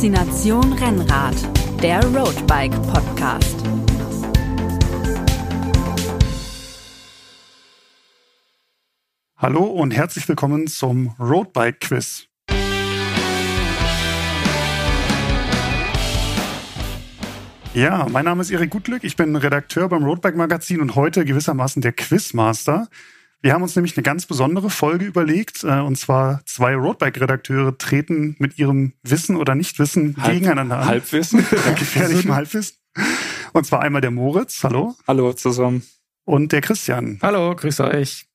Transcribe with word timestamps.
Faszination 0.00 0.72
Rennrad, 0.72 1.34
der 1.82 2.02
Roadbike 2.02 2.72
Podcast. 2.90 3.54
Hallo 9.36 9.64
und 9.64 9.90
herzlich 9.90 10.26
willkommen 10.26 10.68
zum 10.68 11.08
Roadbike 11.20 11.80
Quiz. 11.80 12.28
Ja, 17.74 18.06
mein 18.10 18.24
Name 18.24 18.40
ist 18.40 18.50
Erik 18.50 18.70
Gutglück, 18.70 19.04
ich 19.04 19.16
bin 19.16 19.36
Redakteur 19.36 19.90
beim 19.90 20.04
Roadbike 20.04 20.36
Magazin 20.36 20.80
und 20.80 20.94
heute 20.94 21.26
gewissermaßen 21.26 21.82
der 21.82 21.92
Quizmaster. 21.92 22.88
Wir 23.42 23.54
haben 23.54 23.62
uns 23.62 23.74
nämlich 23.74 23.96
eine 23.96 24.02
ganz 24.02 24.26
besondere 24.26 24.68
Folge 24.68 25.06
überlegt, 25.06 25.64
äh, 25.64 25.80
und 25.80 25.96
zwar 25.96 26.42
zwei 26.44 26.74
Roadbike-Redakteure 26.74 27.78
treten 27.78 28.36
mit 28.38 28.58
ihrem 28.58 28.92
Wissen 29.02 29.36
oder 29.36 29.54
Nichtwissen 29.54 30.16
Halb, 30.18 30.34
gegeneinander 30.34 30.78
an. 30.78 30.86
Halbwissen? 30.86 31.38
Gefährlichem 31.78 32.34
Halbwissen. 32.34 32.76
Und 33.52 33.66
zwar 33.66 33.80
einmal 33.80 34.02
der 34.02 34.10
Moritz, 34.10 34.62
hallo. 34.62 34.94
Hallo 35.08 35.32
zusammen. 35.32 35.82
Und 36.24 36.52
der 36.52 36.60
Christian. 36.60 37.18
Hallo, 37.22 37.56
grüße 37.56 37.84
euch. 37.84 38.26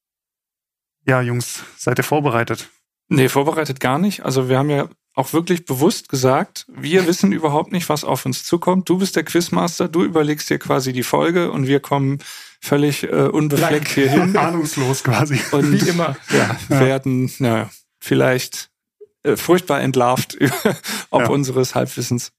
Ja, 1.05 1.21
Jungs, 1.21 1.63
seid 1.77 1.99
ihr 1.99 2.03
vorbereitet? 2.03 2.71
Nee, 3.07 3.29
vorbereitet 3.29 3.79
gar 3.79 3.99
nicht. 3.99 4.25
Also 4.25 4.49
wir 4.49 4.57
haben 4.57 4.71
ja 4.71 4.89
auch 5.13 5.33
wirklich 5.33 5.65
bewusst 5.65 6.09
gesagt, 6.09 6.65
wir 6.67 7.05
wissen 7.07 7.31
überhaupt 7.31 7.71
nicht, 7.71 7.89
was 7.89 8.03
auf 8.03 8.25
uns 8.25 8.43
zukommt. 8.43 8.89
Du 8.89 8.97
bist 8.97 9.15
der 9.15 9.23
Quizmaster, 9.23 9.87
du 9.87 10.03
überlegst 10.03 10.49
dir 10.49 10.57
quasi 10.57 10.93
die 10.93 11.03
Folge 11.03 11.51
und 11.51 11.67
wir 11.67 11.79
kommen 11.79 12.17
völlig 12.65 13.03
äh, 13.03 13.07
unbefleckt 13.07 13.89
hier 13.89 14.09
hin. 14.09 14.35
Ahnungslos 14.37 15.03
quasi. 15.03 15.39
Und 15.51 15.71
Wie 15.71 15.89
immer. 15.89 16.17
Ja, 16.31 16.57
ja. 16.69 16.79
werden 16.79 17.31
na, 17.39 17.69
vielleicht 17.99 18.69
äh, 19.23 19.37
furchtbar 19.37 19.81
entlarvt 19.81 20.37
ob 21.09 21.21
ja. 21.21 21.29
unseres 21.29 21.75
Halbwissens. 21.75 22.31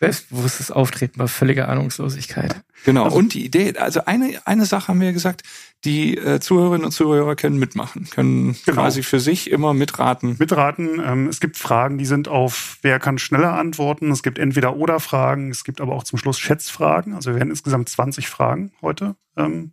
Selbstbewusstes 0.00 0.70
Auftreten 0.70 1.18
bei 1.18 1.28
völliger 1.28 1.68
Ahnungslosigkeit. 1.68 2.62
Genau. 2.84 3.04
Also, 3.04 3.16
und 3.16 3.34
die 3.34 3.44
Idee, 3.44 3.76
also 3.76 4.04
eine, 4.06 4.40
eine 4.44 4.66
Sache 4.66 4.88
haben 4.88 5.00
wir 5.00 5.12
gesagt, 5.12 5.42
die 5.84 6.16
äh, 6.18 6.40
Zuhörerinnen 6.40 6.84
und 6.84 6.92
Zuhörer 6.92 7.36
können 7.36 7.58
mitmachen, 7.58 8.08
können 8.10 8.56
genau. 8.66 8.82
quasi 8.82 9.02
für 9.02 9.18
sich 9.18 9.50
immer 9.50 9.72
mitraten. 9.72 10.36
Mitraten. 10.38 11.00
Ähm, 11.02 11.28
es 11.28 11.40
gibt 11.40 11.56
Fragen, 11.56 11.96
die 11.96 12.04
sind 12.04 12.28
auf, 12.28 12.78
wer 12.82 12.98
kann 12.98 13.18
schneller 13.18 13.54
antworten. 13.54 14.10
Es 14.10 14.22
gibt 14.22 14.38
entweder 14.38 14.76
oder 14.76 15.00
Fragen. 15.00 15.50
Es 15.50 15.64
gibt 15.64 15.80
aber 15.80 15.94
auch 15.94 16.04
zum 16.04 16.18
Schluss 16.18 16.38
Schätzfragen. 16.38 17.14
Also 17.14 17.30
wir 17.30 17.36
werden 17.36 17.50
insgesamt 17.50 17.88
20 17.88 18.28
Fragen 18.28 18.72
heute. 18.82 19.16
Ähm, 19.36 19.72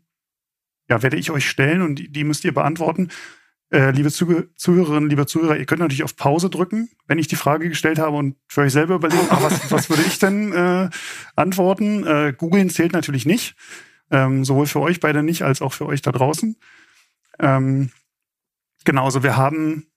ja, 0.90 1.04
werde 1.04 1.18
ich 1.18 1.32
euch 1.32 1.48
stellen 1.50 1.82
und 1.82 1.96
die, 1.96 2.10
die 2.10 2.24
müsst 2.24 2.46
ihr 2.46 2.54
beantworten. 2.54 3.10
Äh, 3.70 3.92
liebe 3.92 4.10
Zuhörerinnen, 4.10 5.10
liebe 5.10 5.26
Zuhörer, 5.26 5.58
ihr 5.58 5.66
könnt 5.66 5.82
natürlich 5.82 6.04
auf 6.04 6.16
Pause 6.16 6.50
drücken, 6.50 6.90
wenn 7.06 7.20
ich 7.20 7.28
die 7.28 7.36
Frage 7.36 7.68
gestellt 7.68 8.00
habe 8.00 8.16
und 8.16 8.38
für 8.48 8.62
euch 8.62 8.72
selber 8.72 8.96
überlegen, 8.96 9.28
ach, 9.30 9.44
was, 9.44 9.70
was 9.70 9.90
würde 9.90 10.04
ich 10.04 10.20
denn 10.20 10.54
äh, 10.54 10.90
antworten? 11.36 12.08
Äh, 12.08 12.34
Googlen 12.38 12.70
zählt 12.70 12.94
natürlich 12.94 13.26
nicht. 13.26 13.56
Ähm, 14.10 14.46
sowohl 14.46 14.68
für 14.68 14.80
euch 14.80 15.00
beide 15.00 15.24
nicht, 15.24 15.42
als 15.42 15.62
auch 15.62 15.74
für 15.74 15.86
euch 15.86 16.02
da 16.02 16.12
draußen. 16.12 16.58
Ähm, 17.40 17.92
genau, 18.86 19.06
also 19.06 19.24
wir 19.24 19.36
haben 19.36 19.88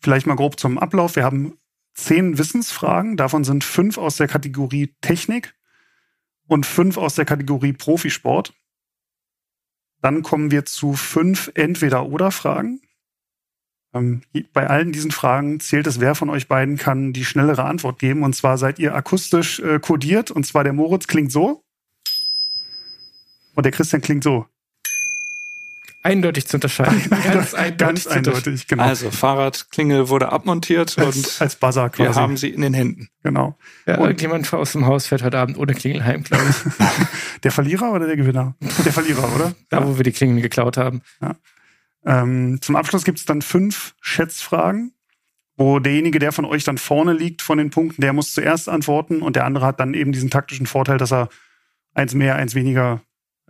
vielleicht 0.00 0.26
mal 0.26 0.36
grob 0.36 0.58
zum 0.58 0.78
Ablauf. 0.78 1.16
Wir 1.16 1.24
haben 1.24 1.58
zehn 1.94 2.38
Wissensfragen. 2.38 3.16
Davon 3.16 3.44
sind 3.44 3.64
fünf 3.64 3.98
aus 3.98 4.16
der 4.16 4.28
Kategorie 4.28 4.94
Technik 5.00 5.54
und 6.46 6.66
fünf 6.66 6.96
aus 6.96 7.14
der 7.14 7.24
Kategorie 7.24 7.72
Profisport. 7.72 8.54
Dann 10.00 10.22
kommen 10.22 10.50
wir 10.50 10.64
zu 10.64 10.94
fünf 10.94 11.50
Entweder-Oder-Fragen. 11.54 12.80
Ähm, 13.94 14.22
bei 14.52 14.66
allen 14.66 14.92
diesen 14.92 15.10
Fragen 15.10 15.60
zählt 15.60 15.86
es, 15.86 16.00
wer 16.00 16.14
von 16.14 16.30
euch 16.30 16.48
beiden 16.48 16.76
kann 16.76 17.12
die 17.12 17.24
schnellere 17.24 17.64
Antwort 17.64 17.98
geben. 17.98 18.22
Und 18.22 18.34
zwar 18.34 18.58
seid 18.58 18.78
ihr 18.78 18.94
akustisch 18.94 19.60
äh, 19.60 19.78
kodiert. 19.78 20.30
Und 20.30 20.44
zwar 20.44 20.64
der 20.64 20.72
Moritz 20.72 21.06
klingt 21.06 21.30
so. 21.30 21.61
Und 23.54 23.64
der 23.64 23.72
Christian 23.72 24.02
klingt 24.02 24.24
so. 24.24 24.46
Eindeutig 26.04 26.48
zu 26.48 26.56
unterscheiden. 26.56 27.00
Ganz 27.10 27.54
eindeutig, 27.54 27.78
Ganz 27.78 28.06
eindeutig 28.08 28.66
genau. 28.66 28.82
Also 28.82 29.12
Fahrradklingel 29.12 30.08
wurde 30.08 30.32
abmontiert 30.32 30.98
als, 30.98 31.16
und 31.16 31.40
als 31.40 31.54
Buzzer 31.54 31.90
quasi. 31.90 32.08
wir 32.08 32.14
haben 32.16 32.36
sie 32.36 32.48
in 32.48 32.60
den 32.62 32.74
Händen. 32.74 33.08
Genau. 33.22 33.56
Ja, 33.86 33.98
und 33.98 34.06
irgendjemand 34.06 34.52
aus 34.52 34.72
dem 34.72 34.86
Haus 34.86 35.06
fährt 35.06 35.22
heute 35.22 35.38
Abend 35.38 35.58
ohne 35.58 35.74
Klingel 35.74 36.04
heim, 36.04 36.24
glaube 36.24 36.42
ich. 36.50 36.86
der 37.44 37.52
Verlierer 37.52 37.92
oder 37.92 38.08
der 38.08 38.16
Gewinner? 38.16 38.56
Der 38.84 38.92
Verlierer, 38.92 39.32
oder? 39.32 39.54
Da, 39.68 39.86
wo 39.86 39.96
wir 39.96 40.02
die 40.02 40.10
Klingel 40.10 40.42
geklaut 40.42 40.76
haben. 40.76 41.02
Ja. 41.20 41.36
Ähm, 42.04 42.58
zum 42.60 42.74
Abschluss 42.74 43.04
gibt 43.04 43.18
es 43.18 43.24
dann 43.24 43.40
fünf 43.40 43.94
Schätzfragen, 44.00 44.92
wo 45.56 45.78
derjenige, 45.78 46.18
der 46.18 46.32
von 46.32 46.44
euch 46.44 46.64
dann 46.64 46.78
vorne 46.78 47.12
liegt 47.12 47.42
von 47.42 47.58
den 47.58 47.70
Punkten, 47.70 48.00
der 48.00 48.12
muss 48.12 48.34
zuerst 48.34 48.68
antworten 48.68 49.22
und 49.22 49.36
der 49.36 49.44
andere 49.44 49.66
hat 49.66 49.78
dann 49.78 49.94
eben 49.94 50.10
diesen 50.10 50.30
taktischen 50.30 50.66
Vorteil, 50.66 50.98
dass 50.98 51.12
er 51.12 51.28
eins 51.94 52.12
mehr, 52.14 52.34
eins 52.34 52.56
weniger 52.56 53.02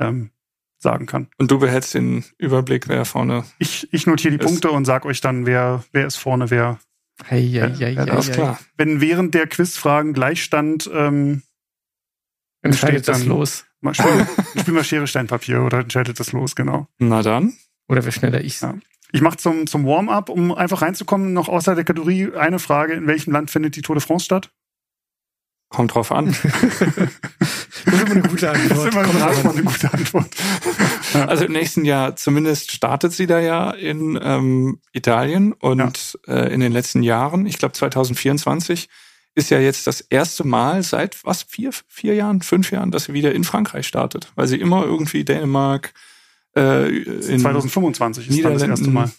ähm, 0.08 0.30
sagen 0.78 1.06
kann. 1.06 1.28
Und 1.38 1.50
du 1.50 1.58
behältst 1.58 1.94
den 1.94 2.24
Überblick, 2.38 2.88
wer 2.88 3.04
vorne. 3.04 3.44
Ich, 3.58 3.92
ich 3.92 4.06
notiere 4.06 4.36
die 4.36 4.44
ist. 4.44 4.46
Punkte 4.46 4.70
und 4.70 4.84
sag 4.84 5.04
euch 5.04 5.20
dann, 5.20 5.46
wer, 5.46 5.84
wer 5.92 6.06
ist 6.06 6.16
vorne, 6.16 6.50
wer. 6.50 6.78
Hey, 7.24 7.44
ja, 7.46 7.68
ja, 7.68 7.88
ja, 7.88 8.04
ja, 8.04 8.18
ist 8.18 8.32
klar. 8.32 8.58
Wenn 8.76 9.00
während 9.00 9.34
der 9.34 9.46
Quizfragen 9.46 10.12
Gleichstand 10.12 10.90
ähm, 10.92 11.42
entscheidet 12.62 13.06
das 13.06 13.24
los. 13.24 13.64
Mal 13.80 13.94
spiel, 13.94 14.26
spiel 14.60 14.74
mal 14.74 14.84
Schere, 14.84 15.06
Stein, 15.06 15.26
Papier 15.26 15.62
oder 15.62 15.80
entscheidet 15.80 16.19
das 16.19 16.32
los, 16.32 16.56
genau. 16.56 16.88
Na 16.98 17.22
dann. 17.22 17.52
Oder 17.88 18.04
wer 18.04 18.12
schneller 18.12 18.40
ich. 18.42 18.60
Ja. 18.60 18.74
Ich 19.12 19.20
mache 19.20 19.36
zum, 19.36 19.66
zum 19.66 19.84
Warm-up, 19.84 20.30
um 20.30 20.52
einfach 20.52 20.82
reinzukommen, 20.82 21.32
noch 21.34 21.48
außer 21.48 21.74
der 21.74 21.84
Kategorie 21.84 22.32
eine 22.34 22.58
Frage. 22.58 22.94
In 22.94 23.06
welchem 23.06 23.32
Land 23.32 23.50
findet 23.50 23.76
die 23.76 23.82
Tour 23.82 23.96
de 23.96 24.02
France 24.02 24.24
statt? 24.24 24.50
Kommt 25.72 25.94
drauf 25.94 26.12
an. 26.12 26.27
das 26.43 27.94
ist 27.94 28.03
immer 28.03 28.10
eine 28.10 28.22
gute 28.22 28.50
Antwort. 28.50 28.71
Das 28.71 28.84
ist 28.84 28.93
immer 28.93 29.00
eine, 29.00 29.50
eine 29.50 29.62
gute 29.62 29.93
Antwort. 29.93 30.28
Also 31.15 31.44
im 31.47 31.53
nächsten 31.53 31.84
Jahr 31.87 32.15
zumindest 32.15 32.72
startet 32.72 33.12
sie 33.12 33.27
da 33.27 33.41
ja 33.41 33.71
in 33.71 34.19
ähm, 34.22 34.81
Italien 34.93 35.53
und 35.55 36.19
ja. 36.27 36.34
äh, 36.34 36.53
in 36.53 36.61
den 36.61 36.72
letzten 36.72 37.03
Jahren, 37.03 37.47
ich 37.47 37.56
glaube 37.56 37.72
2024, 37.72 38.88
ist 39.34 39.50
ja 39.50 39.59
jetzt 39.61 39.87
das 39.87 40.03
erste 40.03 40.47
Mal 40.47 40.82
seit 40.82 41.25
was, 41.25 41.43
vier, 41.43 41.71
vier 41.88 42.15
Jahren, 42.15 42.43
fünf 42.43 42.71
Jahren, 42.71 42.91
dass 42.91 43.05
sie 43.05 43.15
wieder 43.15 43.32
in 43.32 43.44
Frankreich 43.44 43.87
startet. 43.87 44.31
Weil 44.34 44.47
sie 44.47 44.61
immer 44.61 44.84
irgendwie 44.84 45.25
Dänemark, 45.25 45.94
äh, 46.55 46.88
in 46.88 47.38
2025 47.38 48.28
ist 48.28 48.44
dann 48.44 48.53
das 48.53 48.62
erste 48.62 48.91
Mal. 48.91 49.11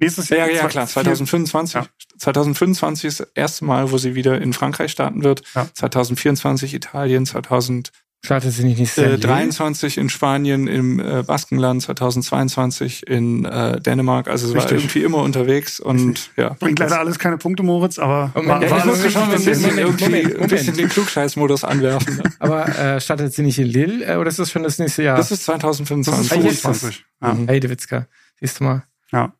Nächstes 0.00 0.28
Jahr. 0.28 0.48
Ja, 0.48 0.54
ja, 0.54 0.68
klar. 0.68 0.86
2025. 0.86 1.74
Ja. 1.74 1.86
2025 2.18 3.04
ist 3.04 3.20
das 3.20 3.28
erste 3.34 3.64
Mal, 3.64 3.90
wo 3.90 3.98
sie 3.98 4.14
wieder 4.14 4.40
in 4.40 4.52
Frankreich 4.52 4.90
starten 4.90 5.22
wird. 5.24 5.42
Ja. 5.54 5.68
2024 5.72 6.74
Italien, 6.74 7.26
2000 7.26 7.90
Startet 8.24 8.52
sie 8.52 8.64
nicht 8.64 8.78
nächstes 8.78 9.04
Jahr? 9.04 9.12
Äh, 9.12 9.18
23 9.18 9.98
in 9.98 10.08
Spanien, 10.08 10.66
im 10.66 10.98
äh, 10.98 11.22
Baskenland, 11.22 11.82
2022 11.82 13.06
in 13.06 13.44
äh, 13.44 13.78
Dänemark. 13.78 14.28
Also 14.28 14.48
es 14.48 14.54
war 14.54 14.72
irgendwie 14.72 15.02
immer 15.02 15.18
unterwegs 15.18 15.78
und 15.78 16.08
Richtig. 16.08 16.30
ja. 16.38 16.56
Bringt 16.58 16.78
leider 16.78 17.00
alles 17.00 17.18
keine 17.18 17.36
Punkte, 17.36 17.62
Moritz, 17.62 17.98
aber 17.98 18.32
Moment, 18.34 18.48
war, 18.48 18.62
ja, 18.62 18.70
war 18.70 18.82
alles 18.82 19.12
schon 19.12 19.22
ein 19.24 19.30
bisschen, 19.30 19.60
Moment, 19.60 19.78
irgendwie 19.78 20.22
Moment, 20.22 20.40
ein 20.40 20.48
bisschen 20.48 20.74
den 20.74 20.88
Klugscheißmodus 20.88 21.64
anwerfen. 21.64 22.16
Ne? 22.16 22.22
aber 22.38 22.66
äh, 22.78 22.98
startet 22.98 23.34
sie 23.34 23.42
nicht 23.42 23.58
in 23.58 23.66
Lille 23.66 24.06
äh, 24.06 24.16
oder 24.16 24.30
ist 24.30 24.38
das 24.38 24.50
schon 24.50 24.62
das 24.62 24.78
nächste 24.78 25.02
Jahr? 25.02 25.18
Das 25.18 25.30
ist 25.30 25.44
2025. 25.44 26.14
Das 26.14 26.22
ist 26.22 26.62
2025. 26.62 27.04
Ja. 27.20 27.34
Mhm. 27.34 27.46
Hey, 27.46 27.62
Witzka. 27.62 28.06
Siehst 28.40 28.58
du 28.58 28.64
mal. 28.64 28.84
Ja. 29.12 29.34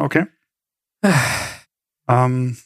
Okay. 0.00 0.26
ähm, 2.08 2.56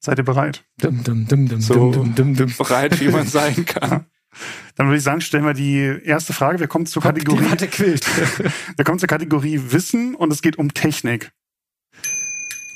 seid 0.00 0.18
ihr 0.18 0.24
bereit? 0.24 0.64
Dum, 0.78 1.02
dum, 1.04 1.26
dum, 1.28 1.48
dum, 1.48 1.60
so 1.60 1.92
dum, 1.92 2.14
dum, 2.14 2.34
dum, 2.34 2.52
bereit, 2.58 3.00
wie 3.00 3.08
man 3.08 3.26
sein 3.26 3.64
kann. 3.66 4.06
Dann 4.76 4.86
würde 4.86 4.96
ich 4.96 5.04
sagen, 5.04 5.20
stellen 5.20 5.44
wir 5.44 5.52
die 5.54 6.00
erste 6.04 6.32
Frage. 6.32 6.58
Wir 6.58 6.66
kommen 6.66 6.86
zur 6.86 7.02
Kategorie. 7.02 7.56
Die 7.56 7.66
quillt. 7.66 8.04
wir 8.76 8.84
kommen 8.84 8.98
zur 8.98 9.08
Kategorie 9.08 9.60
Wissen 9.68 10.14
und 10.14 10.32
es 10.32 10.42
geht 10.42 10.56
um 10.58 10.74
Technik. 10.74 11.30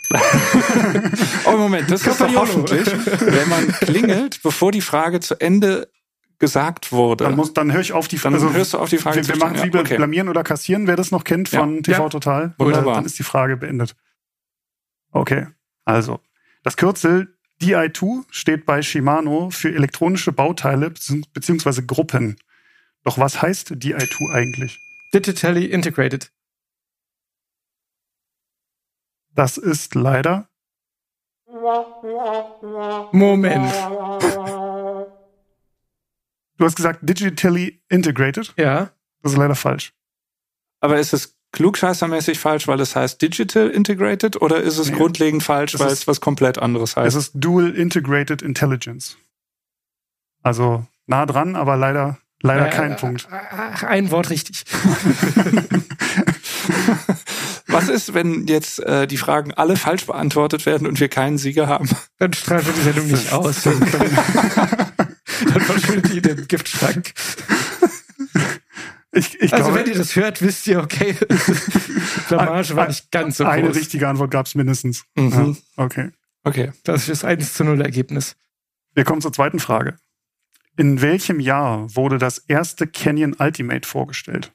oh 1.47 1.56
Moment, 1.56 1.91
das 1.91 2.06
ist 2.06 2.20
doch 2.20 2.32
hoffentlich, 2.32 2.87
wenn 2.87 3.49
man 3.49 3.67
klingelt, 3.73 4.41
bevor 4.44 4.70
die 4.70 4.81
Frage 4.81 5.19
zu 5.19 5.35
Ende 5.41 5.91
gesagt 6.38 6.93
wurde. 6.93 7.25
Dann, 7.25 7.37
muss, 7.37 7.55
dann 7.55 7.73
höre 7.73 7.81
ich 7.81 7.93
auf 7.93 8.09
die 8.09 8.19
Frage. 8.19 8.37
Dann 8.37 8.47
also, 8.47 8.56
hörst 8.56 8.75
du 8.75 8.79
auf 8.79 8.88
die 8.88 8.99
Frage. 8.99 9.17
Wir, 9.17 9.29
wir 9.29 9.37
machen 9.37 9.62
wie 9.62 9.75
ja, 9.75 9.81
okay. 9.81 9.97
blamieren 9.97 10.29
oder 10.29 10.43
kassieren, 10.44 10.87
wer 10.87 10.97
das 10.97 11.11
noch 11.11 11.25
kennt 11.25 11.49
von 11.49 11.77
ja. 11.77 11.83
TV 11.83 12.03
ja. 12.03 12.09
Total. 12.09 12.55
Wunderbar. 12.59 12.97
Dann 12.97 13.05
ist 13.05 13.19
die 13.19 13.23
Frage 13.23 13.56
beendet. 13.56 13.97
Okay, 15.12 15.47
also 15.85 16.21
das 16.62 16.77
Kürzel 16.77 17.37
DI2 17.62 18.25
steht 18.31 18.67
bei 18.67 18.83
Shimano 18.83 19.50
für 19.50 19.73
elektronische 19.75 20.33
Bauteile 20.33 20.91
bzw. 20.91 21.83
Gruppen. 21.87 22.37
Doch 23.05 23.19
was 23.19 23.41
heißt 23.41 23.73
DI2 23.73 24.33
eigentlich? 24.33 24.79
Digitally 25.15 25.67
Integrated. 25.67 26.33
Das 29.33 29.56
ist 29.56 29.94
leider. 29.94 30.49
Moment. 33.12 33.73
Du 36.58 36.64
hast 36.64 36.76
gesagt 36.76 37.00
digitally 37.03 37.81
integrated? 37.88 38.55
Ja. 38.56 38.91
Das 39.23 39.32
ist 39.32 39.38
leider 39.38 39.55
falsch. 39.55 39.93
Aber 40.81 40.99
ist 40.99 41.12
es 41.12 41.35
klugscheißermäßig 41.53 42.38
falsch, 42.38 42.69
weil 42.69 42.81
es 42.81 42.94
heißt 42.97 43.20
Digital 43.23 43.69
Integrated 43.70 44.41
oder 44.43 44.61
ist 44.61 44.79
es 44.79 44.91
Nee. 44.91 44.97
grundlegend 44.97 45.43
falsch, 45.43 45.75
Es 45.75 45.81
weil 45.81 45.88
ist- 45.88 46.00
es 46.00 46.06
was 46.06 46.20
komplett 46.20 46.58
anderes 46.58 46.91
Es 46.91 46.97
heißt? 46.97 47.17
ist 47.17 47.32
Dual 47.35 47.70
Integrated 47.75 48.43
Intelligence. 48.43 49.17
Also 50.43 50.87
nah 51.06 51.25
dran, 51.26 51.56
aber 51.56 51.76
leider, 51.76 52.19
leider 52.43 52.67
Äh, 52.69 52.70
kein 52.70 52.93
äh, 52.93 52.97
Punkt. 52.97 53.26
Ach, 53.31 53.82
ein 53.85 54.11
Wort 54.11 54.31
richtig. 54.31 54.64
Was 57.69 57.88
ist, 57.88 58.14
wenn 58.14 58.47
jetzt 58.47 58.79
äh, 58.81 59.06
die 59.06 59.17
Fragen 59.17 59.52
alle 59.52 59.76
falsch 59.76 60.06
beantwortet 60.06 60.67
werden 60.67 60.87
und 60.87 61.00
wir 61.00 61.09
keinen 61.09 61.37
Sieger 61.38 61.67
haben? 61.69 61.88
Dann 62.19 62.32
strahlen 62.32 62.64
wir 62.67 62.73
die 62.73 62.81
Sendung 62.81 63.06
nicht 63.09 63.32
aus. 63.32 63.62
Dann, 65.53 65.61
verschwindet 65.61 66.12
die 66.12 66.17
in 66.19 66.23
den 66.23 66.49
Giftschrank. 66.49 67.12
Ich, 69.12 69.41
ich 69.41 69.53
Also 69.53 69.65
glaube, 69.67 69.81
wenn 69.81 69.87
ihr 69.87 69.97
das 69.99 70.15
hört, 70.17 70.43
wisst 70.43 70.67
ihr, 70.67 70.81
okay, 70.83 71.15
Blamage 72.29 72.77
war 72.77 72.85
Ein- 72.85 72.88
nicht 72.91 73.11
ganz 73.11 73.38
so 73.38 73.44
eine 73.44 73.67
groß. 73.69 73.77
richtige 73.77 74.09
Antwort 74.09 74.31
gab 74.31 74.47
es 74.47 74.55
mindestens. 74.55 75.05
Mhm. 75.15 75.56
Ja, 75.77 75.85
okay. 75.85 76.11
Okay. 76.44 76.73
Das 76.85 77.03
ist 77.03 77.09
das 77.09 77.25
1 77.25 77.55
zu 77.55 77.65
0 77.65 77.81
Ergebnis. 77.81 78.37
Wir 78.94 79.05
kommen 79.05 79.21
zur 79.21 79.33
zweiten 79.33 79.59
Frage. 79.59 79.99
In 80.77 81.00
welchem 81.00 81.41
Jahr 81.41 81.94
wurde 81.97 82.19
das 82.19 82.38
erste 82.38 82.87
Canyon 82.87 83.35
Ultimate 83.38 83.88
vorgestellt? 83.88 84.53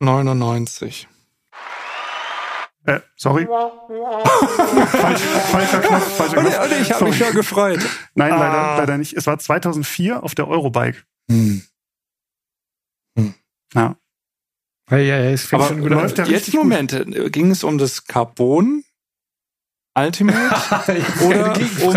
...1999. 0.00 1.06
Äh, 2.86 3.00
sorry. 3.16 3.46
Falsch, 3.46 5.20
falscher 5.50 5.80
Knopf, 5.80 6.16
falscher 6.16 6.38
Und, 6.38 6.44
Knopf. 6.46 6.64
und 6.64 6.72
ich 6.82 6.92
habe 6.92 7.04
mich 7.04 7.16
schon 7.18 7.32
gefreut. 7.32 7.80
Nein, 8.14 8.30
leider, 8.30 8.52
Ah. 8.52 8.78
leider 8.78 8.98
nicht. 8.98 9.14
Es 9.14 9.26
war 9.26 9.38
2004 9.38 10.22
auf 10.22 10.34
der 10.34 10.48
Eurobike. 10.48 11.02
Hm. 11.30 11.62
Ja. 13.74 13.96
Ja, 14.90 14.96
ja, 14.98 15.16
ja, 15.18 15.30
es 15.30 15.44
fängt 15.46 15.62
Aber 15.62 15.68
schon 15.70 15.80
gut 15.80 15.90
läuft 15.90 16.18
ja 16.18 16.26
jetzt 16.26 16.46
gut. 16.52 16.60
Moment, 16.62 17.32
ging 17.32 17.50
es 17.50 17.64
um 17.64 17.78
das 17.78 18.04
Carbon 18.04 18.84
Ultimate? 19.96 20.38
Oder 21.24 21.56
um, 21.86 21.94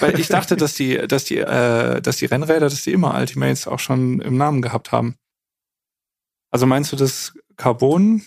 weil 0.00 0.18
ich 0.18 0.28
dachte, 0.28 0.56
dass 0.56 0.74
die, 0.74 0.96
dass 1.06 1.24
die, 1.24 1.38
äh, 1.38 2.00
dass 2.00 2.16
die 2.16 2.26
Rennräder, 2.26 2.68
dass 2.70 2.82
die 2.82 2.92
immer 2.92 3.14
Ultimates 3.14 3.66
auch 3.68 3.78
schon 3.80 4.20
im 4.20 4.36
Namen 4.38 4.62
gehabt 4.62 4.92
haben. 4.92 5.16
Also 6.50 6.66
meinst 6.66 6.90
du 6.92 6.96
das 6.96 7.34
Carbon? 7.56 8.22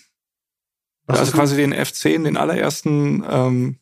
Also 1.07 1.23
ist- 1.23 1.33
quasi 1.33 1.55
den 1.55 1.73
F10, 1.73 2.23
den 2.23 2.37
allerersten, 2.37 3.23
ähm, 3.29 3.77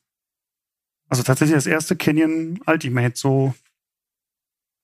Also 1.10 1.24
tatsächlich 1.24 1.56
das 1.56 1.68
erste 1.68 1.96
Canyon 1.96 2.60
Ultimate, 2.66 3.14
so, 3.16 3.54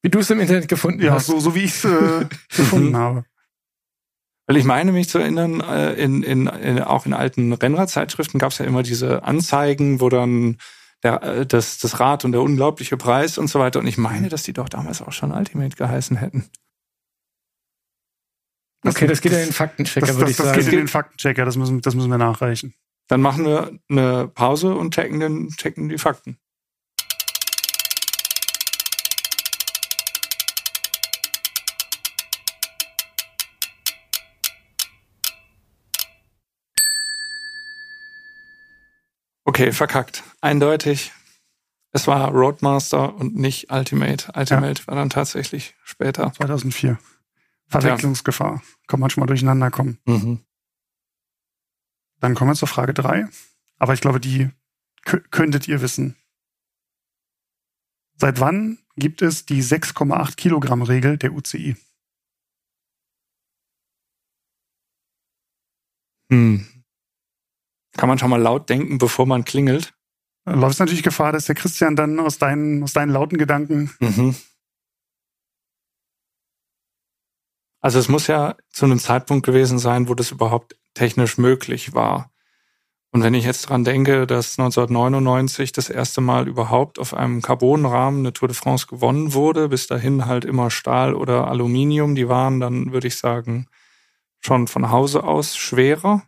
Wie 0.02 0.10
du 0.10 0.20
es 0.20 0.30
im 0.30 0.40
Internet 0.40 0.68
gefunden 0.68 1.02
ja, 1.02 1.14
hast. 1.14 1.26
so, 1.28 1.40
so 1.40 1.56
wie 1.56 1.64
ich 1.64 1.76
es 1.76 1.86
äh, 1.86 2.26
gefunden 2.56 2.96
habe. 2.96 3.26
weil 4.48 4.58
ich 4.58 4.64
meine 4.64 4.92
mich 4.92 5.10
zu 5.10 5.18
erinnern, 5.20 5.60
äh, 5.62 5.94
in, 5.96 6.24
in, 6.24 6.48
in 6.48 6.82
auch 6.82 7.06
in 7.06 7.14
alten 7.14 7.52
Rennradzeitschriften 7.54 8.40
gab 8.40 8.52
es 8.52 8.58
ja 8.60 8.66
immer 8.66 8.84
diese 8.84 9.24
Anzeigen, 9.24 10.00
wo 10.02 10.10
dann 10.10 10.58
der, 11.04 11.22
äh, 11.24 11.46
das, 11.46 11.78
das 11.80 12.00
Rad 12.00 12.24
und 12.26 12.32
der 12.32 12.42
unglaubliche 12.42 12.96
Preis 12.98 13.38
und 13.38 13.48
so 13.48 13.60
weiter. 13.60 13.80
Und 13.80 13.88
ich 13.88 13.98
meine, 13.98 14.30
dass 14.30 14.44
die 14.44 14.54
doch 14.54 14.70
damals 14.70 15.02
auch 15.02 15.12
schon 15.12 15.32
Ultimate 15.32 15.76
geheißen 15.76 16.18
hätten. 16.18 16.50
Okay, 18.86 19.08
das 19.08 19.22
geht 19.22 19.34
ja 19.34 19.40
in 19.40 19.48
den 19.48 19.54
Faktenchecker, 19.54 20.08
Das, 20.08 20.16
würde 20.16 20.26
das, 20.26 20.32
ich 20.32 20.38
das 20.38 20.46
sagen. 20.48 20.60
geht 20.62 20.74
in 20.74 20.80
den 20.80 20.88
Faktenchecker, 20.88 21.44
das 21.46 21.58
müssen, 21.58 21.82
das 21.82 21.96
müssen 21.96 22.10
wir 22.10 22.18
nachreichen. 22.18 22.74
Dann 23.08 23.22
machen 23.22 23.46
wir 23.46 23.78
eine 23.90 24.28
Pause 24.28 24.74
und 24.74 24.94
checken, 24.94 25.20
den, 25.20 25.50
checken 25.50 25.90
die 25.90 25.98
Fakten. 25.98 26.38
Okay, 39.44 39.72
verkackt. 39.74 40.24
Eindeutig. 40.42 41.12
Es 41.92 42.08
war 42.08 42.30
Roadmaster 42.30 43.16
und 43.16 43.36
nicht 43.36 43.72
Ultimate. 43.72 44.32
Ultimate 44.36 44.88
war 44.88 44.96
dann 44.96 45.10
tatsächlich 45.10 45.76
später. 45.84 46.32
2004. 46.32 47.00
Verwechslungsgefahr. 47.70 48.62
Kann 48.88 49.00
manchmal 49.00 49.28
durcheinander 49.28 49.72
kommen. 49.72 50.00
Mhm. 50.06 50.44
Dann 52.20 52.36
kommen 52.36 52.52
wir 52.52 52.56
zur 52.56 52.68
Frage 52.68 52.94
drei. 52.94 53.28
Aber 53.78 53.94
ich 53.94 54.02
glaube, 54.02 54.20
die 54.20 54.50
kö- 55.06 55.24
könntet 55.30 55.68
ihr 55.68 55.82
wissen. 55.82 56.16
Seit 58.16 58.40
wann 58.42 58.80
gibt 58.98 59.22
es 59.22 59.46
die 59.46 59.62
6,8 59.64 60.36
Kilogramm 60.36 60.82
Regel 60.82 61.18
der 61.18 61.32
UCI? 61.34 61.78
Hm. 66.32 66.66
Kann 67.96 68.10
man 68.10 68.20
schon 68.20 68.30
mal 68.30 68.42
laut 68.42 68.70
denken, 68.70 68.98
bevor 68.98 69.26
man 69.26 69.46
klingelt? 69.46 69.94
Da 70.46 70.54
läuft 70.54 70.80
natürlich 70.80 71.04
Gefahr, 71.04 71.32
dass 71.32 71.46
der 71.46 71.56
Christian 71.56 71.96
dann 71.96 72.20
aus 72.20 72.38
deinen, 72.38 72.84
aus 72.84 72.94
deinen 72.94 73.12
lauten 73.12 73.38
Gedanken 73.38 73.92
Mhm. 74.00 74.36
Also 77.82 78.00
es 78.00 78.10
muss 78.10 78.28
ja 78.28 78.56
zu 78.70 78.86
einem 78.86 79.00
Zeitpunkt 79.00 79.46
gewesen 79.46 79.80
sein, 79.80 80.10
wo 80.10 80.14
das 80.14 80.32
überhaupt 80.32 80.76
technisch 80.94 81.38
möglich 81.38 81.94
war. 81.94 82.32
Und 83.12 83.24
wenn 83.24 83.34
ich 83.34 83.46
jetzt 83.46 83.70
dran 83.70 83.84
denke, 83.84 84.28
dass 84.28 84.60
1999 84.60 85.72
das 85.72 85.90
erste 85.90 86.22
Mal 86.22 86.48
überhaupt 86.48 87.00
auf 87.00 87.16
einem 87.16 87.42
Carbonrahmen 87.42 88.20
eine 88.20 88.34
Tour 88.34 88.50
de 88.50 88.56
France 88.56 88.86
gewonnen 88.88 89.34
wurde, 89.34 89.70
bis 89.70 89.88
dahin 89.88 90.28
halt 90.28 90.46
immer 90.46 90.70
Stahl 90.70 91.16
oder 91.16 91.48
Aluminium, 91.48 92.14
die 92.14 92.30
waren 92.30 92.60
dann, 92.60 92.92
würde 92.92 93.08
ich 93.08 93.18
sagen, 93.18 93.68
schon 94.42 94.68
von 94.68 94.92
Hause 94.92 95.24
aus 95.24 95.58
schwerer. 95.58 96.24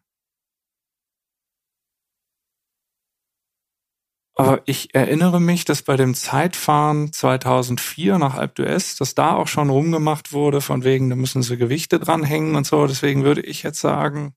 Aber 4.42 4.62
ich 4.66 4.94
erinnere 4.96 5.40
mich, 5.40 5.66
dass 5.66 5.82
bei 5.84 5.96
dem 5.98 6.14
Zeitfahren 6.16 7.12
2004 7.14 8.18
nach 8.18 8.36
Alpe 8.36 8.64
d'Huez, 8.64 8.98
dass 8.98 9.14
da 9.16 9.34
auch 9.36 9.48
schon 9.48 9.70
rumgemacht 9.70 10.34
wurde, 10.34 10.62
von 10.62 10.84
wegen, 10.84 11.10
da 11.10 11.16
müssen 11.16 11.42
sie 11.44 11.58
Gewichte 11.58 12.00
dranhängen 12.00 12.56
und 12.56 12.66
so. 12.66 12.88
Deswegen 12.88 13.24
würde 13.24 13.42
ich 13.42 13.64
jetzt 13.64 13.80
sagen, 13.82 14.34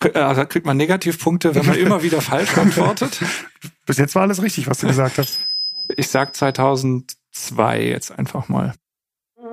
K- 0.00 0.10
also 0.12 0.44
kriegt 0.46 0.66
man 0.66 0.76
Negativpunkte, 0.76 1.54
wenn 1.54 1.66
man 1.66 1.76
immer 1.78 2.02
wieder 2.02 2.20
falsch 2.20 2.56
antwortet. 2.58 3.20
Bis 3.86 3.96
jetzt 3.98 4.14
war 4.14 4.22
alles 4.22 4.42
richtig, 4.42 4.66
was 4.68 4.78
du 4.78 4.86
gesagt 4.86 5.18
hast. 5.18 5.40
Ich 5.96 6.08
sag 6.08 6.34
2002 6.34 7.82
jetzt 7.82 8.10
einfach 8.10 8.48
mal. 8.48 8.74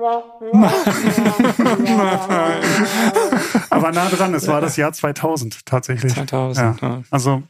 Aber 3.70 3.92
nah 3.92 4.08
dran, 4.08 4.34
es 4.34 4.46
war 4.48 4.60
das 4.60 4.76
Jahr 4.76 4.92
2000 4.92 5.66
tatsächlich. 5.66 6.14
2000. 6.14 6.80
Ja. 6.80 7.02
Also 7.10 7.42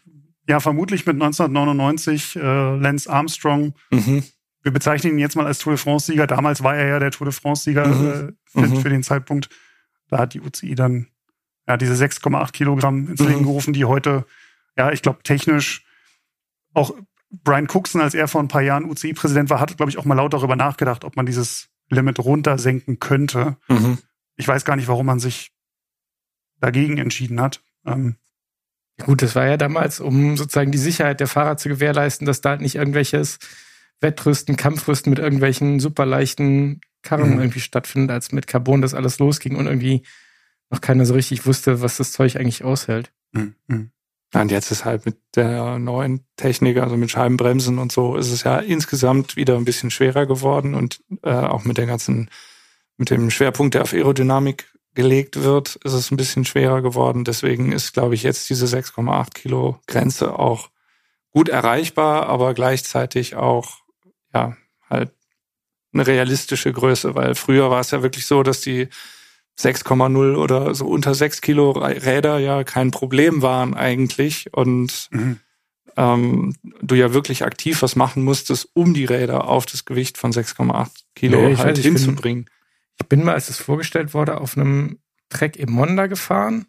ja, 0.49 0.61
vermutlich 0.61 1.07
mit 1.07 1.15
1999 1.15 2.37
äh, 2.37 2.41
Lance 2.77 3.11
Armstrong. 3.11 3.75
Mhm. 3.91 4.23
Wir 4.63 4.73
bezeichnen 4.73 5.15
ihn 5.15 5.19
jetzt 5.19 5.35
mal 5.37 5.47
als 5.47 5.59
Tour 5.59 5.73
de 5.73 5.79
France-Sieger. 5.79 6.27
Damals 6.27 6.63
war 6.63 6.77
er 6.77 6.87
ja 6.87 6.99
der 6.99 7.11
Tour 7.11 7.27
de 7.27 7.33
France-Sieger 7.35 7.87
Mhm. 7.89 8.07
äh, 8.07 8.33
für, 8.45 8.61
Mhm. 8.67 8.77
für 8.81 8.89
den 8.91 9.03
Zeitpunkt. 9.03 9.49
Da 10.09 10.19
hat 10.19 10.35
die 10.35 10.41
UCI 10.41 10.75
dann 10.75 11.09
ja 11.67 11.77
diese 11.77 11.95
6,8 11.97 12.53
Kilogramm 12.53 13.09
ins 13.09 13.21
Leben 13.21 13.41
Mhm. 13.41 13.45
gerufen, 13.45 13.73
die 13.73 13.85
heute, 13.85 14.25
ja, 14.77 14.91
ich 14.93 15.03
glaube, 15.03 15.23
technisch 15.23 15.85
auch 16.75 16.95
Brian 17.45 17.67
Cookson, 17.71 18.01
als 18.01 18.15
er 18.15 18.29
vor 18.29 18.43
ein 18.43 18.49
paar 18.49 18.63
Jahren 18.63 18.85
UCI-Präsident 18.85 19.49
war, 19.51 19.59
hat, 19.61 19.77
glaube 19.77 19.91
ich, 19.91 19.99
auch 19.99 20.05
mal 20.05 20.15
laut 20.15 20.33
darüber 20.35 20.55
nachgedacht, 20.57 21.05
ob 21.05 21.17
man 21.17 21.25
dieses 21.27 21.69
Limit 21.89 22.19
runtersenken 22.19 22.99
könnte. 23.01 23.57
Mhm. 23.69 23.99
Ich 24.37 24.47
weiß 24.49 24.65
gar 24.65 24.77
nicht, 24.77 24.89
warum 24.89 25.07
man 25.07 25.19
sich 25.19 25.51
dagegen 26.61 26.99
entschieden 26.99 27.41
hat. 27.41 27.63
Ähm, 27.85 28.17
Gut, 29.01 29.23
das 29.23 29.35
war 29.35 29.47
ja 29.47 29.57
damals, 29.57 30.01
um 30.01 30.37
sozusagen 30.37 30.71
die 30.73 30.79
Sicherheit 30.79 31.21
der 31.21 31.27
Fahrer 31.29 31.57
zu 31.57 31.69
gewährleisten, 31.69 32.27
dass 32.27 32.41
da 32.41 32.51
halt 32.51 32.61
nicht 32.61 32.75
irgendwelches 32.77 33.39
Wettrüsten, 34.01 34.57
Kampfrüsten 34.57 35.11
mit 35.11 35.19
irgendwelchen 35.19 35.81
super 35.81 36.07
leichten 36.07 36.81
Karren 37.03 37.33
Mhm. 37.35 37.39
irgendwie 37.41 37.61
stattfindet, 37.61 38.11
als 38.11 38.33
mit 38.33 38.47
Carbon 38.47 38.83
das 38.83 38.95
alles 38.95 39.19
losging 39.19 39.57
und 39.57 39.67
irgendwie 39.67 40.03
noch 40.71 40.81
keiner 40.81 41.05
so 41.07 41.15
richtig 41.15 41.47
wusste, 41.47 41.83
was 41.83 41.97
das 41.97 42.13
Zeug 42.13 42.37
eigentlich 42.37 42.65
aushält. 42.65 43.13
mh, 43.33 43.53
mh. 43.67 43.87
Ja, 44.35 44.41
Und 44.41 44.51
jetzt 44.51 44.71
ist 44.71 44.85
halt 44.87 45.05
mit 45.05 45.17
der 45.35 45.79
neuen 45.79 46.25
Technik, 46.37 46.79
also 46.79 46.97
mit 46.97 47.11
Scheibenbremsen 47.11 47.79
und 47.79 47.93
so, 47.93 48.17
ist 48.17 48.31
es 48.31 48.45
ja 48.45 48.59
insgesamt 48.59 49.37
wieder 49.37 49.57
ein 49.57 49.67
bisschen 49.67 49.91
schwerer 49.91 50.25
geworden 50.27 50.75
und 50.75 51.03
äh, 51.23 51.31
auch 51.31 51.65
mit 51.65 51.77
der 51.77 51.85
ganzen, 51.87 52.31
mit 52.97 53.11
dem 53.11 53.31
Schwerpunkt, 53.31 53.75
der 53.75 53.83
auf 53.83 53.93
Aerodynamik 53.93 54.73
gelegt 54.95 55.43
wird, 55.43 55.77
ist 55.77 55.93
es 55.93 56.11
ein 56.11 56.17
bisschen 56.17 56.45
schwerer 56.45 56.83
geworden. 56.83 57.25
Deswegen 57.25 57.73
ist, 57.73 57.93
glaube 57.95 58.15
ich, 58.15 58.23
jetzt 58.23 58.49
diese 58.51 58.67
6,8 58.67 59.35
Kilo 59.35 59.79
Grenze 59.87 60.39
auch 60.39 60.69
gut 61.31 61.49
erreichbar, 61.49 62.27
aber 62.27 62.53
gleichzeitig 62.55 63.37
auch, 63.37 63.79
ja, 64.35 64.57
halt 64.91 65.13
eine 65.95 66.07
realistische 66.07 66.73
Größe, 66.73 67.15
weil 67.15 67.35
früher 67.35 67.71
war 67.71 67.81
es 67.81 67.91
ja 67.91 68.03
wirklich 68.03 68.27
so, 68.27 68.43
dass 68.43 68.61
die 68.61 68.89
6,0 69.59 70.37
oder 70.37 70.75
so 70.75 70.87
unter 70.87 71.15
6 71.15 71.41
Kilo 71.43 71.71
Räder 71.73 72.39
ja 72.39 72.65
kein 72.65 72.91
Problem 72.91 73.43
waren 73.43 73.75
eigentlich 73.75 74.53
und 74.55 75.09
Mhm. 75.11 75.39
ähm, 75.97 76.55
du 76.81 76.95
ja 76.95 77.13
wirklich 77.13 77.45
aktiv 77.45 77.83
was 77.83 77.95
machen 77.97 78.25
musstest, 78.25 78.69
um 78.73 78.95
die 78.95 79.05
Räder 79.05 79.49
auf 79.49 79.67
das 79.67 79.85
Gewicht 79.85 80.17
von 80.17 80.33
6,8 80.33 81.05
Kilo 81.15 81.39
Nee, 81.49 81.57
halt 81.57 81.69
weiß, 81.77 81.79
ich 81.79 81.85
bin- 81.85 81.97
hinzubringen. 81.97 82.47
Ich 83.01 83.09
bin 83.09 83.25
mal, 83.25 83.35
als 83.35 83.49
es 83.49 83.59
vorgestellt 83.59 84.15
wurde, 84.15 84.41
auf 84.41 84.57
einem 84.57 84.99
Trek 85.29 85.57
im 85.57 85.73
Monda 85.73 86.07
gefahren, 86.07 86.67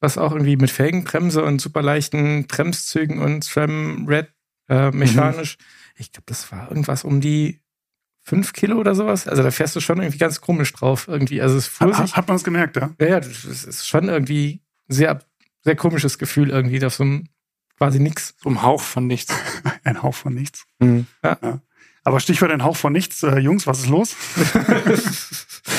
was 0.00 0.18
auch 0.18 0.32
irgendwie 0.32 0.56
mit 0.56 0.70
Felgenbremse 0.70 1.44
und 1.44 1.60
super 1.60 1.82
leichten 1.82 2.46
Bremszügen 2.46 3.20
und 3.20 3.44
SRAM 3.44 4.06
Red 4.08 4.28
äh, 4.68 4.90
mechanisch. 4.90 5.58
Ich 5.96 6.12
glaube, 6.12 6.26
das 6.26 6.50
war 6.52 6.68
irgendwas 6.68 7.04
um 7.04 7.20
die 7.20 7.60
fünf 8.22 8.52
Kilo 8.52 8.78
oder 8.78 8.94
sowas. 8.94 9.28
Also 9.28 9.42
da 9.42 9.50
fährst 9.50 9.76
du 9.76 9.80
schon 9.80 9.98
irgendwie 9.98 10.18
ganz 10.18 10.40
komisch 10.40 10.72
drauf 10.72 11.06
irgendwie. 11.08 11.40
Also 11.40 11.56
es 11.56 11.68
fuhr 11.68 11.96
Hat, 11.96 12.16
hat 12.16 12.26
man 12.28 12.36
es 12.36 12.44
gemerkt, 12.44 12.76
ja? 12.76 12.90
Ja, 13.00 13.06
ja, 13.06 13.20
das 13.20 13.44
ist 13.44 13.86
schon 13.86 14.08
irgendwie 14.08 14.62
sehr, 14.88 15.20
sehr 15.62 15.76
komisches 15.76 16.18
Gefühl 16.18 16.50
irgendwie, 16.50 16.80
dass 16.80 16.96
so 16.96 17.04
ein 17.04 17.28
quasi 17.78 18.00
nix. 18.00 18.34
So 18.42 18.50
ein 18.50 18.62
Hauch 18.62 18.80
von 18.82 19.06
nichts. 19.06 19.32
Ein 19.84 20.02
Hauch 20.02 20.14
von 20.14 20.34
nichts. 20.34 20.66
Mhm. 20.80 21.06
Aber 22.06 22.20
Stichwort 22.20 22.52
ein 22.52 22.62
Hauch 22.62 22.76
von 22.76 22.92
nichts. 22.92 23.24
Äh, 23.24 23.40
Jungs, 23.40 23.66
was 23.66 23.80
ist 23.80 23.88
los? 23.88 24.14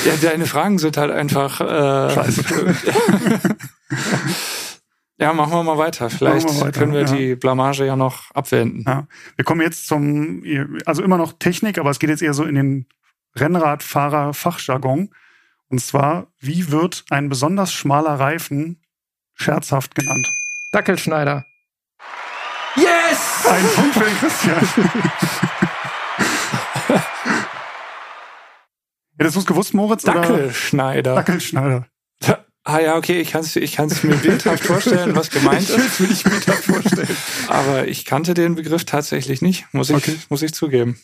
Ja, 0.05 0.13
deine 0.21 0.45
Fragen 0.45 0.77
sind 0.79 0.97
halt 0.97 1.11
einfach. 1.11 1.61
Äh, 1.61 2.13
Scheiße. 2.13 2.43
ja, 5.17 5.31
machen 5.31 5.53
wir 5.53 5.63
mal 5.63 5.77
weiter. 5.77 6.09
Vielleicht 6.09 6.45
wir 6.45 6.59
weiter, 6.59 6.79
können 6.79 6.91
wir 6.91 7.01
ja. 7.01 7.15
die 7.15 7.35
Blamage 7.35 7.85
ja 7.85 7.95
noch 7.95 8.29
abwenden. 8.31 8.83
Ja. 8.85 9.07
Wir 9.37 9.45
kommen 9.45 9.61
jetzt 9.61 9.87
zum, 9.87 10.43
also 10.85 11.01
immer 11.01 11.17
noch 11.17 11.33
Technik, 11.39 11.77
aber 11.77 11.89
es 11.89 11.99
geht 11.99 12.09
jetzt 12.09 12.21
eher 12.21 12.33
so 12.33 12.43
in 12.43 12.55
den 12.55 12.85
Rennradfahrer-Fachjargon. 13.37 15.09
Und 15.69 15.79
zwar, 15.79 16.27
wie 16.39 16.69
wird 16.69 17.05
ein 17.09 17.29
besonders 17.29 17.71
schmaler 17.71 18.19
Reifen 18.19 18.81
scherzhaft 19.35 19.95
genannt? 19.95 20.27
Dackelschneider. 20.73 21.45
Yes! 22.75 23.45
Ein 23.49 23.65
Punkt 23.73 23.93
für 23.93 24.03
den 24.03 24.17
Christian. 24.17 24.67
Hättest 29.17 29.35
du 29.35 29.39
es 29.41 29.45
gewusst, 29.45 29.73
Moritz? 29.73 30.03
Oder? 30.03 30.13
Dackelschneider. 30.21 31.15
Dackelschneider. 31.15 31.87
Ah 32.69 32.79
ja, 32.79 32.97
okay, 32.97 33.21
ich 33.21 33.31
kann 33.31 33.41
es 33.41 33.55
ich 33.55 33.77
kann's 33.77 34.03
mir 34.03 34.15
bildhaft 34.17 34.61
vorstellen, 34.65 35.15
was 35.15 35.29
gemeint 35.29 35.69
ist. 35.69 36.01
will 36.01 36.11
ich 36.11 36.25
mir 36.25 36.37
das 36.45 36.65
vorstellen. 36.65 37.07
Aber 37.47 37.87
ich 37.87 38.03
kannte 38.03 38.33
den 38.33 38.55
Begriff 38.55 38.83
tatsächlich 38.83 39.41
nicht, 39.41 39.65
muss 39.71 39.89
ich, 39.89 39.95
Okay. 39.95 40.17
muss 40.27 40.41
ich 40.41 40.53
zugeben. 40.53 40.99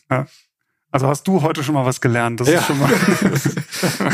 Also 0.92 1.08
hast 1.08 1.24
du 1.26 1.42
heute 1.42 1.64
schon 1.64 1.74
mal 1.74 1.86
was 1.86 2.02
gelernt. 2.02 2.42
Das 2.42 2.50
Ja. 2.50 2.60
ist 2.60 2.68
schon 2.68 2.80
mal. 2.80 2.92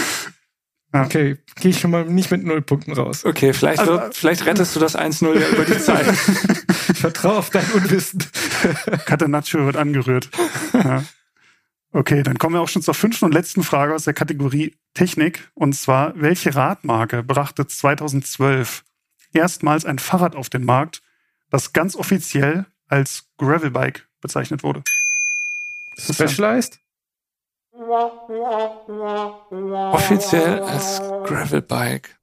Okay, 0.92 1.38
gehe 1.60 1.70
ich 1.70 1.80
schon 1.80 1.92
mal 1.92 2.04
nicht 2.06 2.32
mit 2.32 2.44
null 2.44 2.64
Punkten 2.64 2.94
raus. 2.94 3.24
Okay, 3.24 3.54
vielleicht, 3.54 3.80
Also- 3.80 3.92
wird, 3.94 4.16
vielleicht 4.16 4.46
rettest 4.48 4.76
du 4.76 4.80
das 4.80 4.96
1-0 4.96 5.40
ja 5.40 5.48
über 5.50 5.64
die 5.64 5.78
Zeit. 5.80 6.08
Ich 6.92 6.98
vertraue 6.98 7.38
auf 7.38 7.52
dein 7.52 7.66
Unwissen. 7.74 8.24
Catenaccio 9.06 9.66
wird 9.66 9.78
angerührt. 9.78 10.30
Ja. 10.74 11.04
Okay, 11.92 12.22
dann 12.22 12.38
kommen 12.38 12.56
wir 12.56 12.62
auch 12.62 12.68
schon 12.70 12.84
zur 12.84 12.94
fünften 12.94 13.26
und 13.26 13.34
letzten 13.34 13.64
Frage 13.64 13.96
aus 13.96 14.04
der 14.04 14.14
Kategorie 14.14 14.76
Technik. 14.94 15.50
Und 15.56 15.74
zwar, 15.74 16.14
welche 16.16 16.56
Radmarke 16.56 17.24
brachte 17.24 17.66
2012 17.66 18.84
erstmals 19.34 19.86
ein 19.86 19.98
Fahrrad 19.98 20.36
auf 20.36 20.50
den 20.50 20.66
Markt, 20.66 21.02
das 21.50 21.74
ganz 21.74 21.96
offiziell 21.96 22.68
als 22.88 23.28
Gravelbike 23.38 24.08
bezeichnet 24.22 24.62
wurde? 24.62 24.84
Specialized? 25.98 26.80
Offiziell 29.92 30.60
als 30.62 31.00
Gravelbike. 31.00 32.20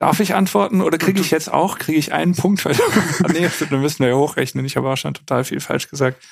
Darf 0.00 0.18
ich 0.20 0.34
antworten 0.34 0.80
oder 0.80 0.98
kriege 0.98 1.20
ich 1.20 1.30
jetzt 1.30 1.52
auch, 1.52 1.78
kriege 1.78 1.98
ich 1.98 2.12
einen 2.12 2.34
Punkt? 2.34 2.64
Weil, 2.64 2.74
nee, 3.32 3.48
dann 3.70 3.80
müssen 3.80 4.00
wir 4.00 4.08
ja 4.08 4.16
hochrechnen. 4.16 4.64
Ich 4.64 4.76
habe 4.76 4.90
auch 4.90 4.96
schon 4.96 5.14
total 5.14 5.44
viel 5.44 5.60
falsch 5.60 5.88
gesagt. 5.88 6.22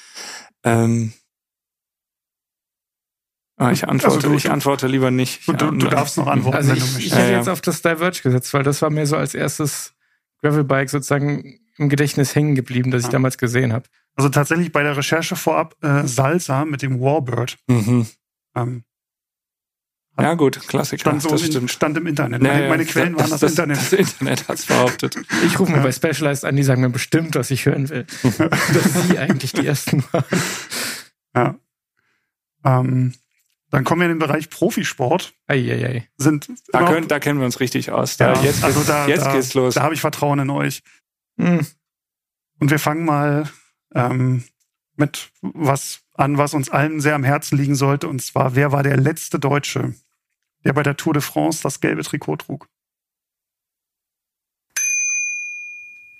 Ähm, 0.64 1.12
ich 3.71 3.87
antworte, 3.88 4.14
Also 4.16 4.28
du- 4.31 4.35
ich 4.35 4.50
antworte 4.50 4.87
lieber 4.87 5.11
nicht. 5.11 5.47
Du, 5.47 5.52
du, 5.52 5.71
du 5.71 5.87
darfst 5.88 6.16
noch 6.16 6.26
antworten, 6.26 6.57
Also 6.57 6.71
wenn 6.71 6.78
du 6.78 6.83
ich, 6.85 6.88
ich 6.88 6.95
möchtest. 6.95 7.14
hätte 7.16 7.25
Ja, 7.26 7.33
ja. 7.33 7.38
jetzt 7.38 7.49
auf 7.49 7.61
das 7.61 7.83
Diverge 7.83 8.21
gesetzt, 8.23 8.52
weil 8.54 8.62
das 8.62 8.83
war 8.83 8.90
mir 8.90 9.07
so 9.07 9.16
als 9.16 9.35
erstes 9.35 9.95
Gravelbike 10.40 10.90
sozusagen 10.90 11.59
im 11.78 11.88
Gedächtnis 11.88 12.35
hängen 12.35 12.54
geblieben, 12.54 12.90
das 12.90 13.02
ich 13.02 13.07
Ja. 13.07 13.12
damals 13.12 13.38
gesehen 13.38 13.73
habe. 13.73 13.85
Also 14.16 14.28
tatsächlich 14.28 14.73
bei 14.73 14.83
der 14.83 14.97
Recherche 14.97 15.37
vorab 15.37 15.76
äh, 15.83 16.07
Salsa 16.07 16.64
mit 16.64 16.83
dem 16.83 17.00
Warbird. 17.00 17.57
Mhm. 17.69 18.07
Ähm, 18.54 18.85
Ja 20.19 20.35
gut, 20.35 20.61
Klassiker, 20.69 21.00
stand, 21.00 21.23
so 21.23 21.31
das 21.31 21.40
im, 21.42 21.47
stimmt. 21.50 21.71
stand 21.71 21.97
im 21.97 22.07
Internet. 22.07 22.42
Ja, 22.42 22.52
meine, 22.52 22.69
meine 22.69 22.85
Quellen 22.85 23.16
waren 23.16 23.31
das, 23.31 23.42
Internet. 23.42 23.78
Das 23.78 23.92
Internet 23.95 24.49
hat's 24.49 24.66
behauptet. 24.66 25.16
Ich 25.47 25.59
rufe 25.59 25.71
mal 25.73 25.78
Ja. 25.78 25.85
bei 25.85 25.92
Specialized 25.92 26.45
an, 26.45 26.57
die 26.57 26.62
sagen 26.62 26.83
mir 26.83 26.90
bestimmt, 26.90 27.35
was 27.37 27.50
ich 27.50 27.64
hören 27.64 27.88
will. 27.88 28.04
Dass 28.23 29.09
sie 29.09 29.19
eigentlich 29.19 29.52
die 29.54 29.66
ersten 29.66 30.04
waren. 30.12 30.25
Ja. 31.35 31.54
Ähm, 32.64 33.14
dann 33.72 33.84
kommen 33.84 34.02
wir 34.02 34.06
in 34.06 34.12
den 34.12 34.18
Bereich 34.18 34.50
Profisport. 34.50 35.32
Eieiei. 35.46 36.06
Sind 36.18 36.46
Da, 36.72 36.84
können, 36.84 37.08
da 37.08 37.18
kennen 37.18 37.38
wir 37.38 37.46
uns 37.46 37.58
richtig 37.58 37.90
aus. 37.90 38.18
Da, 38.18 38.34
ja, 38.34 38.42
jetzt 38.42 38.62
also 38.62 38.80
geht's, 38.80 38.88
da, 38.88 39.08
jetzt 39.08 39.24
da, 39.24 39.32
geht's 39.32 39.54
los. 39.54 39.74
Da 39.74 39.82
habe 39.82 39.94
ich 39.94 40.02
Vertrauen 40.02 40.38
in 40.40 40.50
euch. 40.50 40.82
Hm. 41.38 41.66
Und 42.60 42.70
wir 42.70 42.78
fangen 42.78 43.06
mal 43.06 43.48
ähm, 43.94 44.44
mit 44.96 45.32
was 45.40 46.02
an, 46.12 46.36
was 46.36 46.52
uns 46.52 46.68
allen 46.68 47.00
sehr 47.00 47.14
am 47.14 47.24
Herzen 47.24 47.56
liegen 47.56 47.74
sollte. 47.74 48.08
Und 48.08 48.20
zwar, 48.20 48.54
wer 48.54 48.72
war 48.72 48.82
der 48.82 48.98
letzte 48.98 49.40
Deutsche, 49.40 49.94
der 50.64 50.74
bei 50.74 50.82
der 50.82 50.98
Tour 50.98 51.14
de 51.14 51.22
France 51.22 51.62
das 51.62 51.80
gelbe 51.80 52.02
Trikot 52.02 52.36
trug? 52.36 52.68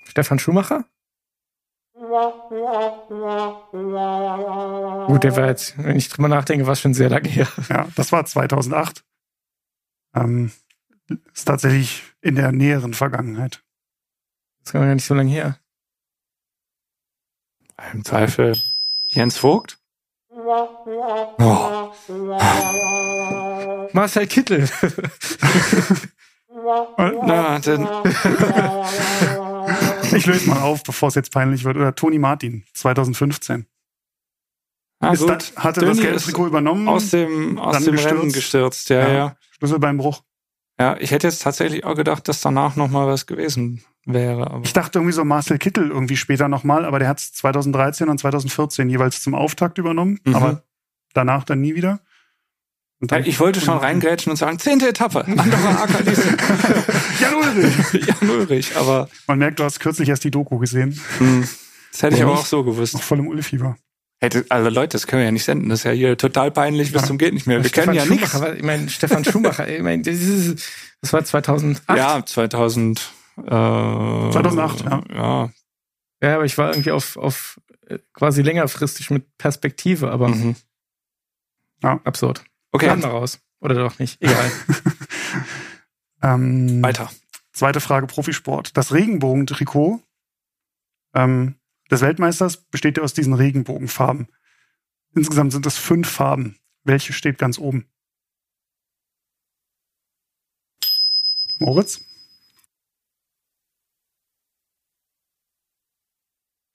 Stefan 0.05 0.39
Schumacher? 0.39 0.85
Gut, 1.95 2.09
der 5.23 5.35
war 5.35 5.47
jetzt, 5.47 5.77
wenn 5.77 5.95
ich 5.95 6.09
drüber 6.09 6.27
nachdenke, 6.27 6.65
war 6.65 6.75
schon 6.75 6.95
sehr 6.95 7.09
lange 7.09 7.29
her. 7.29 7.47
Ja, 7.69 7.87
das 7.95 8.11
war 8.11 8.25
2008. 8.25 9.03
Ähm, 10.15 10.51
ist 11.33 11.45
tatsächlich 11.45 12.03
in 12.21 12.35
der 12.35 12.51
näheren 12.51 12.93
Vergangenheit. 12.93 13.63
Das 14.63 14.73
war 14.73 14.85
ja 14.85 14.95
nicht 14.95 15.05
so 15.05 15.13
lange 15.13 15.31
her. 15.31 15.57
Im 17.91 18.03
Zweifel 18.03 18.59
Jens 19.07 19.37
Vogt? 19.37 19.77
Oh, 20.29 20.67
Marcel 23.93 24.27
Kittel. 24.27 24.67
na, 26.97 27.59
dann, 27.59 27.83
Ich 30.15 30.25
löse 30.25 30.49
mal 30.49 30.61
auf, 30.61 30.83
bevor 30.83 31.09
es 31.09 31.15
jetzt 31.15 31.31
peinlich 31.31 31.63
wird. 31.63 31.77
Oder 31.77 31.95
Toni 31.95 32.19
Martin, 32.19 32.63
2015. 32.73 33.65
na 34.99 35.13
Ist 35.13 35.21
gut. 35.21 35.29
da, 35.55 35.61
hatte 35.63 35.81
das 35.81 35.89
Döni 35.91 36.01
gelbe 36.01 36.15
ist 36.17 36.25
Trikot 36.25 36.47
übernommen. 36.47 36.87
aus 36.87 37.09
dem, 37.09 37.57
aus 37.59 37.73
Dann 37.73 37.83
dem 37.83 37.93
gestürzt. 37.93 38.15
Rennen 38.19 38.31
gestürzt. 38.31 38.89
Ja, 38.89 38.99
Ja. 39.07 39.13
ja, 39.13 39.37
Schlüsselbeinbruch. 39.57 40.23
ja. 40.79 40.97
ich 40.99 41.11
hätte 41.11 41.27
jetzt 41.27 41.41
tatsächlich 41.41 41.83
auch 41.85 41.95
gedacht, 41.95 42.27
dass 42.27 42.41
danach 42.41 42.75
noch 42.75 42.89
mal 42.89 43.07
was 43.07 43.25
gewesen 43.25 43.83
wäre. 44.05 44.49
Aber 44.51 44.63
Ich 44.65 44.73
dachte 44.73 44.99
irgendwie 44.99 45.13
so 45.13 45.23
Marcel 45.23 45.57
Kittel 45.57 45.89
irgendwie 45.89 46.17
später 46.17 46.47
nochmal, 46.47 46.85
aber 46.85 46.99
der 46.99 47.07
hat 47.07 47.19
es 47.19 47.33
2013 47.33 48.09
und 48.09 48.17
2014 48.19 48.89
jeweils 48.89 49.21
zum 49.21 49.35
Auftakt 49.35 49.77
übernommen, 49.77 50.19
Mhm. 50.25 50.35
aber 50.35 50.63
danach 51.13 51.43
dann 51.43 51.61
nie 51.61 51.75
wieder. 51.75 51.99
Ja, 53.09 53.19
ich 53.19 53.39
wollte 53.39 53.59
schon 53.61 53.77
reingrätschen 53.77 54.29
und 54.31 54.37
sagen, 54.37 54.59
zehnte 54.59 54.87
Etappe, 54.87 55.25
anderer 55.25 55.81
Ackerliste. 55.83 56.37
Jan 57.19 57.33
Ulrich. 57.35 58.07
Jan 58.07 58.29
Ulrich, 58.29 58.75
aber 58.77 59.09
Man 59.27 59.39
merkt, 59.39 59.59
du 59.59 59.63
hast 59.63 59.79
kürzlich 59.79 60.09
erst 60.09 60.23
die 60.23 60.31
Doku 60.31 60.57
gesehen. 60.59 60.99
hm, 61.17 61.47
das 61.91 62.01
hätte 62.01 62.13
ich 62.15 62.19
Ja, 62.21 62.27
aber 62.27 62.35
auch 62.39 62.45
so 62.45 62.63
gewusst. 62.63 62.93
Noch 62.93 63.03
voll 63.03 63.19
im 63.19 63.27
Ulfieber. 63.27 63.77
Hätte, 64.21 64.45
also 64.49 64.69
Leute, 64.69 64.93
das 64.93 65.05
können 65.05 65.19
wir 65.19 65.25
ja 65.25 65.31
nicht 65.31 65.43
senden. 65.43 65.67
Das 65.69 65.79
ist 65.79 65.83
ja 65.83 65.91
hier 65.91 66.17
total 66.17 66.49
peinlich 66.49 66.91
bis 66.93 67.01
Ja. 67.01 67.07
zum 67.07 67.17
geht 67.17 67.33
nicht 67.33 67.45
mehr. 67.45 67.61
Wir 67.61 67.69
Stefan 67.69 67.93
können 67.95 67.97
ja 67.97 68.05
nichts. 68.05 68.31
Schumacher, 68.31 68.55
ich 68.55 68.63
meine, 68.63 68.89
Stefan 68.89 69.25
Schumacher, 69.25 69.67
ich 69.67 69.81
meine, 69.81 70.01
das, 70.01 70.15
ist, 70.15 70.65
das 71.01 71.11
war 71.11 71.25
2008. 71.25 71.97
Ja, 71.97 72.25
2000. 72.25 73.11
Äh, 73.37 73.41
2008, 73.49 74.85
ja. 74.85 75.03
Ja. 75.13 75.49
Ja, 76.23 76.35
aber 76.35 76.45
ich 76.45 76.57
war 76.57 76.69
irgendwie 76.69 76.91
auf, 76.91 77.17
auf 77.17 77.59
äh, 77.89 77.97
quasi 78.13 78.41
längerfristig 78.43 79.09
mit 79.09 79.25
Perspektive, 79.37 80.09
aber 80.11 80.29
Mhm. 80.29 80.55
absurd. 81.81 82.43
Okay, 82.73 82.87
Laden 82.87 83.03
wir 83.03 83.09
raus. 83.09 83.39
Oder 83.61 83.75
doch 83.75 83.99
nicht. 83.99 84.21
Egal. 84.21 84.51
Ähm, 86.23 86.81
weiter. 86.81 87.11
Zweite 87.51 87.81
Frage, 87.81 88.07
Profisport. 88.07 88.75
Das 88.77 88.93
Regenbogentrikot 88.93 90.01
ähm, 91.13 91.55
des 91.91 92.01
Weltmeisters 92.01 92.57
besteht 92.57 92.97
ja 92.97 93.03
aus 93.03 93.13
diesen 93.13 93.33
Regenbogenfarben. 93.33 94.27
Insgesamt 95.13 95.51
sind 95.51 95.65
es 95.65 95.77
fünf 95.77 96.09
Farben. 96.09 96.57
Welche 96.85 97.13
steht 97.13 97.37
ganz 97.37 97.59
oben? 97.59 97.85
Moritz? 101.59 102.01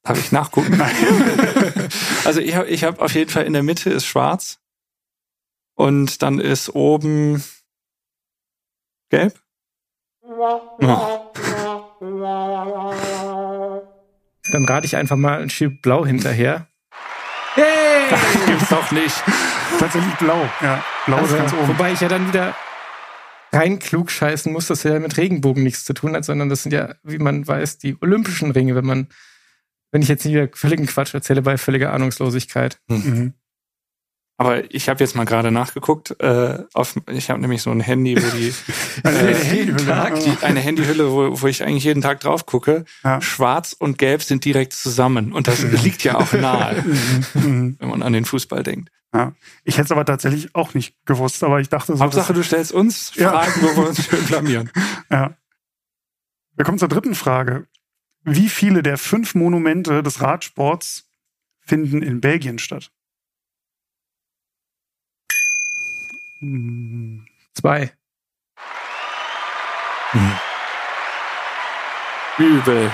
Darf 0.03 0.19
ich 0.19 0.31
nachgucken? 0.31 0.81
also 2.25 2.41
ich 2.41 2.55
habe 2.55 2.69
ich 2.69 2.85
hab 2.85 3.01
auf 3.01 3.15
jeden 3.15 3.31
Fall 3.31 3.45
in 3.45 3.53
der 3.53 3.63
Mitte 3.63 3.91
ist 3.91 4.07
schwarz. 4.07 4.61
Und 5.79 6.23
dann 6.23 6.41
ist 6.41 6.75
oben 6.75 7.43
gelb. 9.11 9.41
Ja. 10.81 11.31
Dann 14.51 14.65
rate 14.65 14.87
ich 14.87 14.97
einfach 14.97 15.15
mal 15.15 15.41
ein 15.41 15.51
Schild 15.51 15.81
blau 15.81 16.05
hinterher. 16.05 16.67
Hey! 17.55 17.65
Das 18.11 18.47
gibt's 18.47 18.69
doch 18.71 18.91
nicht. 18.91 19.23
Tatsächlich 19.79 20.15
blau. 20.15 20.49
Ja, 20.63 20.83
blau 21.07 21.19
Also, 21.19 21.37
ist 21.37 21.41
ganz 21.41 21.53
oben. 21.53 21.69
wobei 21.69 21.93
ich 21.93 22.01
ja 22.01 22.09
dann 22.09 22.27
wieder 22.27 22.57
rein 23.53 23.79
klug 23.79 24.11
scheißen 24.11 24.51
muss, 24.53 24.67
dass 24.67 24.83
ja 24.83 24.99
mit 24.99 25.17
Regenbogen 25.17 25.63
nichts 25.63 25.85
zu 25.85 25.93
tun 25.93 26.17
hat, 26.17 26.25
sondern 26.25 26.49
das 26.49 26.63
sind 26.63 26.73
ja, 26.73 26.95
wie 27.03 27.19
man 27.19 27.47
weiß, 27.47 27.79
die 27.79 27.97
olympischen 28.01 28.51
Ringe, 28.51 28.75
wenn 28.75 28.87
man, 28.87 29.09
wenn 29.93 30.01
ich 30.03 30.09
jetzt 30.09 30.25
nicht 30.25 30.35
wieder 30.35 30.49
völligen 30.55 30.87
Quatsch 30.87 31.13
erzähle 31.15 31.43
bei 31.43 31.59
völliger 31.59 31.93
Ahnungslosigkeit. 31.93 32.81
Mhm. 32.89 33.35
Aber 34.41 34.73
ich 34.73 34.89
habe 34.89 35.01
jetzt 35.03 35.17
mal 35.17 35.25
gerade 35.25 35.51
nachgeguckt. 35.51 36.15
Äh, 36.21 36.63
auf, 36.73 36.95
ich 37.11 37.29
habe 37.29 37.41
nämlich 37.41 37.61
so 37.61 37.71
ein 37.71 37.81
Handy, 37.81 38.17
wo 38.17 38.37
die, 38.37 38.55
Äh, 39.05 39.35
Handyhülle, 39.35 39.85
Tag, 39.85 40.17
ja. 40.25 40.33
die 40.37 40.45
eine 40.45 40.61
Handyhülle, 40.61 41.11
wo, 41.11 41.43
wo 41.43 41.47
ich 41.49 41.65
eigentlich 41.65 41.83
jeden 41.83 42.03
Tag 42.03 42.21
drauf 42.21 42.47
gucke. 42.47 42.85
Ja. 43.03 43.21
Schwarz 43.21 43.75
und 43.77 43.99
Gelb 43.99 44.23
sind 44.23 44.45
direkt 44.45 44.75
zusammen. 44.75 45.33
Und 45.33 45.49
das 45.49 45.63
liegt 45.83 46.05
ja 46.05 46.15
auch 46.17 46.33
nahe, 46.33 46.83
Mhm. 47.35 47.43
Mhm. 47.43 47.77
wenn 47.81 47.89
man 47.89 48.03
an 48.03 48.13
den 48.13 48.25
Fußball 48.25 48.63
denkt. 48.63 48.91
Ja. 49.13 49.33
Ich 49.65 49.75
hätte 49.77 49.87
es 49.87 49.93
aber 49.93 50.05
tatsächlich 50.05 50.55
auch 50.55 50.73
nicht 50.75 50.95
gewusst, 51.05 51.43
aber 51.43 51.59
ich 51.61 51.69
dachte 51.69 51.97
so. 51.97 52.03
Hauptsache, 52.05 52.33
du 52.33 52.43
stellst 52.45 52.71
uns 52.73 53.13
Ja. 53.17 53.31
Fragen, 53.31 53.61
wo 53.63 53.83
wir 53.83 53.89
uns 53.89 54.05
schön 54.05 54.25
blamieren. 54.25 54.71
Ja. 55.11 55.35
Wir 56.55 56.65
kommen 56.65 56.79
zur 56.79 56.89
dritten 56.89 57.15
Frage. 57.17 57.67
Wie 58.23 58.49
viele 58.49 58.83
der 58.83 58.99
fünf 58.99 59.35
Monumente 59.35 60.03
des 60.03 60.21
Radsports 60.21 61.09
finden 61.61 62.03
in 62.03 62.21
Belgien 62.21 62.59
statt? 62.59 62.91
Zwei. 66.41 67.91
Übel. 72.39 72.91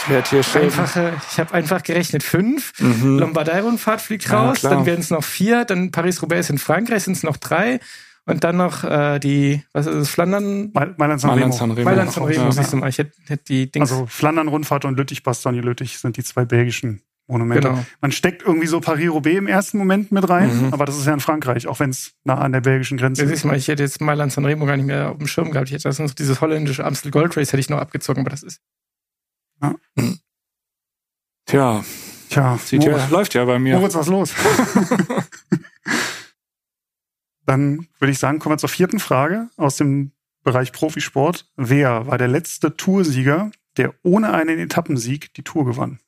Ich 0.00 0.08
werde 0.10 0.28
hier 0.30 0.42
schön. 0.42 0.62
Einfache, 0.64 1.12
ich 1.30 1.38
habe 1.40 1.54
einfach 1.54 1.82
gerechnet 1.82 2.22
fünf. 2.22 2.72
Mhm. 2.80 3.18
Lombardei-Rundfahrt 3.18 4.00
fliegt 4.00 4.26
Ja, 4.28 4.48
raus, 4.48 4.60
klar. 4.60 4.74
dann 4.74 4.86
werden 4.86 5.00
es 5.00 5.10
noch 5.10 5.24
vier, 5.24 5.64
dann 5.64 5.90
Paris-Roubaix 5.90 6.50
in 6.50 6.58
Frankreich 6.58 7.04
sind 7.04 7.16
es 7.16 7.22
noch 7.22 7.36
drei 7.36 7.80
und 8.26 8.44
dann 8.44 8.56
noch 8.56 8.84
äh, 8.84 9.18
die, 9.18 9.62
was 9.72 9.86
ist 9.86 9.94
es, 9.94 10.08
Flandern, 10.10 10.70
Mal- 10.72 10.94
Mailand 10.98 11.20
San 11.20 11.30
Mailand 11.30 11.52
Remo. 11.52 11.58
San 11.58 11.70
Remo. 11.72 11.84
Mailand 11.90 12.12
San 12.12 12.24
Remo, 12.24 12.44
Ja. 12.44 12.52
siehst 12.52 12.72
du 12.72 12.76
mal, 12.76 12.88
ich 12.88 12.98
hätte 12.98 13.12
hätt 13.26 13.48
die 13.48 13.70
Dings, 13.70 13.90
Also 13.90 14.06
Flandern-Rundfahrt 14.06 14.84
und 14.84 14.96
Lüttich-Bastogne-Lüttich 14.96 15.98
sind 15.98 16.16
die 16.16 16.22
zwei 16.24 16.44
belgischen 16.44 17.02
Monumente. 17.30 17.68
genau. 17.68 17.84
Man 18.00 18.10
steckt 18.10 18.42
irgendwie 18.42 18.66
so 18.66 18.80
Paris-Roubaix 18.80 19.36
im 19.36 19.46
ersten 19.46 19.76
Moment 19.78 20.10
mit 20.12 20.26
rein, 20.28 20.66
Mhm. 20.68 20.72
aber 20.72 20.86
das 20.86 20.96
ist 20.96 21.06
ja 21.06 21.12
in 21.12 21.20
Frankreich, 21.20 21.66
auch 21.66 21.78
wenn 21.78 21.90
es 21.90 22.14
nah 22.24 22.38
an 22.38 22.52
der 22.52 22.62
belgischen 22.62 22.96
Grenze 22.98 23.24
Ja, 23.24 23.30
ist. 23.30 23.44
mal, 23.44 23.54
ich 23.56 23.68
hätte 23.68 23.82
jetzt 23.82 24.00
Mailand 24.00 24.32
San 24.32 24.44
Remo 24.46 24.64
gar 24.64 24.76
nicht 24.78 24.86
mehr 24.86 25.10
auf 25.10 25.18
dem 25.18 25.26
Schirm 25.26 25.50
gehabt. 25.50 25.68
Ich 25.68 25.74
hätte 25.74 25.84
das 25.84 25.98
noch 25.98 26.10
dieses 26.14 26.40
holländische 26.40 26.84
Amstel 26.86 27.10
Gold 27.10 27.36
Race 27.36 27.48
hätte 27.52 27.60
ich 27.60 27.68
noch 27.68 27.78
abgezogen, 27.78 28.20
aber 28.22 28.30
das 28.30 28.42
ist 28.42 28.60
Tja, 31.46 31.84
Tja, 32.30 32.58
sieht 32.58 32.84
ja, 32.84 33.06
läuft 33.08 33.34
ja 33.34 33.44
bei 33.44 33.58
mir. 33.58 33.78
Moritz, 33.78 33.94
was 33.94 34.06
los? 34.06 34.32
Dann 37.46 37.88
würde 37.98 38.12
ich 38.12 38.18
sagen, 38.18 38.38
kommen 38.38 38.54
wir 38.54 38.58
zur 38.58 38.68
vierten 38.68 39.00
Frage 39.00 39.48
aus 39.56 39.76
dem 39.76 40.12
Bereich 40.44 40.72
Profisport. 40.72 41.50
Wer 41.56 42.06
war 42.06 42.18
der 42.18 42.28
letzte 42.28 42.76
Toursieger, 42.76 43.50
der 43.78 43.94
ohne 44.02 44.32
einen 44.32 44.58
Etappensieg 44.58 45.32
die 45.34 45.42
Tour 45.42 45.64
gewann? 45.64 45.98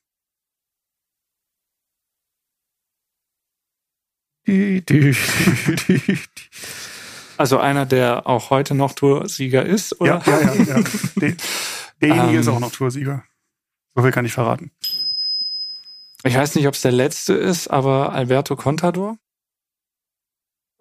Die, 4.40 4.40
die, 4.40 4.40
die, 4.40 4.40
die. 4.40 4.40
Also 7.37 7.59
einer, 7.59 7.87
der 7.87 8.27
auch 8.27 8.51
heute 8.51 8.75
noch 8.75 8.93
Toursieger 8.93 9.65
ist, 9.65 10.01
oder? 10.01 10.23
Ja, 10.27 10.41
ja, 10.41 10.55
ja. 10.55 10.79
ja. 10.79 10.85
Der, 11.21 11.35
derjenige 12.01 12.35
Ähm. 12.35 12.41
ist 12.41 12.49
auch 12.49 12.61
noch 12.61 12.73
Toursieger. 12.73 13.25
So 13.95 14.03
viel 14.03 14.11
kann 14.11 14.25
ich 14.25 14.33
verraten. 14.33 14.73
Ich 16.23 16.37
weiß 16.37 16.55
nicht, 16.55 16.69
ob 16.69 16.75
es 16.75 16.83
der 16.83 16.93
letzte 16.93 17.35
ist, 17.35 17.69
aber 17.69 18.13
Alberto 18.13 18.57
Contador. 18.57 19.17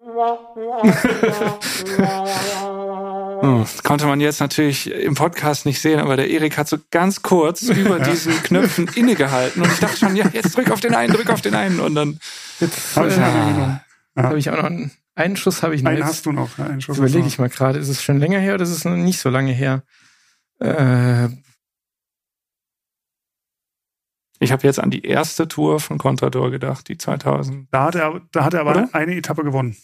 Hm, 3.40 3.60
das 3.60 3.82
konnte 3.82 4.06
man 4.06 4.20
jetzt 4.20 4.40
natürlich 4.40 4.90
im 4.90 5.14
Podcast 5.14 5.66
nicht 5.66 5.80
sehen, 5.80 6.00
aber 6.00 6.16
der 6.16 6.28
Erik 6.30 6.56
hat 6.58 6.68
so 6.68 6.78
ganz 6.90 7.22
kurz 7.22 7.62
über 7.68 7.98
diesen 8.00 8.32
Knöpfen 8.42 8.88
innegehalten 8.94 9.62
und 9.62 9.72
ich 9.72 9.78
dachte 9.78 9.96
schon, 9.96 10.16
ja, 10.16 10.28
jetzt 10.32 10.56
drück 10.56 10.70
auf 10.70 10.80
den 10.80 10.94
einen, 10.94 11.12
drück 11.12 11.30
auf 11.30 11.40
den 11.40 11.54
einen 11.54 11.80
und 11.80 11.94
dann. 11.94 12.20
Jetzt 12.60 12.96
Hab 12.96 13.06
ich 13.06 13.14
äh, 13.14 13.16
genommen. 13.16 13.80
Ja. 14.16 14.22
habe 14.24 14.38
ich 14.38 14.50
auch 14.50 14.56
noch 14.56 14.64
einen, 14.64 14.90
einen 15.14 15.36
Schuss 15.36 15.62
habe 15.62 15.74
ich 15.74 15.82
noch. 15.82 15.90
Einen 15.90 15.98
Jetzt 16.00 16.08
hast 16.08 16.26
du 16.26 16.32
noch. 16.32 16.58
ja, 16.58 16.66
Einen 16.66 16.80
Schuss 16.80 16.98
überlege 16.98 17.26
ich 17.26 17.38
mal 17.38 17.48
gerade, 17.48 17.78
ist 17.78 17.88
es 17.88 18.02
schon 18.02 18.18
länger 18.18 18.38
her 18.38 18.54
oder 18.54 18.64
ist 18.64 18.70
es 18.70 18.84
noch 18.84 18.96
nicht 18.96 19.20
so 19.20 19.30
lange 19.30 19.52
her? 19.52 19.82
Äh, 20.58 21.28
Ich 24.42 24.52
habe 24.52 24.66
jetzt 24.66 24.80
an 24.80 24.90
die 24.90 25.04
erste 25.04 25.46
Tour 25.48 25.80
von 25.80 25.98
Contador 25.98 26.50
gedacht, 26.50 26.88
die 26.88 26.96
2000 26.96 27.54
du 27.54 27.60
noch. 27.60 27.66
Da 27.70 27.84
hat 27.84 27.94
er, 27.94 28.20
da 28.32 28.44
hat 28.44 28.54
er 28.54 28.60
aber 28.60 28.70
Oder? 28.70 28.88
eine 28.92 29.14
Etappe 29.14 29.44
gewonnen. 29.44 29.76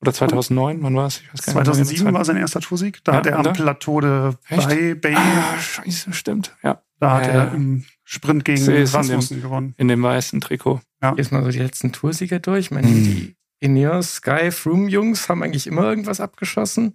Oder 0.00 0.12
2009, 0.14 0.82
wann 0.82 0.94
war 0.96 1.06
es? 1.06 1.20
Ich 1.20 1.32
weiß 1.32 1.42
gar 1.46 1.52
nicht 1.52 1.54
mehr 1.56 1.64
2007 1.64 2.06
genau. 2.06 2.18
war 2.18 2.24
sein 2.24 2.36
erster 2.36 2.60
Toursieg. 2.60 3.04
Da 3.04 3.12
Ja, 3.12 3.18
hat 3.18 3.26
er 3.26 3.38
am? 3.38 3.52
Plateau 3.52 4.00
de? 4.00 4.32
Bay, 4.48 4.94
Bay 4.94 5.14
Ah, 5.16 5.58
scheiße, 5.58 6.12
stimmt. 6.12 6.56
Ja, 6.62 6.82
da 6.98 7.16
hat 7.16 7.26
Ja, 7.26 7.32
er 7.32 7.44
ja. 7.46 7.50
im 7.52 7.84
Sprint 8.04 8.44
gegen 8.44 8.60
es 8.62 8.68
in 8.68 8.96
Rasmussen 8.96 9.42
gewonnen. 9.42 9.74
in 9.76 9.88
dem 9.88 10.02
weißen 10.02 10.40
Trikot. 10.40 10.80
jetzt 11.16 11.32
mal 11.32 11.42
so 11.44 11.50
die 11.50 11.58
letzten 11.58 11.92
Toursieger 11.92 12.38
durch. 12.38 12.66
Ich 12.66 12.70
meine, 12.70 12.86
Hm. 12.88 12.94
die 13.04 13.36
Ineos, 13.60 14.16
Sky, 14.16 14.50
Froome-Jungs 14.50 15.28
haben 15.28 15.42
eigentlich 15.42 15.66
immer 15.66 15.82
irgendwas 15.82 16.20
abgeschossen. 16.20 16.94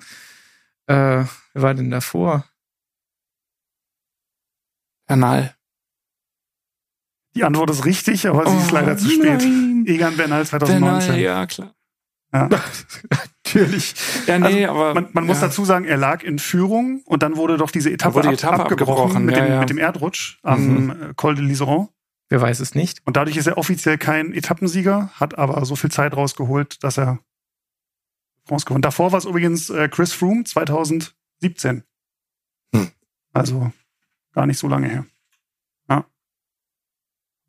Äh, 0.87 0.93
wer 1.25 1.27
war 1.53 1.73
denn 1.75 1.91
davor? 1.91 2.45
Bernal. 5.07 5.53
Die 7.35 7.43
Antwort 7.43 7.69
ist 7.69 7.85
richtig, 7.85 8.27
aber 8.27 8.49
sie 8.49 8.57
ist 8.57 8.71
Oh, 8.71 8.75
leider 8.75 8.97
zu 8.97 9.09
spät. 9.09 9.41
nein. 9.41 9.83
Egan 9.87 10.17
Bernal 10.17 10.45
2019. 10.45 11.07
Bernal, 11.07 11.19
ja, 11.21 11.45
klar. 11.45 11.74
Ja. 12.36 12.50
Natürlich. 13.45 13.95
Ja, 14.28 14.39
nee, 14.39 14.65
aber. 14.65 14.93
Man, 14.93 15.08
man 15.13 15.26
muss 15.26 15.39
ja. 15.39 15.48
dazu 15.48 15.65
sagen, 15.65 15.86
er 15.86 15.98
lag 15.98 16.24
in 16.24 16.39
Führung 16.39 17.02
und 17.06 17.24
dann 17.24 17.38
wurde 17.38 17.58
doch 17.58 17.71
diese 17.71 17.91
Etappe, 17.91 18.21
die 18.21 18.28
ab, 18.28 18.34
Etappe 18.34 18.63
abgebrochen, 18.63 18.91
abgebrochen, 18.91 19.26
mit, 19.26 19.38
ja, 19.38 19.45
dem, 19.45 19.60
mit 19.60 19.69
dem 19.69 19.78
Erdrutsch 19.78 20.39
am 20.43 20.89
äh, 20.89 21.13
Col 21.15 21.36
de 21.36 21.45
Liseron. 21.45 21.89
Wer 22.28 22.41
weiß 22.41 22.60
es 22.60 22.76
nicht. 22.76 23.02
Und 23.06 23.17
dadurch 23.17 23.38
ist 23.38 23.48
er 23.48 23.58
offiziell 23.58 23.98
kein 23.98 24.34
Etappensieger, 24.34 25.12
hat 25.13 25.38
aber 25.38 25.63
so 25.65 25.76
viel 25.76 25.91
Zeit 25.91 26.15
rausgeholt, 26.15 26.84
dass 26.84 26.98
er 26.98 27.19
France 28.48 28.65
gewonnen. 28.65 28.82
Davor 28.82 29.12
war 29.12 29.19
es 29.19 29.26
übrigens 29.26 29.69
äh, 29.69 29.88
Chris 29.89 30.13
Froome 30.13 30.43
2017. 30.43 31.84
Hm. 32.74 32.91
Also 33.32 33.71
gar 34.34 34.48
nicht 34.48 34.58
so 34.58 34.67
lange 34.67 34.88
her. 34.88 35.06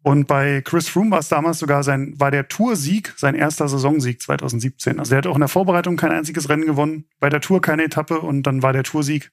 Ja. 0.07 0.13
Und 0.13 0.27
bei 0.29 0.61
Chris 0.63 0.89
Froome 0.89 1.11
war 1.11 1.19
es 1.19 1.29
damals 1.29 1.59
sogar 1.59 1.83
sein, 1.83 2.15
war 2.19 2.31
der 2.31 2.47
Toursieg 2.49 3.13
sein 3.17 3.35
erster 3.35 3.69
Saisonsieg 3.69 4.23
2017. 4.23 5.01
Also 5.01 5.15
er 5.15 5.19
hat 5.19 5.27
auch 5.27 5.35
in 5.35 5.41
der 5.41 5.49
Vorbereitung 5.49 5.97
kein 5.97 6.13
einziges 6.13 6.49
Rennen 6.49 6.65
gewonnen, 6.67 7.07
bei 7.19 7.29
der 7.29 7.41
Tour 7.41 7.61
keine 7.61 7.83
Etappe 7.85 8.21
und 8.21 8.45
dann 8.45 8.63
war 8.63 8.73
der 8.73 8.85
Toursieg 8.85 9.33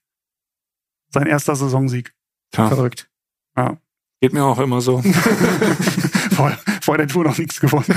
sein 1.09 1.27
erster 1.27 1.55
Saisonsieg. 1.55 2.13
Tja, 2.51 2.67
Verrückt. 2.67 3.07
Ja. 3.55 3.77
geht 4.19 4.33
mir 4.33 4.43
auch 4.43 4.59
immer 4.59 4.81
so. 4.81 5.01
vor, 6.35 6.57
vor 6.81 6.97
der 6.97 7.07
Tour 7.07 7.23
noch 7.23 7.37
nichts 7.37 7.59
gewonnen. 7.59 7.85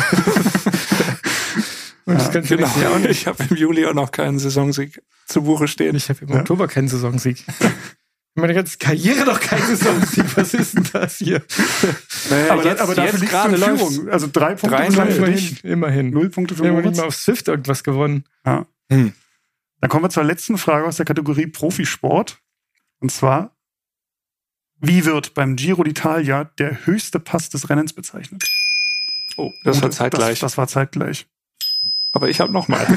Und 2.08 2.14
das 2.14 2.26
Ja, 2.26 2.32
kannst 2.34 2.50
du 2.52 2.56
Genau. 2.56 2.68
Jahr 2.80 2.92
auch 2.92 2.98
nicht. 2.98 3.10
Ich 3.10 3.26
habe 3.26 3.42
im 3.50 3.56
Juli 3.56 3.84
auch 3.84 3.94
noch 3.94 4.12
keinen 4.12 4.38
Saisonsieg 4.38 5.02
zu 5.26 5.42
Buche 5.42 5.66
stehen. 5.66 5.96
Ich 5.96 6.08
habe 6.08 6.20
im 6.24 6.28
Ja. 6.28 6.36
Oktober 6.40 6.68
keinen 6.68 6.86
Saisonsieg. 6.88 7.44
Meine 8.38 8.55
ganze 8.55 8.77
Karriere 8.79 9.25
noch 9.25 9.40
keinen 9.40 9.66
Saisonsieg. 9.66 10.25
Was 10.37 10.53
ist 10.55 10.77
denn 10.77 10.87
das 10.92 11.16
hier? 11.16 11.42
Naja, 12.31 12.53
aber, 12.53 12.64
jetzt, 12.64 12.81
aber 12.83 12.94
dafür 12.94 13.12
jetzt 13.12 13.20
liegst 13.20 13.35
du 13.35 13.49
in. 13.49 13.79
Führung. 13.79 14.09
Also 14.11 14.29
drei 14.31 14.55
Punkte 14.55 14.77
Drei, 14.77 14.90
für 14.90 15.03
immerhin. 15.03 15.35
dich, 15.35 15.64
immerhin. 15.64 16.11
null 16.11 16.29
Punkte 16.29 16.55
für 16.55 16.62
nicht 16.62 16.72
Moritz. 16.72 16.96
mal 16.99 17.07
auf 17.07 17.14
Swift 17.16 17.49
irgendwas 17.49 17.83
gewonnen. 17.83 18.25
Ja. 18.44 18.66
Hm. 18.92 19.12
Dann 19.81 19.90
kommen 19.90 20.05
wir 20.05 20.11
zur 20.11 20.25
letzten 20.25 20.59
Frage 20.59 20.87
aus 20.87 20.96
der 20.96 21.07
Kategorie 21.07 21.46
Profisport. 21.46 22.38
Und 23.01 23.11
zwar, 23.11 23.57
wie 24.81 25.05
wird 25.07 25.33
beim 25.35 25.57
Giro 25.57 25.83
d'Italia 25.83 26.44
der 26.59 26.87
höchste 26.87 27.18
Pass 27.18 27.49
des 27.49 27.68
Rennens 27.70 27.94
bezeichnet? 27.94 28.44
Oh, 29.38 29.51
das 29.64 29.79
war 29.79 29.87
Und 29.87 29.92
zeitgleich. 29.92 30.40
Das, 30.40 30.53
das 30.53 30.59
war 30.59 30.68
zeitgleich. 30.68 31.27
aber 32.12 32.29
ich 32.29 32.40
habe 32.40 32.53
noch 32.53 32.68
mal. 32.68 32.87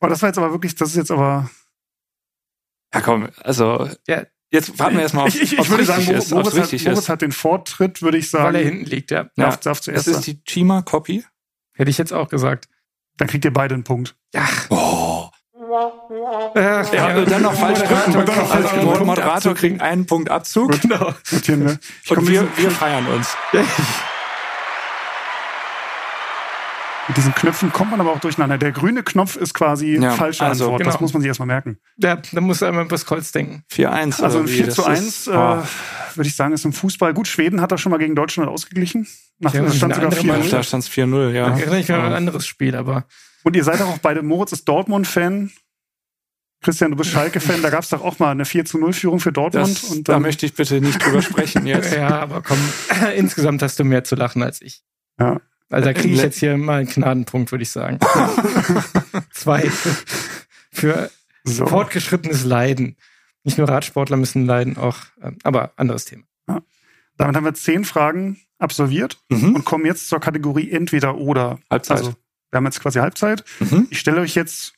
Aber 0.00 0.08
das 0.10 0.20
war 0.22 0.28
jetzt 0.28 0.38
aber 0.38 0.50
wirklich, 0.50 0.74
das 0.74 0.90
ist 0.90 0.96
jetzt 0.96 1.10
aber. 1.12 1.48
Ja, 2.94 3.00
komm, 3.00 3.28
also 3.42 3.88
Ja. 4.06 4.22
jetzt 4.50 4.78
warten 4.78 4.96
wir 4.96 5.02
erstmal 5.02 5.26
auf, 5.28 5.34
ich, 5.34 5.42
ich, 5.42 5.58
ich 5.58 5.70
würde 5.70 5.84
sagen, 5.84 5.98
richtig 6.00 6.12
Moritz, 6.14 6.24
ist, 6.26 6.30
Moritz, 6.32 6.46
hat, 6.48 6.54
Moritz 6.84 6.98
ist. 6.98 7.08
hat 7.08 7.22
den 7.22 7.32
Vortritt, 7.32 8.02
würde 8.02 8.18
ich 8.18 8.30
sagen. 8.30 8.44
Weil 8.44 8.56
er 8.56 8.64
hinten 8.64 8.84
liegt, 8.86 9.10
ja. 9.10 9.22
Ja, 9.36 9.44
Darf, 9.44 9.60
darf 9.60 9.80
zuerst 9.80 10.08
Es 10.08 10.16
ist 10.16 10.26
die 10.26 10.42
Chima 10.44 10.82
Copy. 10.82 11.24
Hätte 11.74 11.90
ich 11.90 11.98
jetzt 11.98 12.12
auch 12.12 12.28
gesagt. 12.28 12.68
Dann 13.16 13.28
kriegt 13.28 13.44
ihr 13.44 13.52
beide 13.52 13.74
einen 13.74 13.84
Punkt. 13.84 14.16
Oh. 14.70 15.28
Ja, 16.54 16.82
Ja, 16.92 17.16
und 17.16 17.30
dann 17.30 17.42
noch 17.42 17.54
falsch 17.54 17.78
drücken. 17.80 18.18
Und 18.18 18.28
dann 18.28 18.36
noch 18.36 18.46
falsch 18.46 18.72
Also, 18.72 19.04
Moderator 19.04 19.54
kriegt 19.54 19.80
einen 19.80 20.06
Punkt 20.06 20.30
Abzug. 20.30 20.78
Genau. 20.82 21.14
Und 22.10 22.28
wir, 22.28 22.46
wir 22.56 22.70
feiern 22.70 23.06
uns. 23.06 23.34
Mit 27.12 27.18
diesen 27.18 27.34
Knöpfen 27.34 27.70
kommt 27.72 27.90
man 27.90 28.00
aber 28.00 28.10
auch 28.10 28.20
durcheinander. 28.20 28.56
Der 28.56 28.72
grüne 28.72 29.02
Knopf 29.02 29.36
ist 29.36 29.52
quasi 29.52 29.98
Ja, 30.00 30.12
falsche 30.12 30.44
also, 30.44 30.64
Antwort. 30.64 30.80
Das 30.86 30.94
genau. 30.94 31.00
muss 31.02 31.12
man 31.12 31.20
sich 31.20 31.28
erstmal 31.28 31.46
merken. 31.46 31.76
Ja, 31.98 32.16
da 32.32 32.40
muss 32.40 32.62
einmal 32.62 32.90
was 32.90 33.04
Kreuz 33.04 33.32
denken. 33.32 33.64
Äh, 33.70 33.74
4-1. 33.86 34.22
Also 34.22 34.38
ein 34.38 34.48
wie? 34.48 34.52
4 34.56 34.66
Das 34.66 34.74
zu 34.76 34.82
ist- 34.82 34.88
1 34.88 35.26
äh, 35.26 35.30
oh. 35.32 35.62
würde 36.16 36.28
ich 36.28 36.34
sagen, 36.34 36.54
ist 36.54 36.64
im 36.64 36.72
Fußball 36.72 37.12
gut. 37.12 37.28
Schweden 37.28 37.60
hat 37.60 37.70
da 37.70 37.76
schon 37.76 37.90
mal 37.90 37.98
gegen 37.98 38.14
Deutschland 38.16 38.48
ausgeglichen. 38.48 39.06
Nach 39.40 39.52
Ja, 39.52 39.60
dem 39.60 39.72
Stand 39.72 39.94
sogar 39.94 40.10
andere 40.10 40.42
4 40.42 40.50
Da 40.50 40.62
stand 40.62 40.84
es 40.84 40.90
4-0, 40.90 41.32
ja. 41.32 41.50
Da 41.50 41.58
erinnere 41.58 41.80
ich 41.80 41.88
mich 41.88 41.94
an 41.94 42.00
ein 42.00 42.06
Aber- 42.06 42.16
anderes 42.16 42.46
Spiel, 42.46 42.74
aber 42.74 43.04
Und 43.42 43.56
ihr 43.56 43.64
seid 43.64 43.78
doch 43.80 43.88
auch 43.88 43.98
beide, 43.98 44.22
Moritz 44.22 44.52
ist 44.52 44.66
Dortmund-Fan. 44.66 45.50
Christian, 46.62 46.92
du 46.92 46.96
bist 46.96 47.10
Schalke-Fan. 47.10 47.60
Da 47.60 47.68
gab 47.70 47.82
es 47.82 47.90
doch 47.90 48.02
auch 48.02 48.18
mal 48.20 48.30
eine 48.30 48.46
4 48.46 48.64
zu 48.64 48.78
0 48.78 48.94
Führung 48.94 49.20
für 49.20 49.32
Dortmund. 49.32 49.82
Das, 49.82 49.90
und 49.90 50.08
da 50.08 50.14
dann, 50.14 50.22
möchte 50.22 50.46
ich 50.46 50.54
bitte 50.54 50.80
nicht 50.80 51.04
drüber 51.04 51.20
sprechen 51.20 51.66
jetzt. 51.66 51.92
ja, 51.94 52.08
aber 52.20 52.40
komm, 52.40 52.56
insgesamt 53.16 53.60
hast 53.62 53.78
du 53.78 53.84
mehr 53.84 54.02
zu 54.04 54.14
lachen 54.14 54.42
als 54.42 54.62
ich. 54.62 54.82
Ja. 55.20 55.40
Also 55.72 55.86
da 55.86 55.92
kriege 55.94 56.10
ich 56.14 56.18
Le- 56.20 56.24
jetzt 56.24 56.38
hier 56.38 56.56
mal 56.56 56.80
einen 56.80 56.88
Gnadenpunkt, 56.88 57.50
würde 57.50 57.62
ich 57.62 57.70
sagen. 57.70 57.98
Zwei. 59.32 59.70
Für 60.70 61.10
so. 61.44 61.66
fortgeschrittenes 61.66 62.44
Leiden. 62.44 62.96
Nicht 63.44 63.58
nur 63.58 63.68
Radsportler 63.68 64.16
müssen 64.16 64.46
leiden, 64.46 64.76
auch, 64.76 64.98
ähm, 65.22 65.38
aber 65.42 65.72
anderes 65.76 66.04
Thema. 66.04 66.24
Damit 67.16 67.36
haben 67.36 67.44
wir 67.44 67.54
zehn 67.54 67.84
Fragen 67.84 68.40
absolviert 68.58 69.18
Mhm. 69.28 69.54
und 69.56 69.64
kommen 69.64 69.84
jetzt 69.84 70.08
zur 70.08 70.20
Kategorie 70.20 70.70
entweder 70.70 71.16
oder. 71.16 71.58
Halbzeit. 71.70 71.98
Also, 71.98 72.14
wir 72.50 72.56
haben 72.56 72.64
jetzt 72.64 72.80
quasi 72.80 73.00
Halbzeit. 73.00 73.44
Mhm. 73.60 73.88
Ich 73.90 73.98
stelle 73.98 74.20
euch 74.20 74.34
jetzt 74.34 74.74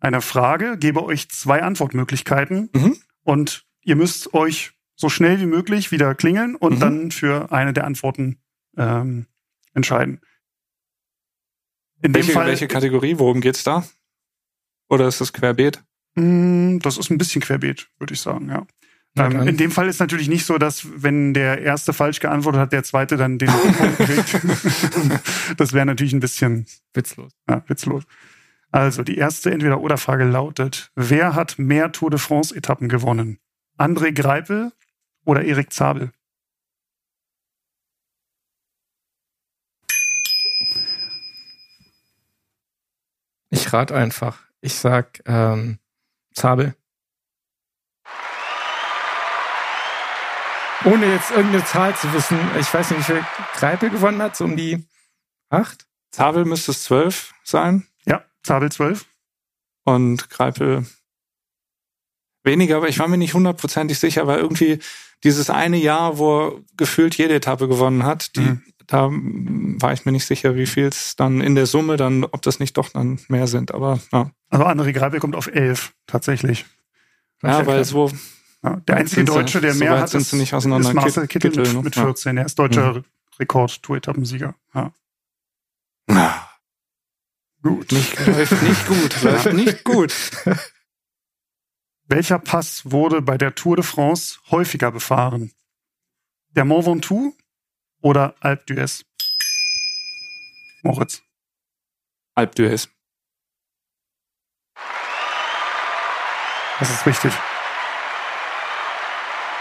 eine 0.00 0.20
Frage, 0.20 0.76
gebe 0.78 1.04
euch 1.04 1.28
zwei 1.28 1.62
Antwortmöglichkeiten 1.62 2.70
Mhm. 2.74 2.96
und 3.22 3.64
ihr 3.82 3.96
müsst 3.96 4.32
euch 4.34 4.72
so 4.94 5.08
schnell 5.08 5.40
wie 5.40 5.46
möglich 5.46 5.90
wieder 5.90 6.14
klingeln 6.14 6.54
und 6.54 6.76
Mhm. 6.76 6.80
dann 6.80 7.10
für 7.10 7.52
eine 7.52 7.72
der 7.72 7.84
Antworten 7.84 8.38
ähm, 8.76 9.26
entscheiden. 9.78 10.20
In 12.02 12.14
Welche, 12.14 12.28
dem 12.30 12.34
Fall, 12.34 12.46
welche 12.46 12.68
Kategorie? 12.68 13.18
Worum 13.18 13.40
geht's 13.40 13.64
da? 13.64 13.84
Oder 14.88 15.08
ist 15.08 15.20
das 15.20 15.32
querbeet? 15.32 15.82
mh, 16.14 16.78
das 16.82 16.98
ist 16.98 17.10
ein 17.10 17.18
bisschen 17.18 17.40
querbeet, 17.42 17.88
würde 17.98 18.14
ich 18.14 18.20
sagen, 18.20 18.48
ja. 18.48 18.66
Ähm, 19.16 19.48
in 19.48 19.56
dem 19.56 19.70
Fall 19.70 19.88
ist 19.88 19.98
natürlich 20.00 20.28
nicht 20.28 20.44
so, 20.44 20.58
dass 20.58 20.86
wenn 21.02 21.34
der 21.34 21.62
erste 21.62 21.92
falsch 21.92 22.20
geantwortet 22.20 22.60
hat, 22.60 22.72
der 22.72 22.84
zweite 22.84 23.16
dann 23.16 23.38
den 23.38 23.48
Punkt 23.48 23.96
kriegt. 23.98 24.40
das 25.56 25.72
wäre 25.72 25.86
natürlich 25.86 26.12
ein 26.12 26.20
bisschen 26.20 26.66
Witzlos. 26.92 27.32
ja, 27.48 27.64
witzlos. 27.66 28.04
Also 28.70 29.02
die 29.02 29.16
erste 29.16 29.50
Entweder-Oder-Frage 29.50 30.24
lautet: 30.24 30.92
Wer 30.94 31.34
hat 31.34 31.58
mehr 31.58 31.90
Tour 31.90 32.10
de 32.10 32.18
France-Etappen 32.18 32.88
gewonnen? 32.88 33.38
André 33.78 34.12
Greipel 34.12 34.72
oder 35.24 35.42
Erik 35.44 35.72
Zabel? 35.72 36.12
Ich 43.68 43.74
rate 43.74 43.94
einfach. 43.94 44.38
Ich 44.62 44.76
sag 44.76 45.20
ähm, 45.26 45.78
Zabel. 46.32 46.74
Ohne 50.86 51.12
jetzt 51.12 51.30
irgendeine 51.32 51.62
Zahl 51.66 51.94
zu 51.94 52.10
wissen. 52.14 52.38
Ich 52.58 52.72
weiß 52.72 52.92
nicht, 52.92 53.00
wie 53.00 53.12
viel 53.12 53.24
Greipel 53.56 53.90
gewonnen 53.90 54.22
hat, 54.22 54.36
so 54.36 54.44
um 54.44 54.56
die 54.56 54.86
acht. 55.50 55.86
Zabel 56.12 56.46
müsste 56.46 56.70
es 56.70 56.84
12 56.84 57.34
sein 57.44 57.86
Ja, 58.06 58.24
Zabel 58.42 58.72
12. 58.72 59.04
und 59.84 60.30
Greipel 60.30 60.86
weniger, 62.44 62.78
aber 62.78 62.88
ich 62.88 62.98
war 62.98 63.08
mir 63.08 63.18
nicht 63.18 63.34
hundertprozentig 63.34 63.98
sicher, 63.98 64.26
weil 64.26 64.38
irgendwie 64.38 64.78
dieses 65.24 65.50
eine 65.50 65.76
Jahr, 65.76 66.16
wo 66.16 66.46
er 66.46 66.52
gefühlt 66.78 67.18
jede 67.18 67.34
Etappe 67.34 67.68
gewonnen 67.68 68.04
hat, 68.04 68.34
die, 68.36 68.40
Mhm. 68.40 68.62
Da 68.88 69.08
war 69.12 69.92
ich 69.92 70.04
mir 70.04 70.12
nicht 70.12 70.24
sicher, 70.26 70.56
wie 70.56 70.66
viel 70.66 70.86
es 70.86 71.14
dann 71.14 71.40
in 71.40 71.54
der 71.54 71.66
Summe 71.66 71.96
dann, 71.96 72.24
ob 72.24 72.42
das 72.42 72.58
nicht 72.58 72.76
doch 72.76 72.88
dann 72.88 73.20
mehr 73.28 73.46
sind. 73.46 73.72
Aber 73.72 74.00
ja, 74.12 74.30
Also 74.50 74.64
André 74.66 74.92
Greipel 74.92 75.20
kommt 75.20 75.36
auf 75.36 75.46
11, 75.46 75.92
tatsächlich. 76.06 76.66
ja 77.42 77.64
weil 77.66 77.84
so 77.84 78.10
Ja, 78.64 78.76
der 78.88 78.96
einzige 78.96 79.24
Deutsche, 79.24 79.60
der 79.60 79.74
so 79.74 79.78
mehr 79.78 79.98
hat, 80.00 80.08
sind 80.10 80.22
ist, 80.22 80.30
sie 80.30 80.36
nicht 80.38 80.54
auseinander. 80.54 80.88
ist 80.88 80.94
Marcel 80.94 81.28
Kittel, 81.28 81.50
Kittel, 81.52 81.64
mit, 81.66 81.74
ne? 81.74 81.82
mit 81.82 81.96
Ja. 81.96 82.02
14. 82.04 82.36
Er 82.38 82.46
ist 82.46 82.58
deutscher 82.58 83.04
Rekord-Tour-Etappensieger. 83.38 84.54
Ja. 84.74 84.92
Ah, 86.10 86.48
Gut. 87.62 87.92
nicht, 87.92 88.26
läuft 88.26 88.62
nicht 88.62 88.86
gut, 88.86 89.22
läuft 89.22 89.52
nicht 89.52 89.84
gut. 89.84 90.14
Welcher 92.06 92.38
Pass 92.38 92.90
wurde 92.90 93.20
bei 93.20 93.36
der 93.36 93.54
Tour 93.54 93.76
de 93.76 93.84
France 93.84 94.38
häufiger 94.50 94.90
befahren? 94.90 95.52
Der 96.50 96.64
Mont 96.64 96.86
Ventoux 96.86 97.36
oder 98.02 98.34
Alpe 98.40 98.64
d'Huez? 98.74 99.04
Moritz. 100.82 101.22
Alp 102.34 102.54
d'Huez. 102.54 102.88
Das 106.78 106.90
ist 106.90 107.06
richtig. 107.06 107.32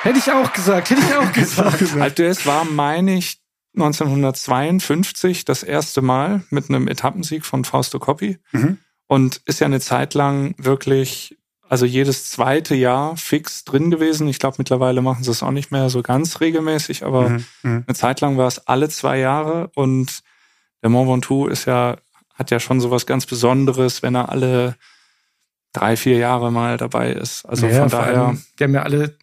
Hätte 0.04 0.20
ich 0.20 0.32
auch 0.32 0.54
gesagt, 0.54 0.90
hätte 0.92 1.02
ich 1.02 1.16
auch 1.16 1.32
gesagt. 1.34 1.82
Alp 1.96 2.16
d'Huez 2.18 2.46
war, 2.46 2.66
meine 2.66 3.16
ich, 3.18 3.40
1952 3.76 5.46
das 5.46 5.64
erste 5.64 6.02
Mal 6.02 6.44
mit 6.50 6.70
einem 6.70 6.88
Etappensieg 6.88 7.46
von 7.46 7.64
Fausto 7.66 8.00
Coppi 8.00 8.40
Mhm. 8.52 8.78
und 9.08 9.42
ist 9.46 9.60
ja 9.60 9.66
eine 9.66 9.80
Zeit 9.80 10.14
lang 10.14 10.56
wirklich, 10.58 11.38
also 11.70 11.86
jedes 11.86 12.30
zweite 12.30 12.76
Jahr 12.76 13.18
fix 13.18 13.64
drin 13.66 13.92
gewesen. 13.92 14.28
Ich 14.28 14.40
glaube, 14.40 14.56
mittlerweile 14.60 15.02
machen 15.02 15.24
sie 15.24 15.32
es 15.32 15.44
auch 15.44 15.52
nicht 15.52 15.72
mehr 15.72 15.90
so 15.90 16.02
ganz 16.02 16.40
regelmäßig, 16.40 17.04
aber 17.06 17.30
Mhm. 17.30 17.46
Mhm. 17.64 17.84
eine 17.88 17.96
Zeit 17.96 18.22
lang 18.22 18.38
war 18.38 18.48
es 18.48 18.60
alle 18.68 18.90
zwei 18.90 19.20
Jahre 19.20 19.70
und 19.76 20.20
der 20.82 20.90
Mont 20.90 21.10
Ventoux 21.10 21.48
ist 21.48 21.66
ja, 21.66 21.98
hat 22.34 22.52
ja 22.52 22.60
schon 22.60 22.80
sowas 22.80 23.06
ganz 23.06 23.26
Besonderes, 23.26 24.04
wenn 24.04 24.16
er 24.16 24.30
alle 24.30 24.76
drei, 25.74 25.98
vier 25.98 26.18
Jahre 26.18 26.52
mal 26.52 26.78
dabei 26.78 27.12
ist. 27.12 27.46
Also 27.46 27.68
ja, 27.68 27.82
von 27.82 27.90
daher. 27.90 28.38
die 28.60 28.64
haben 28.64 28.74
ja 28.74 28.84
alle, 28.84 29.18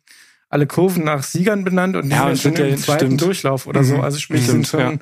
alle 0.49 0.67
Kurven 0.67 1.05
nach 1.05 1.23
Siegern 1.23 1.65
benannt 1.65 1.97
und 1.97 2.05
die 2.05 2.11
Ja, 2.11 2.25
sind 2.25 2.29
und 2.29 2.35
ja 2.35 2.37
sind 2.37 2.59
ja- 2.59 2.67
im 2.67 2.77
zweiten 2.79 3.05
stimmt. 3.07 3.21
Durchlauf 3.23 3.67
oder 3.67 3.81
Mhm. 3.81 3.85
so. 3.87 4.01
Also 4.01 4.19
sprich, 4.19 4.45
Stimmt, 4.45 4.67
sind 4.67 4.81
schon 4.83 5.01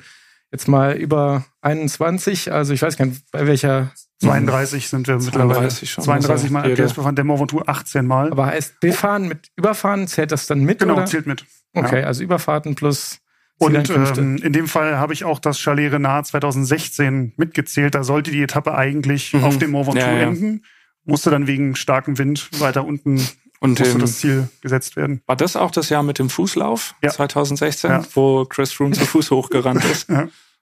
jetzt 0.51 0.67
mal 0.67 0.95
über 0.95 1.45
21. 1.61 2.51
Also 2.53 2.73
ich 2.73 2.81
weiß 2.81 2.97
gar 2.97 3.05
nicht, 3.05 3.21
bei 3.31 3.45
welcher, 3.47 3.91
32 4.27 4.87
sind 4.89 5.07
wir 5.07 5.15
mittlerweile. 5.15 5.53
32 5.69 5.91
schon, 5.91 6.03
32 6.03 6.31
also 6.43 6.53
Mal 6.53 6.71
LPS 6.71 6.93
befahren, 6.93 7.17
Ventoux 7.17 7.61
18 7.67 8.05
Mal. 8.07 8.31
aber 8.31 8.45
heißt 8.47 8.79
befahren 8.79 9.27
mit 9.27 9.51
Überfahren, 9.55 10.07
zählt 10.07 10.31
das 10.31 10.47
dann 10.47 10.61
mit? 10.63 10.79
genau, 10.79 10.93
oder? 10.93 11.05
zählt 11.05 11.27
mit. 11.27 11.45
Okay, 11.73 12.01
Ja. 12.01 12.07
also 12.07 12.23
Überfahrten 12.23 12.75
plus 12.75 13.19
Und 13.59 13.89
ähm, 13.89 14.37
in 14.37 14.51
dem 14.53 14.67
Fall 14.67 14.97
habe 14.97 15.13
ich 15.13 15.23
auch 15.25 15.39
das 15.39 15.59
Chalet 15.59 15.91
Renard 15.93 16.25
2016 16.27 17.33
mitgezählt. 17.37 17.95
Da 17.95 18.03
sollte 18.03 18.31
die 18.31 18.41
Etappe 18.41 18.75
eigentlich 18.75 19.33
Mhm. 19.33 19.43
auf 19.43 19.57
dem 19.57 19.71
Mont 19.71 19.87
Ventoux 19.87 19.99
Ja, 20.01 20.11
ja. 20.13 20.27
enden. 20.27 20.63
Musste 21.05 21.29
dann 21.29 21.47
wegen 21.47 21.75
starkem 21.75 22.17
Wind 22.17 22.49
weiter 22.59 22.85
unten 22.85 23.21
Und 23.59 23.79
musste 23.79 23.93
ähm, 23.95 23.99
das 23.99 24.17
Ziel 24.19 24.49
gesetzt 24.61 24.95
werden. 24.95 25.21
war 25.27 25.35
das 25.35 25.55
auch 25.55 25.71
das 25.71 25.89
Jahr 25.89 26.03
mit 26.03 26.19
dem 26.19 26.29
Fußlauf 26.29 26.95
Ja. 27.03 27.09
2016, 27.11 27.89
Ja. 27.91 28.03
wo 28.13 28.45
Chris 28.45 28.71
Froome 28.73 28.93
zu 28.93 29.05
Fuß 29.05 29.31
hochgerannt 29.31 29.83
ist? 29.85 30.09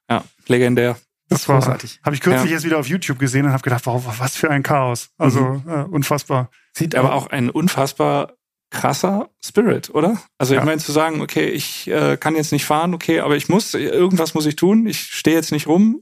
Ja, 0.10 0.24
legendär. 0.48 0.98
Das 1.32 1.48
war 1.50 1.56
großartig. 1.60 2.00
Habe 2.04 2.16
ich 2.16 2.22
kürzlich 2.22 2.50
Ja. 2.52 2.56
erst 2.56 2.66
wieder 2.66 2.78
auf 2.78 2.88
YouTube 2.88 3.18
gesehen 3.20 3.46
und 3.46 3.52
habe 3.54 3.64
gedacht, 3.64 3.86
wow, 3.86 4.04
was 4.20 4.36
für 4.36 4.50
ein 4.50 4.64
Chaos. 4.64 5.10
Also 5.18 5.64
äh, 5.68 5.84
unfassbar. 5.84 6.50
Sieht 6.74 6.96
Aber 6.96 7.14
auch 7.14 7.28
ein 7.28 7.50
unfassbar 7.50 8.34
krasser 8.70 9.30
Spirit, 9.44 9.90
oder? 9.90 10.18
Also 10.38 10.54
Ja. 10.54 10.60
ich 10.62 10.66
meine 10.66 10.80
zu 10.80 10.92
sagen, 10.92 11.22
okay, 11.22 11.46
ich 11.50 11.88
äh, 11.90 12.16
kann 12.18 12.36
jetzt 12.36 12.52
nicht 12.52 12.66
fahren, 12.66 12.94
okay, 12.94 13.20
aber 13.22 13.36
ich 13.36 13.50
muss, 13.50 13.74
irgendwas 13.74 14.34
muss 14.34 14.46
ich 14.46 14.56
tun. 14.56 14.86
Ich 14.88 15.00
stehe 15.02 15.36
jetzt 15.36 15.52
nicht 15.52 15.68
rum, 15.68 16.02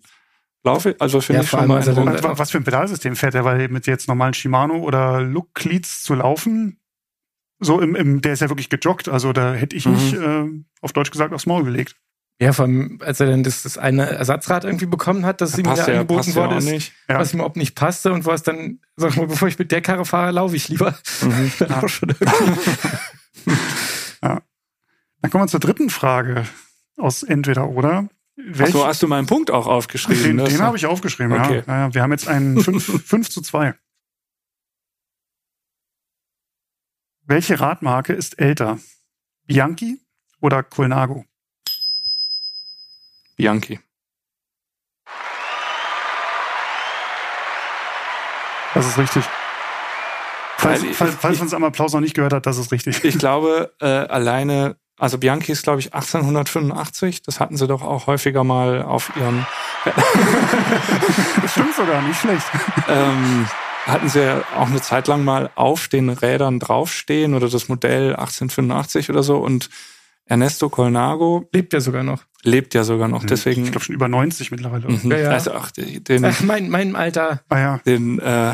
laufe, 0.64 0.96
also 1.00 1.22
finde 1.22 1.40
Ja, 1.40 1.44
ich 1.44 1.50
schon 1.50 1.60
allem, 1.62 1.72
als 1.72 1.86
dann- 1.86 1.96
beeindruckend. 1.96 2.24
Was, 2.32 2.38
was 2.40 2.52
für 2.52 2.58
ein 2.58 2.64
Pedalsystem 2.64 3.16
fährt 3.16 3.34
er? 3.36 3.44
Weil 3.46 3.70
mit 3.70 3.88
jetzt 3.88 4.08
normalen 4.08 4.34
Shimano 4.36 4.76
oder 4.78 5.22
Look 5.22 5.54
Cleats 5.56 6.04
zu 6.04 6.14
laufen, 6.16 6.80
so 7.60 7.82
im, 7.82 7.96
im, 7.96 8.22
der 8.22 8.34
ist 8.34 8.42
ja 8.42 8.50
wirklich 8.50 8.70
gejoggt. 8.70 9.10
Also 9.10 9.34
da 9.34 9.54
hätte 9.54 9.76
ich 9.76 9.86
Mhm. 9.86 9.92
mich 9.94 10.14
äh, 10.14 10.46
auf 10.82 10.94
Deutsch 10.94 11.12
gesagt 11.12 11.34
aufs 11.34 11.46
Maul 11.48 11.64
gelegt. 11.64 11.96
Ja, 12.42 12.54
vor 12.54 12.66
allem, 12.66 13.00
als 13.04 13.20
er 13.20 13.28
dann 13.28 13.44
das, 13.44 13.64
das 13.64 13.78
eine 13.78 14.06
Ersatzrad 14.12 14.64
irgendwie 14.64 14.86
bekommen 14.86 15.26
hat, 15.26 15.42
das 15.42 15.58
ihm 15.58 15.66
ja 15.66 15.72
passt 15.72 15.88
ja, 15.90 15.94
angeboten 15.96 16.34
passt 16.34 16.36
ja 16.38 16.58
ist, 16.58 16.66
nicht. 16.66 16.94
Ja. 17.10 17.20
was 17.20 17.34
ihm 17.34 17.40
überhaupt 17.40 17.58
nicht 17.58 17.76
passte 17.76 18.14
und 18.14 18.24
wo 18.26 18.32
es 18.32 18.44
dann, 18.44 18.80
sag 18.96 19.18
mal, 19.18 19.28
bevor 19.28 19.50
ich 19.50 19.60
mit 19.60 19.72
der 19.74 19.82
Karre 19.82 20.06
fahre, 20.06 20.32
laufe 20.32 20.56
ich 20.56 20.70
lieber. 20.70 20.98
Mhm. 21.22 21.52
Dann 21.60 21.72
auch 21.74 21.90
schon 21.90 22.10
irgendwie. 22.18 22.72
Dann 24.22 25.32
kommen 25.32 25.44
wir 25.44 25.48
zur 25.50 25.60
dritten 25.60 25.90
Frage 25.90 26.46
aus 26.96 27.24
Entweder 27.24 27.68
oder. 27.70 28.08
Welch, 28.38 28.70
Achso, 28.70 28.86
hast 28.88 29.04
du 29.04 29.08
meinen 29.10 29.28
Punkt 29.28 29.52
auch 29.52 29.68
aufgeschrieben? 29.68 30.24
den 30.24 30.38
Das- 30.38 30.50
den 30.50 30.62
habe 30.62 30.78
ich 30.78 30.86
aufgeschrieben, 30.86 31.34
Okay. 31.34 31.64
ja. 31.68 31.78
ja. 31.88 31.94
Wir 31.94 32.02
haben 32.02 32.12
jetzt 32.12 32.30
einen 32.30 32.58
5 32.64 33.30
zu 33.30 33.42
2. 33.42 33.76
Welche 37.26 37.60
Radmarke 37.60 38.14
ist 38.14 38.40
älter? 38.40 38.80
Bianchi 39.46 40.00
oder 40.40 40.64
Colnago? 40.64 41.26
Bianchi. 43.40 43.80
Das 48.74 48.86
ist 48.86 48.98
richtig. 48.98 49.24
Falls, 50.58 50.84
ich- 50.84 50.96
falls, 50.96 51.16
falls 51.16 51.38
ich- 51.38 51.42
uns 51.42 51.54
am 51.54 51.64
Applaus 51.64 51.94
noch 51.94 52.02
nicht 52.02 52.16
gehört 52.16 52.34
hat, 52.34 52.46
das 52.46 52.58
ist 52.58 52.74
richtig. 52.74 53.02
Ich 53.06 53.18
glaube, 53.18 53.74
äh, 53.80 53.86
alleine, 53.86 54.76
also 55.00 55.18
Bianchi 55.18 55.54
ist, 55.54 55.64
glaube 55.64 55.80
ich, 55.80 55.94
1885. 55.94 57.22
Das 57.24 57.40
hatten 57.40 57.56
sie 57.56 57.66
doch 57.66 57.82
auch 57.82 58.08
häufiger 58.08 58.44
mal 58.44 58.82
auf 58.84 59.10
ihren, 59.16 59.48
Das 59.86 61.52
stimmt 61.54 61.76
sogar, 61.76 62.02
nicht 62.02 62.20
schlecht. 62.20 62.46
ähm, 62.90 63.48
hatten 63.86 64.10
sie 64.10 64.20
ja 64.22 64.44
auch 64.58 64.68
eine 64.68 64.82
Zeit 64.82 65.08
lang 65.08 65.24
mal 65.24 65.50
auf 65.56 65.88
den 65.88 66.10
Rädern 66.10 66.60
draufstehen 66.60 67.34
oder 67.36 67.48
das 67.48 67.70
Modell 67.70 68.18
1885 68.18 69.10
oder 69.10 69.24
so. 69.24 69.38
Und 69.38 69.70
Ernesto 70.30 70.70
Colnago 70.70 71.50
Lebt 71.52 71.74
ja 71.74 71.82
sogar 71.82 72.04
noch. 72.04 72.24
lebt 72.44 72.74
ja 72.74 72.84
sogar 72.84 73.08
noch, 73.08 73.24
deswegen. 73.26 73.64
Ich 73.66 73.72
glaube 73.72 73.84
schon 73.84 73.96
über 73.96 74.08
90 74.08 74.52
mittlerweile. 74.52 74.88
Mhm. 74.88 75.12
Ja, 75.12 75.18
ja. 75.18 75.30
Also 75.32 75.52
ach, 75.54 75.72
den, 75.72 76.24
Ach, 76.24 76.42
mein, 76.42 76.70
mein 76.70 76.96
Alter. 76.96 77.42
Ah 77.50 77.60
ja. 77.60 77.78
den 77.86 78.20
äh, 78.20 78.54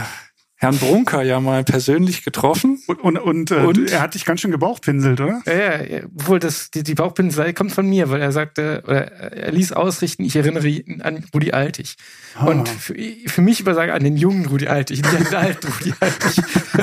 Herrn 0.58 0.78
Brunker 0.78 1.22
ja 1.22 1.42
mal 1.42 1.64
persönlich 1.66 2.24
getroffen. 2.24 2.80
Und, 2.88 3.00
und, 3.02 3.18
und, 3.18 3.52
äh, 3.52 3.56
Und? 3.56 3.92
er 3.92 4.02
hat 4.02 4.14
dich 4.16 4.24
ganz 4.24 4.40
schön 4.40 4.52
gebauchpinselt, 4.52 5.20
oder? 5.20 5.42
Ja, 5.46 5.54
ja, 5.54 5.84
ja, 5.84 6.00
obwohl 6.18 6.40
das, 6.40 6.72
die, 6.72 6.82
die 6.84 6.96
Bauchpinselei 6.96 7.52
kommt 7.52 7.74
von 7.74 7.88
mir, 7.90 8.10
weil 8.10 8.22
er 8.22 8.32
sagte, 8.32 8.82
oder 8.88 9.12
er 9.12 9.52
ließ 9.52 9.74
ausrichten, 9.74 10.24
ich 10.24 10.36
erinnere 10.38 10.66
ihn 10.68 11.02
an 11.02 11.26
Rudi 11.34 11.52
Altig. 11.52 11.96
Ah. 12.36 12.46
Und 12.46 12.70
für, 12.70 12.96
für 13.28 13.42
mich 13.42 13.60
übersage 13.60 13.94
an 13.94 14.04
den 14.04 14.16
jungen 14.16 14.46
Rudi 14.46 14.68
Altig, 14.68 15.02
nicht 15.04 15.14
an 15.16 15.24
den 15.26 15.36
alten 15.36 15.68
Rudi 15.68 15.94
Altig. 16.00 16.44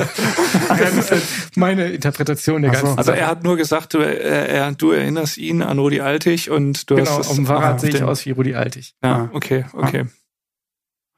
das 0.69 0.93
ist 0.97 1.11
halt 1.11 1.23
meine 1.55 1.85
Interpretation 1.91 2.61
der 2.61 2.71
Ach 2.71 2.75
so. 2.75 2.81
ganzen 2.83 2.97
Also 2.99 3.11
er 3.11 3.27
hat 3.27 3.43
nur 3.43 3.57
gesagt, 3.57 3.93
du, 3.95 3.99
er, 3.99 4.71
du 4.73 4.91
erinnerst 4.91 5.37
ihn 5.37 5.61
an 5.63 5.79
Rudi 5.79 5.99
Altig 5.99 6.49
und 6.51 6.89
du 6.89 6.95
Genau, 6.95 7.09
hast 7.09 7.17
das 7.19 7.27
auf 7.29 7.35
dem 7.35 7.47
Fahrrad 7.47 7.81
sehe 7.81 7.89
ich 7.89 8.03
aus 8.03 8.25
wie 8.25 8.31
Rudi 8.31 8.53
Altig. 8.55 8.93
Ja, 9.03 9.13
Ah. 9.13 9.29
okay, 9.33 9.65
okay. 9.73 10.03
Ah, 10.05 10.22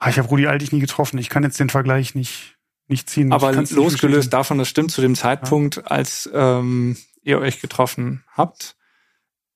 ich 0.09 0.17
habe 0.17 0.27
Rudi 0.27 0.47
Altig 0.47 0.71
nie 0.71 0.79
getroffen. 0.79 1.17
Ich 1.17 1.29
kann 1.29 1.43
jetzt 1.43 1.59
den 1.59 1.69
Vergleich 1.69 2.15
nicht, 2.15 2.57
nicht 2.87 3.09
ziehen. 3.09 3.31
Aber 3.31 3.51
losgelöst 3.51 4.33
davon, 4.33 4.57
das 4.57 4.69
stimmt 4.69 4.91
zu 4.91 5.01
dem 5.01 5.15
Zeitpunkt, 5.15 5.89
als 5.91 6.29
ähm, 6.33 6.97
ihr 7.21 7.39
euch 7.39 7.61
getroffen 7.61 8.23
habt, 8.33 8.75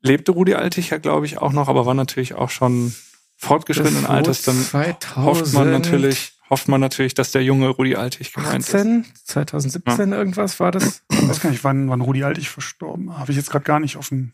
lebte 0.01 0.31
Rudi 0.31 0.55
Altig 0.55 0.89
ja, 0.89 0.97
glaube 0.97 1.25
ich, 1.25 1.37
auch 1.37 1.51
noch, 1.51 1.67
aber 1.67 1.85
war 1.85 1.93
natürlich 1.93 2.33
auch 2.33 2.49
schon 2.49 2.93
fortgeschrittenen 3.37 4.05
Alters. 4.05 4.41
Dann 4.43 4.61
2000 4.61 5.25
hofft 5.25 5.53
man 5.53 5.71
natürlich, 5.71 6.33
hofft 6.49 6.67
man 6.67 6.81
natürlich, 6.81 7.13
dass 7.13 7.31
der 7.31 7.43
junge 7.43 7.69
Rudi 7.69 7.95
Altig 7.95 8.33
gemeint 8.33 8.59
ist. 8.59 8.75
18, 8.75 9.05
2017 9.23 10.11
irgendwas 10.11 10.59
war 10.59 10.71
das. 10.71 11.03
Ich 11.11 11.27
weiß 11.27 11.41
gar 11.41 11.49
nicht, 11.49 11.63
wann, 11.63 11.89
wann 11.89 12.01
Rudi 12.01 12.23
Altig 12.23 12.49
verstorben 12.49 13.17
Habe 13.17 13.31
ich 13.31 13.37
jetzt 13.37 13.49
gerade 13.49 13.65
gar 13.65 13.79
nicht 13.79 13.95
offen. 13.97 14.33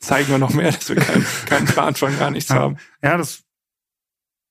Zeigen 0.00 0.28
wir 0.28 0.38
noch 0.38 0.54
mehr, 0.54 0.72
dass 0.72 0.88
wir 0.88 0.96
keinen 0.96 1.26
keinen 1.46 1.66
Plan 1.66 1.94
von 1.94 2.18
gar 2.18 2.30
nichts 2.30 2.50
Ja. 2.50 2.56
haben. 2.56 2.78
Ja, 3.02 3.16
das. 3.18 3.42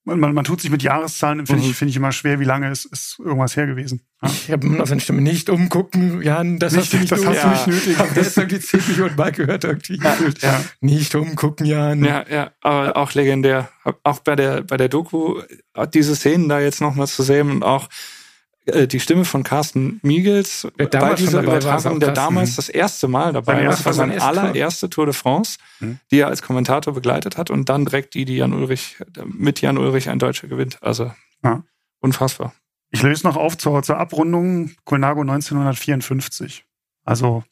Man, 0.10 0.20
man, 0.20 0.34
man 0.34 0.44
tut 0.44 0.60
sich 0.62 0.72
mit 0.72 0.82
Jahreszahlen, 0.84 1.46
finde 1.46 1.64
Mhm. 1.64 1.70
ich, 1.70 1.76
finde 1.78 1.90
ich 1.92 1.96
immer 1.98 2.12
schwer, 2.12 2.40
wie 2.40 2.44
lange 2.46 2.70
ist, 2.72 2.86
ist 2.86 3.18
irgendwas 3.20 3.56
her 3.56 3.68
gewesen. 3.68 4.02
Ja. 4.22 4.30
Ich 4.30 4.52
habe 4.52 4.68
noch 4.68 4.88
seine 4.88 5.00
Stimme 5.02 5.22
nicht 5.22 5.50
umgucken, 5.50 6.22
Jan, 6.22 6.60
das 6.60 6.74
Nicht- 6.74 6.82
hast 6.82 6.94
du 6.94 6.98
nicht 6.98 7.12
das 7.12 7.26
hast 7.26 7.44
du 7.44 7.48
nötig. 7.48 7.66
nicht 7.66 7.68
nötig. 7.68 7.92
Ich 7.94 8.00
hab 8.00 8.14
das 8.16 8.38
irgendwie 8.38 8.60
10 8.60 8.82
Millionen 8.88 9.16
Mal 9.16 9.32
gehört 9.32 9.64
irgendwie. 9.64 9.98
gefühlt. 9.98 10.42
Ja. 10.42 10.62
Nicht 10.82 11.16
umgucken, 11.16 11.66
Jan. 11.66 12.04
Ja, 12.04 12.26
ja, 12.30 12.52
aber 12.62 12.98
auch 12.98 13.14
legendär. 13.14 13.70
Auch 14.04 14.20
bei 14.20 14.36
der, 14.36 14.62
bei 14.64 14.78
der 14.78 14.90
Doku, 14.90 15.42
diese 15.94 16.16
Szenen 16.16 16.50
da 16.50 16.60
jetzt 16.60 16.82
nochmal 16.82 17.08
zu 17.08 17.24
sehen 17.24 17.50
und 17.52 17.64
auch 17.64 17.88
äh, 18.74 18.88
die 18.88 19.00
Stimme 19.00 19.26
von 19.26 19.44
Carsten 19.44 20.00
Miegels 20.04 20.68
Der 20.78 20.88
bei 20.88 21.14
dieser 21.16 21.42
Übertragung, 21.44 22.00
der 22.00 22.12
damals 22.12 22.52
Mhm. 22.52 22.56
das 22.56 22.70
erste 22.70 23.08
Mal 23.08 23.34
dabei 23.34 23.58
war. 23.66 23.72
Das 23.72 23.86
war 23.86 23.94
seine 23.94 24.22
allererste 24.22 24.90
Tour 24.90 25.06
de 25.06 25.14
France, 25.14 25.58
Mhm. 25.80 26.00
die 26.12 26.20
er 26.20 26.28
als 26.28 26.42
Kommentator 26.42 26.94
begleitet 26.94 27.38
hat 27.38 27.50
und 27.50 27.70
dann 27.70 27.86
direkt 27.86 28.14
die, 28.14 28.26
die 28.26 28.38
Jan 28.38 28.54
Ulrich, 28.54 28.98
mit 29.26 29.62
Jan 29.62 29.78
Ulrich 29.78 30.10
ein 30.10 30.20
Deutscher 30.20 30.48
gewinnt. 30.48 30.78
Also 30.82 31.12
Ja. 31.44 31.64
unfassbar. 32.00 32.54
Ich 32.92 33.04
löse 33.04 33.26
noch 33.28 33.36
auf 33.36 33.58
zur, 33.58 33.84
zur 33.84 33.98
Abrundung 33.98 34.72
Colnago 34.84 35.22
1954. 35.22 36.66
Also 37.06 37.44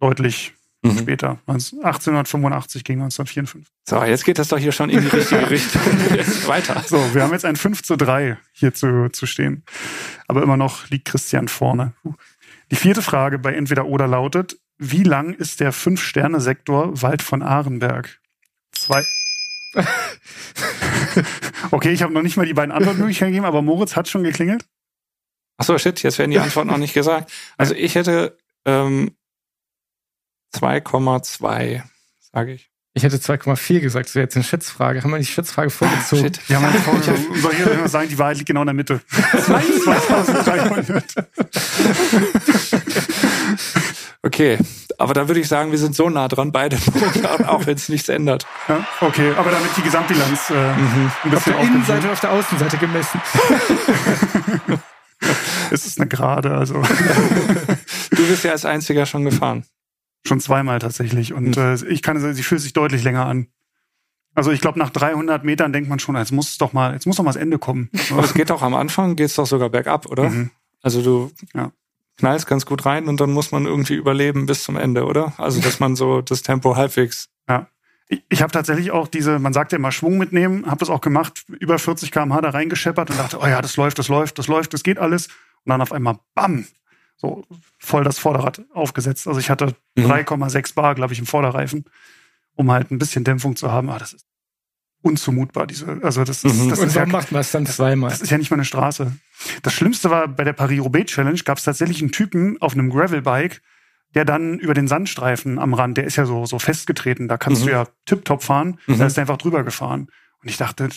deutlich 0.00 0.54
Mhm. 0.82 0.98
später. 0.98 1.38
1885 1.46 2.84
gegen 2.84 3.02
1954. 3.02 3.70
So, 3.86 4.02
jetzt 4.02 4.24
geht 4.24 4.38
das 4.38 4.48
doch 4.48 4.58
hier 4.58 4.72
schon 4.72 4.88
in 4.88 5.02
die 5.02 5.08
richtige 5.16 5.50
Richtung. 5.50 5.82
Weiter. 6.46 6.82
So, 6.86 7.14
wir 7.14 7.22
haben 7.22 7.32
jetzt 7.32 7.44
ein 7.44 7.56
5 7.56 7.82
zu 7.82 7.96
3 7.96 8.38
hier 8.52 8.72
zu, 8.72 9.08
zu 9.10 9.26
stehen. 9.26 9.64
Aber 10.26 10.42
immer 10.42 10.56
noch 10.56 10.88
liegt 10.88 11.06
Christian 11.06 11.48
vorne. 11.48 11.92
Die 12.70 12.76
vierte 12.76 13.02
Frage 13.02 13.38
bei 13.38 13.52
Entweder 13.52 13.86
oder 13.86 14.06
lautet, 14.06 14.56
wie 14.78 15.02
lang 15.02 15.34
ist 15.34 15.60
der 15.60 15.72
Fünf-Sterne-Sektor 15.72 17.02
Wald 17.02 17.20
von 17.20 17.42
Arenberg? 17.42 18.18
Zwei. 18.72 19.04
okay, 21.70 21.90
ich 21.90 22.02
habe 22.02 22.14
noch 22.14 22.22
nicht 22.22 22.38
mal 22.38 22.46
die 22.46 22.54
beiden 22.54 22.72
Antwortmöglichkeiten 22.72 23.32
gegeben, 23.32 23.44
aber 23.46 23.60
Moritz 23.60 23.96
hat 23.96 24.08
schon 24.08 24.22
geklingelt. 24.22 24.64
Ach 25.58 25.64
so, 25.64 25.76
shit, 25.76 26.02
jetzt 26.02 26.18
werden 26.18 26.30
die 26.30 26.38
Antworten 26.38 26.70
noch 26.70 26.78
nicht 26.78 26.94
gesagt. 26.94 27.30
Also 27.58 27.74
ich 27.74 27.94
hätte 27.94 28.38
ähm, 28.64 29.10
2,2, 30.54 31.82
sage 32.32 32.52
ich. 32.52 32.70
Ich 32.92 33.04
hätte 33.04 33.18
2,4 33.18 33.80
gesagt, 33.80 34.06
das 34.08 34.16
wäre 34.16 34.24
jetzt 34.24 34.34
eine 34.34 34.44
Schätzfrage. 34.44 35.02
Haben 35.02 35.12
wir 35.12 35.18
die 35.18 35.24
Schätzfrage 35.24 35.70
vorgezogen? 35.70 36.24
Shit. 36.24 36.48
Wir 36.48 36.56
haben 36.56 36.64
eine 36.64 36.80
Folge, 36.80 37.16
soll 37.40 37.52
ich 37.52 37.90
sagen, 37.90 38.08
die 38.08 38.18
Wahrheit 38.18 38.38
liegt 38.38 38.48
genau 38.48 38.62
in 38.62 38.66
der 38.66 38.74
Mitte. 38.74 39.00
2300. 39.44 41.14
Okay, 44.22 44.58
aber 44.98 45.14
da 45.14 45.28
würde 45.28 45.40
ich 45.40 45.48
sagen, 45.48 45.70
wir 45.70 45.78
sind 45.78 45.96
so 45.96 46.10
nah 46.10 46.28
dran, 46.28 46.52
beide, 46.52 46.76
auch 47.46 47.64
wenn 47.64 47.76
es 47.76 47.88
nichts 47.88 48.10
ändert. 48.10 48.46
Ja, 48.68 48.86
okay, 49.00 49.32
aber 49.34 49.50
damit 49.50 49.74
die 49.78 49.80
Gesamtbilanz 49.80 50.50
äh, 50.50 50.54
ein 50.54 51.10
Auf 51.24 51.30
bisschen 51.30 51.54
der 51.54 51.62
Innenseite 51.62 52.06
und 52.06 52.12
auf 52.12 52.20
der 52.20 52.30
Außenseite 52.32 52.76
gemessen. 52.76 53.18
ist. 55.70 55.86
Es 55.86 55.98
eine 55.98 56.08
Gerade, 56.08 56.52
also 56.52 56.82
Du 58.10 58.26
bist 58.26 58.44
ja 58.44 58.52
als 58.52 58.64
einziger 58.64 59.06
schon 59.06 59.24
gefahren. 59.24 59.64
Schon 60.26 60.40
zweimal 60.40 60.78
tatsächlich. 60.78 61.32
Und 61.32 61.56
äh, 61.56 61.74
ich 61.86 62.02
kann 62.02 62.18
sagen, 62.20 62.34
sie 62.34 62.42
fühlt 62.42 62.60
sich 62.60 62.72
deutlich 62.72 63.02
länger 63.04 63.26
an. 63.26 63.46
Also 64.34 64.52
ich 64.52 64.60
glaube, 64.60 64.78
nach 64.78 64.90
300 64.90 65.44
Metern 65.44 65.72
denkt 65.72 65.88
man 65.88 65.98
schon, 65.98 66.16
jetzt 66.16 66.32
muss 66.32 66.50
es 66.50 66.58
doch 66.58 66.72
mal, 66.72 66.92
jetzt 66.92 67.06
muss 67.06 67.16
doch 67.16 67.24
mal 67.24 67.32
das 67.32 67.40
Ende 67.42 67.58
kommen. 67.58 67.90
Aber 68.10 68.22
es 68.22 68.32
geht 68.34 68.50
doch 68.50 68.62
am 68.62 68.74
Anfang, 68.74 69.16
geht's 69.16 69.34
doch 69.34 69.46
sogar 69.46 69.70
bergab, 69.70 70.06
oder? 70.06 70.30
Mhm. 70.30 70.50
Also 70.82 71.02
du 71.02 71.30
Ja. 71.54 71.72
knallst 72.16 72.46
ganz 72.46 72.64
gut 72.64 72.86
rein 72.86 73.08
und 73.08 73.20
dann 73.20 73.32
muss 73.32 73.50
man 73.50 73.66
irgendwie 73.66 73.94
überleben 73.94 74.46
bis 74.46 74.62
zum 74.62 74.76
Ende, 74.76 75.04
oder? 75.04 75.34
Also 75.38 75.60
dass 75.60 75.80
man 75.80 75.96
so 75.96 76.20
das 76.22 76.42
Tempo 76.42 76.76
halbwegs. 76.76 77.28
Ich, 78.12 78.24
ich 78.28 78.42
habe 78.42 78.50
tatsächlich 78.50 78.90
auch 78.90 79.06
diese, 79.06 79.38
man 79.38 79.52
sagt 79.52 79.70
ja 79.70 79.78
immer 79.78 79.92
Schwung 79.92 80.18
mitnehmen, 80.18 80.66
habe 80.66 80.78
das 80.80 80.90
auch 80.90 81.00
gemacht, 81.00 81.44
über 81.60 81.78
40 81.78 82.10
km/h 82.10 82.40
da 82.40 82.50
reingescheppert 82.50 83.08
und 83.08 83.16
dachte, 83.16 83.38
oh 83.40 83.46
ja, 83.46 83.62
das 83.62 83.76
läuft, 83.76 84.00
das 84.00 84.08
läuft, 84.08 84.36
das 84.40 84.48
läuft, 84.48 84.74
das 84.74 84.82
geht 84.82 84.98
alles. 84.98 85.28
Und 85.64 85.70
dann 85.70 85.80
auf 85.80 85.92
einmal, 85.92 86.18
bam, 86.34 86.66
so 87.20 87.44
voll 87.78 88.02
das 88.04 88.18
Vorderrad 88.18 88.62
aufgesetzt. 88.72 89.26
Also 89.28 89.38
ich 89.40 89.50
hatte 89.50 89.74
Mhm. 89.96 90.04
3,6 90.06 90.74
Bar, 90.74 90.94
glaube 90.94 91.12
ich, 91.12 91.18
im 91.18 91.26
Vorderreifen, 91.26 91.84
um 92.54 92.70
halt 92.70 92.90
ein 92.90 92.98
bisschen 92.98 93.24
Dämpfung 93.24 93.56
zu 93.56 93.70
haben. 93.70 93.90
Aber 93.90 93.98
das 93.98 94.14
ist 94.14 94.26
unzumutbar, 95.02 95.66
diese, 95.66 95.98
also 96.02 96.24
das 96.24 96.44
ist, 96.44 96.54
Mhm. 96.56 96.68
das 96.70 96.78
Und 96.78 96.86
ist 96.88 96.94
ja, 96.94 97.00
warum 97.02 97.12
macht 97.12 97.32
man 97.32 97.40
es 97.40 97.50
dann 97.50 97.66
zweimal? 97.66 98.10
das 98.10 98.20
ist 98.20 98.30
ja 98.30 98.38
nicht 98.38 98.50
mal 98.50 98.56
eine 98.56 98.64
Straße. 98.64 99.12
Das 99.62 99.72
Schlimmste 99.72 100.10
war 100.10 100.28
bei 100.28 100.44
der 100.44 100.52
Paris-Roubaix-Challenge 100.52 101.38
gab 101.44 101.58
es 101.58 101.64
tatsächlich 101.64 102.00
einen 102.02 102.12
Typen 102.12 102.60
auf 102.60 102.74
einem 102.74 102.90
Gravelbike, 102.90 103.62
der 104.14 104.24
dann 104.24 104.58
über 104.58 104.74
den 104.74 104.88
Sandstreifen 104.88 105.58
am 105.58 105.72
Rand, 105.72 105.96
der 105.96 106.04
ist 106.04 106.16
ja 106.16 106.26
so, 106.26 106.44
so 106.44 106.58
festgetreten, 106.58 107.28
da 107.28 107.38
kannst 107.38 107.62
Mhm. 107.62 107.66
du 107.66 107.72
ja 107.72 107.86
tipptopp 108.06 108.42
fahren, 108.42 108.78
Mhm. 108.86 108.98
da 108.98 109.06
ist 109.06 109.16
er 109.16 109.22
einfach 109.22 109.38
drüber 109.38 109.62
gefahren. 109.64 110.08
Und 110.42 110.48
ich 110.50 110.56
dachte, 110.58 110.88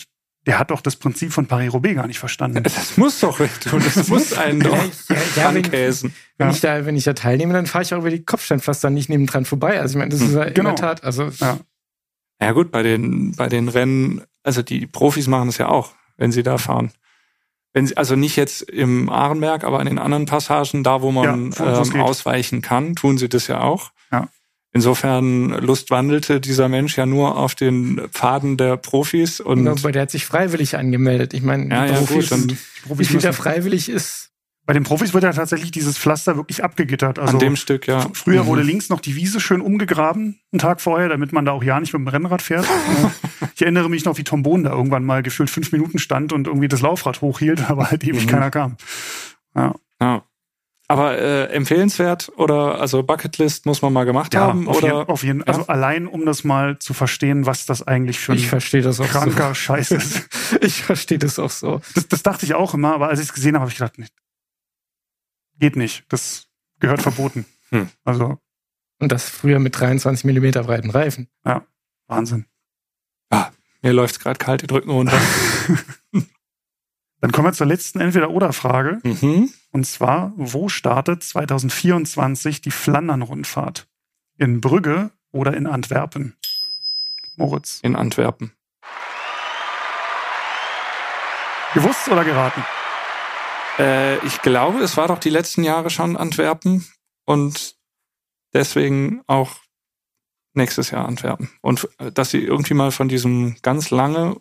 der 0.46 0.58
hat 0.58 0.70
doch 0.70 0.80
das 0.80 0.96
Prinzip 0.96 1.32
von 1.32 1.46
Paris-Roubaix 1.46 1.94
gar 1.96 2.06
nicht 2.06 2.18
verstanden. 2.18 2.62
Das 2.64 2.96
muss 2.96 3.20
doch, 3.20 3.38
du, 3.38 3.78
das 3.78 4.08
muss 4.08 4.32
einen 4.34 4.60
doch 4.60 4.76
Ja, 4.76 5.16
ja, 5.36 5.54
wenn, 5.54 5.64
ankäsen. 5.64 6.14
wenn, 6.38 6.48
Ja. 6.48 6.52
ich 6.54 6.60
da, 6.60 6.84
wenn 6.86 6.96
ich 6.96 7.04
da 7.04 7.12
teilnehme, 7.14 7.52
dann 7.54 7.66
fahre 7.66 7.82
ich 7.84 7.94
auch 7.94 7.98
über 7.98 8.10
die 8.10 8.24
Kopfsteinpflaster 8.24 8.90
nicht 8.90 9.08
nebendran 9.08 9.44
vorbei. 9.44 9.80
Also 9.80 9.94
ich 9.94 9.98
meine, 9.98 10.10
das 10.10 10.20
ist 10.20 10.34
ja 10.34 10.42
in 10.44 10.54
Genau. 10.54 10.70
der 10.70 10.76
Tat, 10.76 11.04
also 11.04 11.30
Ja. 11.40 11.58
Ja 12.42 12.52
gut, 12.52 12.70
bei 12.72 12.82
den, 12.82 13.32
bei 13.32 13.48
den 13.48 13.68
Rennen, 13.68 14.22
also 14.42 14.60
die 14.62 14.86
Profis 14.86 15.28
machen 15.28 15.48
es 15.48 15.58
ja 15.58 15.68
auch, 15.68 15.92
wenn 16.16 16.32
sie 16.32 16.42
da 16.42 16.58
fahren. 16.58 16.90
Wenn 17.72 17.86
sie, 17.86 17.96
also 17.96 18.16
nicht 18.16 18.36
jetzt 18.36 18.62
im 18.62 19.08
Ahrenberg, 19.08 19.64
aber 19.64 19.80
in 19.80 19.86
den 19.86 19.98
anderen 19.98 20.26
Passagen, 20.26 20.84
da 20.84 21.00
wo 21.00 21.10
man 21.10 21.52
Ja, 21.52 21.80
ähm, 21.80 22.00
ausweichen 22.00 22.60
kann, 22.60 22.94
tun 22.96 23.18
sie 23.18 23.28
das 23.28 23.46
ja 23.46 23.60
auch. 23.62 23.92
Insofern 24.76 25.50
lustwandelte 25.50 26.40
dieser 26.40 26.68
Mensch 26.68 26.98
ja 26.98 27.06
nur 27.06 27.38
auf 27.38 27.54
den 27.54 28.00
Pfaden 28.10 28.56
der 28.56 28.76
Profis 28.76 29.38
und 29.40 29.66
aber 29.68 29.92
der 29.92 30.02
hat 30.02 30.10
sich 30.10 30.26
freiwillig 30.26 30.76
angemeldet. 30.76 31.32
Ich 31.32 31.42
meine, 31.42 31.68
ja, 31.72 31.86
ja, 31.86 31.92
Profis, 31.94 32.30
gut, 32.30 32.38
und 32.38 32.50
Die 32.50 32.56
wie 32.56 32.88
Profis 32.88 33.08
viel 33.08 33.20
da 33.20 33.32
freiwillig 33.32 33.88
ist, 33.88 34.32
bei 34.66 34.72
den 34.72 34.82
Profis 34.82 35.14
wird 35.14 35.22
ja 35.22 35.32
tatsächlich 35.32 35.70
dieses 35.70 35.96
Pflaster 35.96 36.36
wirklich 36.36 36.64
abgegittert. 36.64 37.18
Also 37.20 37.34
an 37.34 37.38
dem 37.38 37.54
Stück, 37.54 37.86
ja. 37.86 38.08
früher 38.14 38.42
Mhm. 38.42 38.46
wurde 38.48 38.62
links 38.62 38.88
noch 38.88 39.00
die 39.00 39.14
Wiese 39.14 39.38
schön 39.38 39.60
umgegraben, 39.60 40.40
einen 40.52 40.58
Tag 40.58 40.80
vorher, 40.80 41.08
damit 41.08 41.32
man 41.32 41.44
da 41.44 41.52
auch 41.52 41.62
ja 41.62 41.78
nicht 41.78 41.92
mit 41.92 42.00
dem 42.00 42.08
Rennrad 42.08 42.42
fährt. 42.42 42.64
Äh, 42.64 43.46
ich 43.54 43.62
erinnere 43.62 43.88
mich 43.88 44.04
noch, 44.04 44.18
wie 44.18 44.24
Tom 44.24 44.42
Bohn 44.42 44.64
da 44.64 44.70
irgendwann 44.72 45.04
mal 45.04 45.22
gefühlt 45.22 45.50
fünf 45.50 45.70
Minuten 45.70 45.98
stand 46.00 46.32
und 46.32 46.46
irgendwie 46.48 46.66
das 46.68 46.80
Laufrad 46.80 47.20
hochhielt, 47.20 47.62
aber 47.70 47.90
halt 47.92 48.02
ewig 48.02 48.24
Mhm. 48.24 48.30
keiner 48.30 48.50
kam. 48.50 48.76
Ja. 49.54 49.74
Ja. 50.00 50.22
Aber 50.86 51.16
äh, 51.16 51.44
empfehlenswert 51.46 52.30
oder 52.36 52.78
also 52.78 53.02
Bucketlist 53.02 53.64
muss 53.64 53.80
man 53.80 53.92
mal 53.92 54.04
gemacht 54.04 54.36
haben 54.36 54.68
auf, 54.68 54.76
oder 54.76 54.86
jeden, 54.86 55.08
auf 55.08 55.22
jeden 55.24 55.42
Also 55.44 55.66
allein, 55.66 56.06
um 56.06 56.26
das 56.26 56.44
mal 56.44 56.78
zu 56.78 56.92
verstehen, 56.92 57.46
was 57.46 57.64
das 57.64 57.82
eigentlich 57.82 58.18
für 58.18 58.34
ich 58.34 58.44
ein 58.44 58.48
verstehe 58.48 58.82
das 58.82 59.00
auch 59.00 59.06
kranker 59.06 59.54
Scheiß 59.54 59.92
ist. 59.92 60.12
so. 60.12 60.56
Ich 60.60 60.82
verstehe 60.82 61.18
das 61.18 61.38
auch 61.38 61.50
so. 61.50 61.80
Das, 61.94 62.08
das 62.08 62.22
dachte 62.22 62.44
ich 62.44 62.54
auch 62.54 62.74
immer, 62.74 62.94
aber 62.94 63.08
als 63.08 63.18
ich 63.20 63.26
es 63.28 63.32
gesehen 63.32 63.54
habe, 63.54 63.62
habe 63.62 63.70
ich 63.70 63.78
gedacht, 63.78 63.98
nee, 63.98 64.06
geht 65.58 65.76
nicht. 65.76 66.04
Das 66.10 66.48
gehört 66.80 67.00
verboten. 67.00 67.46
Hm. 67.70 67.88
Also 68.04 68.38
Und 69.00 69.10
das 69.10 69.28
früher 69.30 69.60
mit 69.60 69.78
23 69.80 70.24
Millimeter 70.24 70.64
breiten 70.64 70.90
Reifen. 70.90 71.28
Wahnsinn. 72.08 72.44
mir 73.80 73.92
läuft 73.92 74.20
gerade 74.20 74.38
kalt 74.38 74.62
die 74.62 74.66
Drücken 74.66 74.90
runter. 74.90 75.18
Dann 77.20 77.32
kommen 77.32 77.48
wir 77.48 77.52
zur 77.54 77.66
letzten 77.66 78.00
Entweder-Oder-Frage. 78.00 79.00
mhm. 79.02 79.50
Und 79.74 79.86
zwar, 79.86 80.32
wo 80.36 80.68
startet 80.68 81.24
2024 81.24 82.60
die 82.60 82.70
Flandern-Rundfahrt? 82.70 83.88
In 84.38 84.60
Brügge 84.60 85.10
oder 85.32 85.56
in 85.56 85.66
Antwerpen? 85.66 86.36
Moritz. 87.34 87.80
In 87.82 87.96
Antwerpen. 87.96 88.52
Gewusst 91.74 92.06
oder 92.06 92.24
geraten? 92.24 92.64
Äh, 93.80 94.24
ich 94.24 94.40
glaube, 94.42 94.78
es 94.78 94.96
war 94.96 95.08
doch 95.08 95.18
die 95.18 95.30
letzten 95.30 95.64
Jahre 95.64 95.90
schon 95.90 96.16
Antwerpen 96.16 96.86
und 97.24 97.74
deswegen 98.52 99.22
auch 99.26 99.56
nächstes 100.52 100.92
Jahr 100.92 101.08
Antwerpen. 101.08 101.50
Und 101.62 101.88
äh, 101.98 102.12
dass 102.12 102.30
sie 102.30 102.44
irgendwie 102.44 102.74
mal 102.74 102.92
von 102.92 103.08
diesem 103.08 103.56
ganz 103.62 103.90
lange 103.90 104.36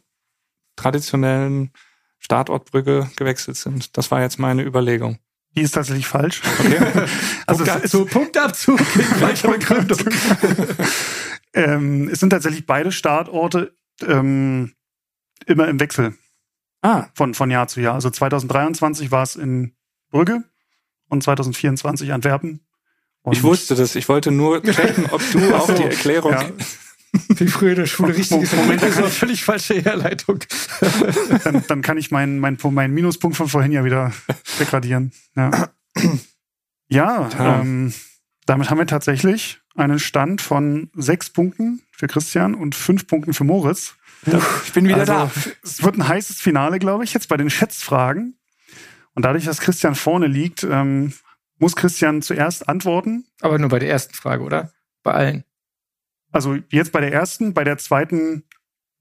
traditionellen 0.75 1.73
Startortbrücke 2.23 3.11
gewechselt 3.15 3.57
sind. 3.57 3.97
Das 3.97 4.11
war 4.11 4.21
jetzt 4.21 4.39
meine 4.39 4.63
Überlegung. 4.63 5.19
Die 5.55 5.61
ist 5.61 5.73
tatsächlich 5.73 6.07
falsch. 6.07 6.41
Okay. 6.59 6.79
Also 7.45 8.05
Punktabzug 8.05 8.79
in 8.95 9.01
falscher 9.01 9.51
Begründung. 9.51 9.99
ähm, 11.53 12.07
es 12.07 12.21
sind 12.21 12.29
tatsächlich 12.29 12.65
beide 12.65 12.91
Startorte 12.91 13.75
ähm, 14.01 14.73
immer 15.45 15.67
im 15.67 15.79
Wechsel 15.79 16.15
Ah, 16.81 17.07
von, 17.15 17.33
von 17.33 17.49
Jahr 17.49 17.67
zu 17.67 17.79
Jahr. 17.79 17.93
Also 17.93 18.09
2023 18.09 19.09
war 19.09 19.23
es 19.23 19.37
in 19.37 19.73
Brügge 20.09 20.43
und 21.09 21.23
2024 21.23 22.11
Antwerpen. 22.11 22.59
Und 23.21 23.33
ich 23.33 23.43
wusste 23.43 23.75
das. 23.75 23.95
Ich 23.95 24.09
wollte 24.09 24.31
nur 24.31 24.61
checken, 24.61 25.05
ob 25.11 25.21
du 25.31 25.55
auch 25.55 25.73
die 25.73 25.83
Erklärung. 25.83 26.33
ja. 26.33 26.45
Wie 27.29 27.47
früher 27.47 27.71
in 27.71 27.75
der 27.77 27.85
Schule 27.85 28.15
richtig 28.15 28.41
ist. 28.41 28.55
Moment, 28.55 28.81
das 28.81 28.99
war 29.01 29.07
völlig 29.09 29.43
falsche 29.43 29.75
Herleitung. 29.75 30.39
Dann, 31.43 31.63
dann 31.67 31.81
kann 31.81 31.97
ich 31.97 32.09
meinen, 32.11 32.39
meinen, 32.39 32.57
Punkt- 32.57 32.75
meinen 32.75 32.93
Minuspunkt 32.93 33.37
von 33.37 33.47
vorhin 33.47 33.71
ja 33.71 33.83
wieder 33.85 34.11
degradieren. 34.59 35.11
Ja, 35.35 35.69
ja 36.87 37.29
Ja. 37.37 37.59
ähm, 37.61 37.93
damit 38.45 38.69
haben 38.69 38.77
wir 38.79 38.87
tatsächlich 38.87 39.61
einen 39.75 39.99
Stand 39.99 40.41
von 40.41 40.89
sechs 40.95 41.29
Punkten 41.29 41.81
für 41.91 42.07
Christian 42.07 42.55
und 42.55 42.75
fünf 42.75 43.07
Punkten 43.07 43.33
für 43.33 43.43
Moritz. 43.43 43.95
Ich 44.65 44.73
bin 44.73 44.85
wieder 44.87 44.99
also, 44.99 45.13
da. 45.13 45.31
Es 45.63 45.83
wird 45.83 45.95
ein 45.97 46.07
heißes 46.07 46.39
Finale, 46.41 46.79
glaube 46.79 47.03
ich, 47.03 47.13
jetzt 47.13 47.27
bei 47.29 47.37
den 47.37 47.49
Schätzfragen. 47.49 48.37
Und 49.15 49.25
dadurch, 49.25 49.45
dass 49.45 49.59
Christian 49.59 49.95
vorne 49.95 50.27
liegt, 50.27 50.63
ähm, 50.63 51.13
muss 51.59 51.75
Christian 51.75 52.21
zuerst 52.21 52.67
antworten. 52.67 53.25
Aber 53.41 53.59
nur 53.59 53.69
bei 53.69 53.79
der 53.79 53.89
ersten 53.89 54.13
Frage, 54.15 54.43
oder? 54.43 54.71
Bei 55.03 55.13
allen. 55.13 55.43
Also 56.33 56.57
jetzt 56.69 56.91
bei 56.91 56.99
der 56.99 57.13
ersten, 57.13 57.53
bei 57.53 57.63
der 57.63 57.77
zweiten, 57.77 58.43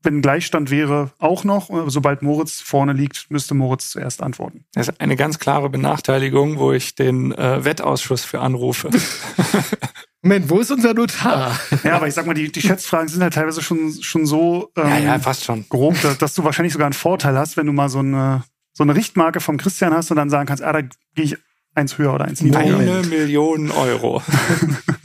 wenn 0.03 0.21
Gleichstand 0.21 0.71
wäre, 0.71 1.13
auch 1.19 1.45
noch. 1.45 1.71
Sobald 1.87 2.23
Moritz 2.23 2.61
vorne 2.61 2.93
liegt, 2.93 3.31
müsste 3.31 3.55
Moritz 3.55 3.91
zuerst 3.91 4.23
antworten. 4.23 4.65
Das 4.75 4.89
ist 4.89 5.01
eine 5.01 5.17
ganz 5.17 5.39
klare 5.39 5.71
Benachteiligung, 5.71 6.59
wo 6.59 6.73
ich 6.73 6.95
den 6.95 7.33
äh, 7.33 7.65
Wettausschuss 7.65 8.25
für 8.25 8.41
anrufe. 8.41 8.91
Moment, 10.23 10.51
wo 10.51 10.61
ist 10.61 10.71
unser 10.71 10.95
Notar? 10.95 11.59
Ja, 11.83 11.97
aber 11.97 12.07
ich 12.07 12.15
sag 12.15 12.27
mal, 12.27 12.35
die, 12.35 12.53
die 12.53 12.61
Schätzfragen 12.61 13.09
sind 13.09 13.23
halt 13.23 13.35
teilweise 13.35 13.61
schon, 13.61 13.93
schon 14.03 14.25
so 14.25 14.71
ähm, 14.77 14.89
ja, 14.89 14.99
ja, 14.99 15.19
fast 15.19 15.45
schon. 15.45 15.65
grob, 15.69 16.01
dass, 16.01 16.19
dass 16.19 16.35
du 16.35 16.45
wahrscheinlich 16.45 16.73
sogar 16.73 16.87
einen 16.87 16.93
Vorteil 16.93 17.37
hast, 17.37 17.57
wenn 17.57 17.67
du 17.67 17.73
mal 17.73 17.89
so 17.89 17.99
eine, 17.99 18.45
so 18.73 18.85
eine 18.85 18.95
Richtmarke 18.95 19.41
vom 19.41 19.57
Christian 19.57 19.93
hast 19.93 20.13
und 20.13 20.17
dann 20.19 20.31
sagen 20.31 20.47
kannst, 20.47 20.63
ah, 20.63 20.73
da 20.73 20.83
gehe 20.83 21.25
ich 21.25 21.37
eins 21.75 21.99
höher 21.99 22.15
oder 22.15 22.27
eins 22.27 22.41
niedriger. 22.41 22.79
Eine 22.79 23.03
Million 23.03 23.73
Euro. 23.73 24.23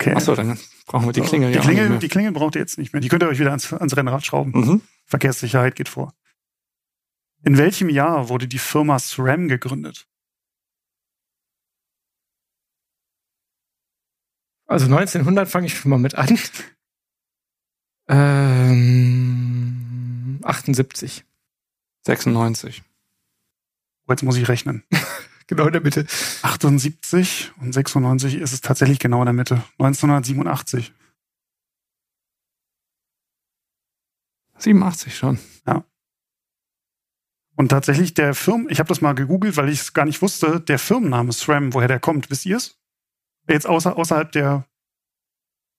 Okay. 0.00 0.14
Achso, 0.14 0.34
dann 0.34 0.58
brauchen 0.86 1.04
wir 1.06 1.12
die 1.12 1.20
Klingel 1.20 1.50
die, 1.50 1.56
ja 1.56 1.60
auch 1.60 1.66
Klingel, 1.66 1.90
nicht 1.90 2.02
die 2.02 2.08
Klingel 2.08 2.32
braucht 2.32 2.54
ihr 2.54 2.60
jetzt 2.62 2.78
nicht 2.78 2.94
mehr. 2.94 3.02
Die 3.02 3.08
könnt 3.08 3.22
ihr 3.22 3.28
euch 3.28 3.38
wieder 3.38 3.50
ans, 3.50 3.70
ans 3.70 3.94
Rennrad 3.94 4.24
schrauben. 4.24 4.52
Mhm. 4.52 4.80
Verkehrssicherheit 5.04 5.74
geht 5.76 5.90
vor. 5.90 6.14
In 7.42 7.58
welchem 7.58 7.90
Jahr 7.90 8.30
wurde 8.30 8.48
die 8.48 8.58
Firma 8.58 8.98
SRAM 8.98 9.48
gegründet? 9.48 10.06
Also 14.66 14.86
1900 14.86 15.50
fange 15.50 15.66
ich 15.66 15.76
schon 15.76 15.90
mal 15.90 15.98
mit 15.98 16.14
an. 16.14 16.38
Ähm, 18.08 18.80
78. 20.42 21.26
96. 22.06 22.82
Oh, 24.06 24.12
Jetzt 24.12 24.22
muss 24.22 24.38
ich 24.38 24.48
rechnen. 24.48 24.82
Genau 25.50 25.66
in 25.66 25.72
der 25.72 25.82
Mitte. 25.82 26.06
78 26.42 27.52
und 27.60 27.72
96 27.72 28.36
ist 28.36 28.52
es 28.52 28.60
tatsächlich 28.60 29.00
genau 29.00 29.18
in 29.20 29.26
der 29.26 29.32
Mitte. 29.32 29.64
1987. 29.78 30.94
87 34.58 35.16
schon. 35.16 35.40
Und 37.56 37.68
tatsächlich 37.68 38.14
der 38.14 38.34
Firmen, 38.34 38.68
ich 38.70 38.78
habe 38.78 38.88
das 38.88 39.00
mal 39.00 39.14
gegoogelt, 39.14 39.56
weil 39.56 39.68
ich 39.68 39.80
es 39.80 39.92
gar 39.92 40.04
nicht 40.04 40.22
wusste, 40.22 40.60
der 40.60 40.78
Firmenname 40.78 41.32
SRAM, 41.32 41.74
woher 41.74 41.88
der 41.88 41.98
kommt, 41.98 42.30
wisst 42.30 42.46
ihr 42.46 42.56
es? 42.56 42.80
Jetzt 43.48 43.66
außer, 43.66 43.96
außerhalb 43.96 44.30
der, 44.30 44.66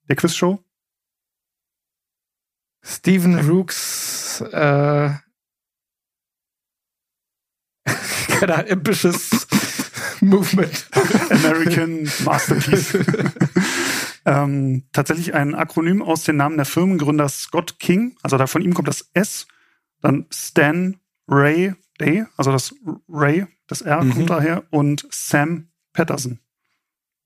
der 0.09 0.15
Quizshow? 0.17 0.63
Stephen 2.83 3.39
Rooks, 3.49 4.41
äh, 4.41 5.11
keine 8.27 8.55
Ahnung, 8.55 8.71
Ambitious 8.71 9.47
Movement. 10.21 10.87
American 11.31 12.09
Masterpiece. 12.23 12.95
ähm, 14.25 14.83
tatsächlich 14.93 15.33
ein 15.33 15.55
Akronym 15.55 16.01
aus 16.01 16.23
den 16.23 16.37
Namen 16.37 16.57
der 16.57 16.65
Firmengründer 16.65 17.27
Scott 17.29 17.79
King. 17.79 18.15
Also 18.21 18.37
da 18.37 18.47
von 18.47 18.61
ihm 18.61 18.73
kommt 18.73 18.87
das 18.87 19.09
S, 19.13 19.47
dann 20.01 20.25
Stan 20.31 20.97
Ray 21.27 21.73
Day, 21.99 22.25
also 22.37 22.51
das 22.51 22.73
Ray, 23.09 23.45
das 23.67 23.81
R 23.81 24.03
Mhm. 24.03 24.11
kommt 24.13 24.29
daher, 24.29 24.63
und 24.71 25.07
Sam 25.11 25.69
Patterson. 25.93 26.39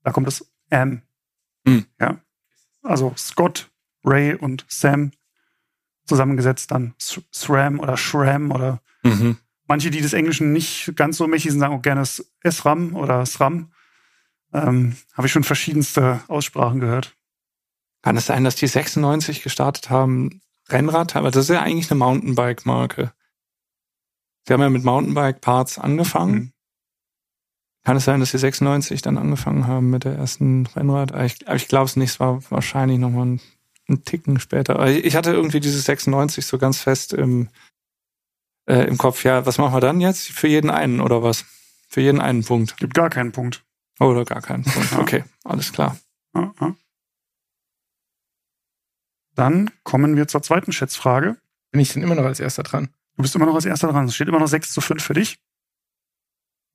Da 0.04 0.12
kommt 0.12 0.28
das 0.28 0.46
M. 0.70 1.02
Mhm. 1.66 1.86
Ja. 2.00 2.20
Also 2.84 3.14
Scott, 3.18 3.70
Ray 4.04 4.36
und 4.36 4.66
Sam 4.68 5.12
zusammengesetzt 6.06 6.70
dann 6.72 6.94
SRAM 7.00 7.80
oder 7.80 7.98
SRAM 7.98 8.52
oder 8.52 8.82
Mhm. 9.04 9.38
Manche, 9.68 9.90
die 9.90 10.02
des 10.02 10.14
Englischen 10.14 10.52
nicht 10.52 10.96
ganz 10.96 11.18
so 11.18 11.28
mächtig 11.28 11.52
sind, 11.52 11.60
sagen 11.60 11.74
auch 11.74 11.82
gerne 11.82 12.04
SRAM 12.06 12.96
oder 12.96 13.26
SRAM. 13.26 13.72
Ähm, 14.54 14.96
Habe 15.14 15.28
ich 15.28 15.34
schon 15.34 15.44
verschiedenste 15.44 16.22
Aussprachen 16.28 16.80
gehört. 16.80 17.16
Kann 18.04 18.18
es 18.18 18.28
sein, 18.28 18.44
dass 18.44 18.56
die 18.56 18.68
96 18.68 19.42
gestartet 19.42 19.90
haben? 19.90 20.42
Rennrad, 20.70 21.16
aber 21.16 21.32
das 21.32 21.46
ist 21.46 21.50
ja 21.50 21.62
eigentlich 21.62 21.92
eine 21.92 22.00
Mountainbike-Marke. 22.00 23.14
Sie 24.48 24.54
haben 24.54 24.62
ja 24.62 24.70
mit 24.70 24.84
Mountainbike-Parts 24.84 25.80
angefangen. 25.80 26.34
Mhm. 26.34 26.52
Kann 27.84 27.98
es 27.98 28.06
sein, 28.06 28.20
dass 28.20 28.32
sie 28.32 28.40
96 28.40 29.02
dann 29.04 29.18
angefangen 29.18 29.68
haben 29.68 29.92
mit 29.92 30.06
der 30.06 30.16
ersten 30.16 30.66
Rennrad? 30.68 31.12
Aber 31.14 31.26
ich, 31.26 31.48
ich 31.48 31.68
glaube 31.68 31.86
es 31.86 31.96
nicht, 31.96 32.12
es 32.12 32.20
war 32.20 32.42
wahrscheinlich 32.50 32.98
nochmal 32.98 33.28
ein, 33.28 33.42
ein 33.88 34.04
Ticken 34.04 34.40
später. 34.40 34.76
Aber 34.76 34.90
ich 34.90 35.16
hatte 35.16 35.32
irgendwie 35.32 35.60
dieses 35.60 35.86
96 35.86 36.46
so 36.46 36.58
ganz 36.58 36.80
fest 36.80 37.14
im, 37.14 37.50
äh, 38.68 38.88
im 38.88 38.98
Kopf. 38.98 39.24
Ja, 39.24 39.46
was 39.46 39.58
machen 39.58 39.74
wir 39.74 39.82
dann 39.82 40.02
jetzt? 40.02 40.28
Für 40.30 40.48
jeden 40.48 40.70
einen 40.70 41.02
oder 41.02 41.24
was? 41.24 41.46
Für 41.88 42.02
jeden 42.02 42.22
einen 42.22 42.44
Punkt. 42.44 42.78
Gibt 42.78 42.94
gar 42.94 43.10
keinen 43.10 43.32
Punkt. 43.32 43.64
Oder 44.00 44.26
gar 44.26 44.42
keinen 44.42 44.64
Punkt. 44.64 44.92
Ja. 44.92 45.00
Okay, 45.00 45.24
alles 45.44 45.72
klar. 45.72 45.98
Ja, 46.34 46.54
ja. 46.60 46.76
Dann 49.36 49.70
kommen 49.84 50.16
wir 50.16 50.28
zur 50.28 50.42
zweiten 50.42 50.72
Schätzfrage. 50.72 51.38
Bin 51.72 51.82
ich 51.82 51.94
denn 51.94 52.04
immer 52.04 52.16
noch 52.16 52.24
als 52.24 52.40
erster 52.40 52.64
dran? 52.64 52.90
Du 53.16 53.22
bist 53.22 53.36
immer 53.36 53.46
noch 53.46 53.56
als 53.56 53.66
erster 53.66 53.90
dran. 53.90 54.06
Es 54.06 54.16
steht 54.16 54.28
immer 54.28 54.40
noch 54.40 54.48
6 54.48 54.72
zu 54.72 54.82
5 54.82 55.04
für 55.04 55.14
dich. 55.14 55.38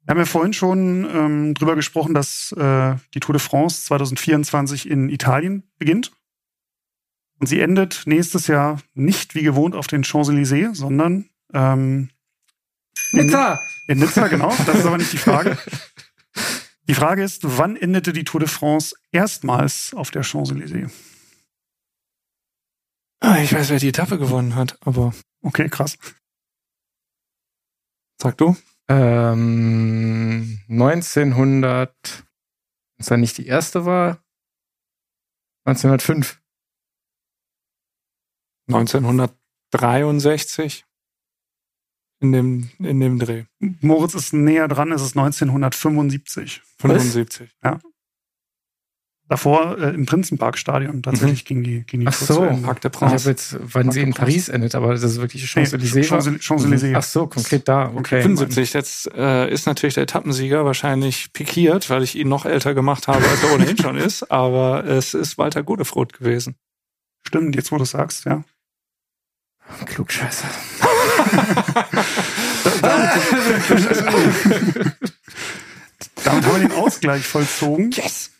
Wir 0.04 0.12
haben 0.12 0.18
ja 0.18 0.24
vorhin 0.24 0.52
schon 0.52 1.08
ähm, 1.12 1.54
drüber 1.54 1.76
gesprochen, 1.76 2.14
dass 2.14 2.52
äh, 2.52 2.96
die 3.14 3.20
Tour 3.20 3.34
de 3.34 3.40
France 3.40 3.84
2024 3.84 4.88
in 4.88 5.10
Italien 5.10 5.70
beginnt. 5.78 6.12
Und 7.38 7.46
sie 7.46 7.60
endet 7.60 8.02
nächstes 8.06 8.46
Jahr 8.46 8.80
nicht 8.94 9.34
wie 9.34 9.42
gewohnt 9.42 9.74
auf 9.74 9.86
den 9.86 10.04
Champs-Élysées, 10.04 10.74
sondern 10.74 11.28
ähm, 11.54 12.10
in, 13.12 13.26
Nizza! 13.26 13.60
in 13.88 13.98
Nizza, 13.98 14.28
genau. 14.28 14.48
Das 14.66 14.76
ist 14.78 14.86
aber 14.86 14.98
nicht 14.98 15.12
die 15.12 15.18
Frage. 15.18 15.58
Die 16.88 16.94
Frage 16.94 17.22
ist, 17.22 17.42
wann 17.58 17.76
endete 17.76 18.12
die 18.12 18.24
Tour 18.24 18.40
de 18.40 18.48
France 18.48 18.96
erstmals 19.12 19.94
auf 19.94 20.10
der 20.10 20.22
Champs-Élysées? 20.24 20.90
Ah, 23.20 23.38
Ich 23.42 23.52
weiß, 23.52 23.70
wer 23.70 23.78
die 23.78 23.88
Etappe 23.88 24.18
gewonnen 24.18 24.54
hat, 24.56 24.76
aber 24.86 25.12
Okay, 25.42 25.68
krass. 25.68 25.96
sag 28.20 28.36
du? 28.38 28.56
Ähm, 28.88 30.60
1900, 30.68 31.94
wenn 32.02 32.24
es 32.98 33.06
dann 33.06 33.20
nicht 33.20 33.38
die 33.38 33.46
erste 33.46 33.86
war, 33.86 34.22
1905. 35.64 36.40
1963 38.68 40.84
in 42.20 42.32
dem, 42.32 42.70
in 42.78 43.00
dem 43.00 43.18
Dreh. 43.18 43.44
Moritz 43.80 44.14
ist 44.14 44.32
näher 44.32 44.68
dran, 44.68 44.92
es 44.92 45.02
ist 45.02 45.16
1975. 45.16 46.62
75. 46.78 47.50
Davor 49.28 49.78
äh, 49.78 49.94
im 49.94 50.06
Prinzenparkstadion 50.06 51.04
tatsächlich 51.04 51.44
ging 51.44 51.62
die, 51.62 51.82
ging 51.84 52.00
die 52.00 52.08
Ach 52.08 52.12
so. 52.12 52.40
Parc 52.64 52.80
der 52.80 52.90
Ich 52.92 53.00
habe 53.00 53.16
jetzt, 53.26 53.56
wann 53.60 53.92
sie 53.92 54.00
in 54.00 54.12
Paris 54.12 54.48
endet, 54.48 54.74
aber 54.74 54.90
das 54.90 55.04
ist 55.04 55.20
wirklich 55.20 55.42
Nee, 55.54 55.62
Champs-Élysées. 55.62 56.10
war? 56.10 56.20
Champs- 56.20 56.44
Champs-Élysées. 56.44 56.94
Ach 56.96 57.02
so, 57.04 57.28
konkret 57.28 57.68
da, 57.68 57.92
okay. 57.94 58.22
75. 58.22 58.72
Jetzt 58.74 59.06
äh, 59.14 59.48
ist 59.48 59.66
natürlich 59.66 59.94
der 59.94 60.02
Etappensieger 60.02 60.64
wahrscheinlich 60.64 61.32
pikiert, 61.32 61.90
weil 61.90 62.02
ich 62.02 62.16
ihn 62.16 62.28
noch 62.28 62.44
älter 62.44 62.74
gemacht 62.74 63.06
habe, 63.06 63.24
als 63.24 63.40
er 63.44 63.54
ohnehin 63.54 63.78
schon 63.78 63.96
ist. 63.96 64.24
Aber 64.32 64.84
es 64.84 65.14
ist 65.14 65.38
Walter 65.38 65.62
Godefroth 65.62 66.12
gewesen. 66.12 66.56
Stimmt, 67.24 67.54
jetzt 67.54 67.70
wo 67.70 67.78
du 67.78 67.84
sagst, 67.84 68.24
ja. 68.24 68.42
Klugscheiße. 69.86 70.44
Damit 76.24 76.44
haben 76.44 76.62
wir 76.62 76.68
den 76.68 76.72
Ausgleich 76.72 77.24
vollzogen. 77.24 77.90
Yes! 77.92 78.30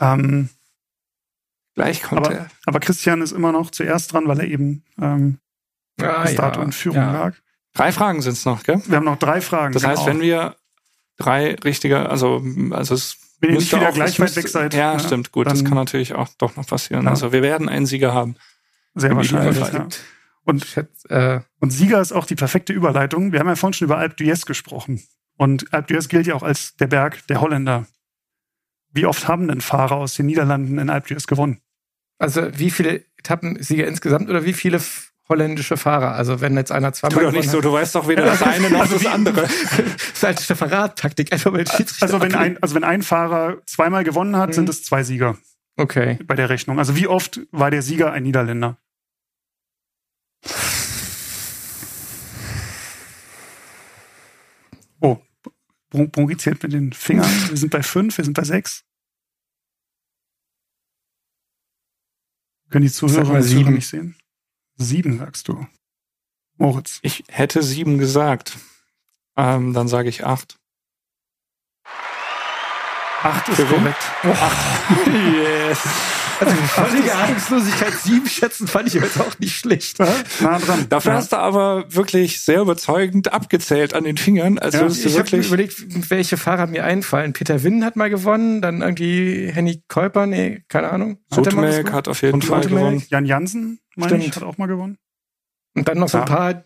Ähm, 0.00 0.48
Gleich 1.74 2.02
kommt 2.02 2.26
aber, 2.26 2.34
er. 2.34 2.46
aber 2.66 2.80
Christian 2.80 3.22
ist 3.22 3.32
immer 3.32 3.52
noch 3.52 3.70
zuerst 3.70 4.12
dran, 4.12 4.26
weil 4.28 4.40
er 4.40 4.46
eben 4.46 4.84
ähm, 5.00 5.38
Ah, 6.00 6.22
bis 6.22 6.34
dato 6.34 6.62
in 6.62 6.72
Führung 6.72 6.98
ja. 6.98 7.12
lag. 7.12 7.34
Drei 7.74 7.92
Fragen 7.92 8.22
sind's 8.22 8.44
noch, 8.46 8.62
gell? 8.62 8.82
Wir 8.86 8.96
haben 8.96 9.04
noch 9.04 9.18
drei 9.18 9.40
Fragen. 9.40 9.72
Das 9.74 9.84
heißt, 9.84 10.04
genau. 10.04 10.14
wenn 10.14 10.20
wir 10.22 10.56
drei 11.18 11.54
richtige, 11.56 12.08
also, 12.08 12.42
also 12.70 12.94
es 12.94 13.16
Wenn 13.38 13.50
ihr 13.50 13.56
nicht 13.56 13.60
müsste 13.64 13.76
wieder 13.76 13.90
auch- 13.90 13.94
gleich 13.94 14.18
es 14.18 14.20
weit 14.20 14.36
weg 14.36 14.48
seid, 14.48 14.74
Ja, 14.74 14.94
ja, 14.94 14.98
stimmt, 14.98 15.30
gut. 15.30 15.46
Das 15.46 15.62
kann 15.64 15.74
natürlich 15.74 16.14
auch 16.14 16.28
doch 16.38 16.56
noch 16.56 16.66
passieren. 16.66 17.04
Ja. 17.04 17.10
Also 17.10 17.32
wir 17.32 17.42
werden 17.42 17.68
einen 17.68 17.86
Sieger 17.86 18.14
haben. 18.14 18.36
Sehr 18.94 19.14
wahrscheinlich. 19.14 19.58
Ja. 19.58 19.86
Und, 20.44 20.66
äh, 21.08 21.40
und 21.60 21.70
Sieger 21.70 22.00
ist 22.00 22.12
auch 22.12 22.24
die 22.26 22.34
perfekte 22.34 22.72
Überleitung. 22.72 23.32
Wir 23.32 23.40
haben 23.40 23.48
ja 23.48 23.56
vorhin 23.56 23.74
schon 23.74 23.86
über 23.86 23.98
Alpe 23.98 24.16
d'Huez 24.16 24.46
gesprochen. 24.46 25.02
Und 25.36 25.72
Alpe 25.72 25.94
d'Huez 25.94 26.08
gilt 26.08 26.26
ja 26.26 26.34
auch 26.34 26.42
als 26.42 26.76
der 26.76 26.86
Berg 26.86 27.26
der 27.28 27.40
Holländer. 27.40 27.86
Wie 28.92 29.06
oft 29.06 29.28
haben 29.28 29.48
denn 29.48 29.60
Fahrer 29.60 29.96
aus 29.96 30.14
den 30.14 30.26
Niederlanden 30.26 30.78
in 30.78 30.90
Alpe 30.90 31.14
d'Huez 31.14 31.26
gewonnen? 31.26 31.60
also 32.18 32.42
wie 32.58 32.70
viele 32.70 33.02
Etappensieger 33.18 33.86
insgesamt 33.86 34.28
oder 34.28 34.44
wie 34.44 34.52
viele 34.52 34.78
holländische 35.30 35.78
Fahrer? 35.78 36.12
Also 36.12 36.42
wenn 36.42 36.54
jetzt 36.56 36.70
einer 36.70 36.92
zweimal 36.92 37.18
Tu 37.18 37.24
doch 37.24 37.32
nicht 37.32 37.48
so, 37.48 37.62
du 37.62 37.72
weißt 37.72 37.94
doch 37.94 38.08
weder 38.08 38.24
das 38.26 38.42
eine 38.42 38.68
noch 38.68 38.86
das 38.86 39.06
andere. 39.06 39.42
das 39.42 39.50
ist 40.12 40.22
halt 40.22 40.44
eine 40.46 40.56
Verrattaktik, 40.56 41.32
einfach 41.32 41.50
mal 41.50 41.64
Also 42.00 42.20
wenn 42.20 42.34
ein, 42.34 42.62
also 42.62 42.74
wenn 42.74 42.84
ein 42.84 43.02
Fahrer 43.02 43.56
zweimal 43.64 44.04
gewonnen 44.04 44.36
hat, 44.36 44.50
Mhm. 44.50 44.54
sind 44.54 44.68
es 44.68 44.82
zwei 44.84 45.02
Sieger 45.02 45.38
Okay. 45.78 46.18
bei 46.26 46.34
der 46.34 46.50
Rechnung. 46.50 46.78
Also 46.78 46.94
wie 46.94 47.06
oft 47.06 47.40
war 47.52 47.70
der 47.70 47.80
Sieger 47.80 48.12
ein 48.12 48.24
Niederländer? 48.24 48.76
Oh, 55.00 55.18
Brungi 55.90 56.36
zählt 56.36 56.62
mit 56.62 56.72
den 56.72 56.92
Fingern. 56.92 57.30
Wir 57.48 57.56
sind 57.56 57.70
bei 57.70 57.82
fünf, 57.82 58.16
wir 58.16 58.24
sind 58.24 58.34
bei 58.34 58.44
sechs. 58.44 58.84
Können 62.70 62.84
die 62.84 62.92
Zuhörer 62.92 63.20
und 63.20 63.24
Zuhörer 63.26 63.42
sieben. 63.42 63.74
nicht 63.74 63.88
sehen? 63.88 64.16
Sieben, 64.76 65.18
sagst 65.18 65.48
du. 65.48 65.66
Moritz. 66.56 67.00
Ich 67.02 67.24
hätte 67.28 67.62
sieben 67.62 67.98
gesagt. 67.98 68.58
Ähm, 69.36 69.72
dann 69.72 69.88
sage 69.88 70.08
ich 70.08 70.24
acht. 70.24 70.59
Acht 73.22 73.48
ist 73.48 73.58
korrekt. 73.68 73.96
Yes. 75.06 75.78
Also 76.40 76.54
völlige 76.54 77.14
Ahnungslosigkeit, 77.14 77.92
sieben 77.92 78.26
schätzen 78.26 78.66
fand 78.66 78.88
ich 78.88 78.94
jetzt 78.94 79.20
auch 79.20 79.38
nicht 79.38 79.54
schlecht. 79.56 79.98
Nah 79.98 80.58
dran. 80.58 80.86
Dafür 80.88 81.12
Ja. 81.12 81.18
hast 81.18 81.32
du 81.32 81.36
aber 81.36 81.84
wirklich 81.92 82.40
sehr 82.40 82.62
überzeugend 82.62 83.30
abgezählt 83.32 83.92
an 83.92 84.04
den 84.04 84.16
Fingern. 84.16 84.58
Also 84.58 84.78
Ja. 84.78 84.84
würdest 84.84 85.04
du 85.04 85.08
Ich 85.10 85.18
habe 85.18 85.30
wirklich. 85.30 85.48
überlegt, 85.48 86.10
welche 86.10 86.38
Fahrer 86.38 86.66
mir 86.66 86.84
einfallen. 86.84 87.34
Peter 87.34 87.62
Winn 87.62 87.84
hat 87.84 87.96
mal 87.96 88.08
gewonnen, 88.08 88.62
dann 88.62 88.80
irgendwie 88.80 89.50
Henny 89.52 89.82
Käuper, 89.88 90.26
nee, 90.26 90.64
keine 90.68 90.90
Ahnung. 90.90 91.18
Sotemelk 91.30 91.92
hat 91.92 92.08
auf 92.08 92.22
jeden 92.22 92.34
Und 92.36 92.44
Fall 92.46 92.62
gewonnen. 92.62 93.02
Jan 93.10 93.26
Jansen, 93.26 93.80
meine 93.96 94.16
ich, 94.24 94.34
hat 94.34 94.42
auch 94.42 94.56
mal 94.56 94.66
gewonnen. 94.66 94.96
Und 95.74 95.86
dann 95.86 95.98
noch 95.98 96.08
so 96.08 96.18
ein 96.18 96.24
paar 96.24 96.64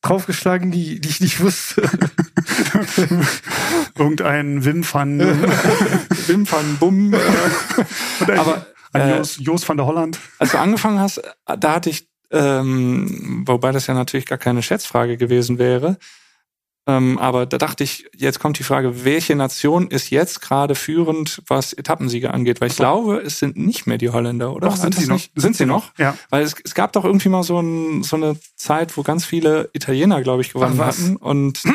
draufgeschlagen, 0.00 0.70
die, 0.70 1.00
die 1.00 1.08
ich 1.08 1.20
nicht 1.20 1.40
wusste. 1.40 1.82
Irgendein 3.98 4.64
Wim 4.64 4.84
van, 4.84 5.18
Wim 6.26 6.50
van 6.50 6.76
Bum. 6.78 7.12
Äh, 7.14 8.32
Aber, 8.36 8.66
ein 8.92 9.02
äh, 9.02 9.16
Jos, 9.18 9.38
Jos 9.40 9.68
van 9.68 9.76
der 9.76 9.86
Holland. 9.86 10.20
als 10.38 10.52
du 10.52 10.58
angefangen 10.58 11.00
hast, 11.00 11.20
da 11.46 11.74
hatte 11.74 11.90
ich, 11.90 12.08
ähm, 12.30 13.42
wobei 13.46 13.72
das 13.72 13.88
ja 13.88 13.94
natürlich 13.94 14.26
gar 14.26 14.38
keine 14.38 14.62
Schätzfrage 14.62 15.16
gewesen 15.16 15.58
wäre, 15.58 15.98
aber 16.92 17.44
da 17.46 17.58
dachte 17.58 17.84
ich, 17.84 18.08
jetzt 18.16 18.38
kommt 18.40 18.58
die 18.58 18.62
Frage, 18.62 19.04
welche 19.04 19.36
Nation 19.36 19.88
ist 19.88 20.08
jetzt 20.10 20.40
gerade 20.40 20.74
führend, 20.74 21.42
was 21.46 21.72
Etappensiege 21.74 22.32
angeht? 22.32 22.60
Weil 22.60 22.68
ich 22.68 22.76
glaube, 22.76 23.18
es 23.18 23.38
sind 23.38 23.56
nicht 23.58 23.86
mehr 23.86 23.98
die 23.98 24.08
Holländer, 24.08 24.54
oder? 24.54 24.68
Doch, 24.68 24.76
sind 24.76 24.94
sie 24.94 25.06
noch. 25.06 25.20
Sind 25.34 25.56
sie 25.56 25.66
noch? 25.66 25.92
Ja. 25.98 26.16
Weil 26.30 26.42
es, 26.44 26.54
es 26.64 26.74
gab 26.74 26.92
doch 26.94 27.04
irgendwie 27.04 27.28
mal 27.28 27.42
so, 27.42 27.60
ein, 27.60 28.02
so 28.02 28.16
eine 28.16 28.36
Zeit, 28.56 28.96
wo 28.96 29.02
ganz 29.02 29.26
viele 29.26 29.68
Italiener, 29.74 30.22
glaube 30.22 30.40
ich, 30.42 30.52
gewonnen 30.52 30.78
hatten. 30.78 31.16
Und 31.16 31.62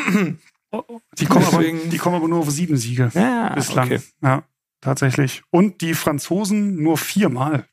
Die 1.18 1.26
kommen, 1.26 1.44
aber, 1.46 1.62
die 1.62 1.98
kommen 1.98 2.16
aber 2.16 2.26
nur 2.26 2.40
auf 2.40 2.50
sieben 2.50 2.76
Siege 2.76 3.08
ja, 3.14 3.54
bislang. 3.54 3.86
okay. 3.86 4.00
Ja, 4.20 4.42
tatsächlich. 4.80 5.44
Und 5.50 5.80
die 5.80 5.94
Franzosen 5.94 6.82
nur 6.82 6.98
viermal. 6.98 7.68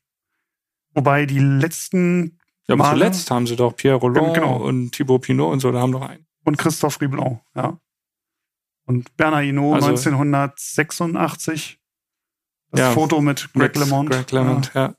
Wobei 0.93 1.25
die 1.25 1.39
letzten 1.39 2.37
Ja, 2.67 2.75
aber 2.75 2.91
zuletzt 2.91 3.31
haben 3.31 3.47
sie 3.47 3.55
doch 3.55 3.75
Pierre 3.75 3.95
Roland 3.97 4.35
Genau. 4.35 4.57
und 4.57 4.91
Thibaut 4.91 5.23
Pinot 5.23 5.51
und 5.51 5.59
so, 5.61 5.71
da 5.71 5.79
haben 5.79 5.91
doch 5.93 6.07
einen. 6.07 6.27
Und 6.43 6.57
Christophe 6.57 7.01
Riblon, 7.01 7.39
ja. 7.55 7.77
Und 8.85 9.15
Bernard 9.17 9.43
Hinault 9.43 9.75
Also- 9.83 9.89
1986. 9.89 11.79
Das 12.71 12.79
Ja, 12.79 12.91
Foto 12.93 13.21
mit 13.21 13.51
Greg 13.53 13.75
LeMond. 13.75 14.09
Greg 14.09 14.31
LeMond, 14.31 14.71
ja. 14.73 14.95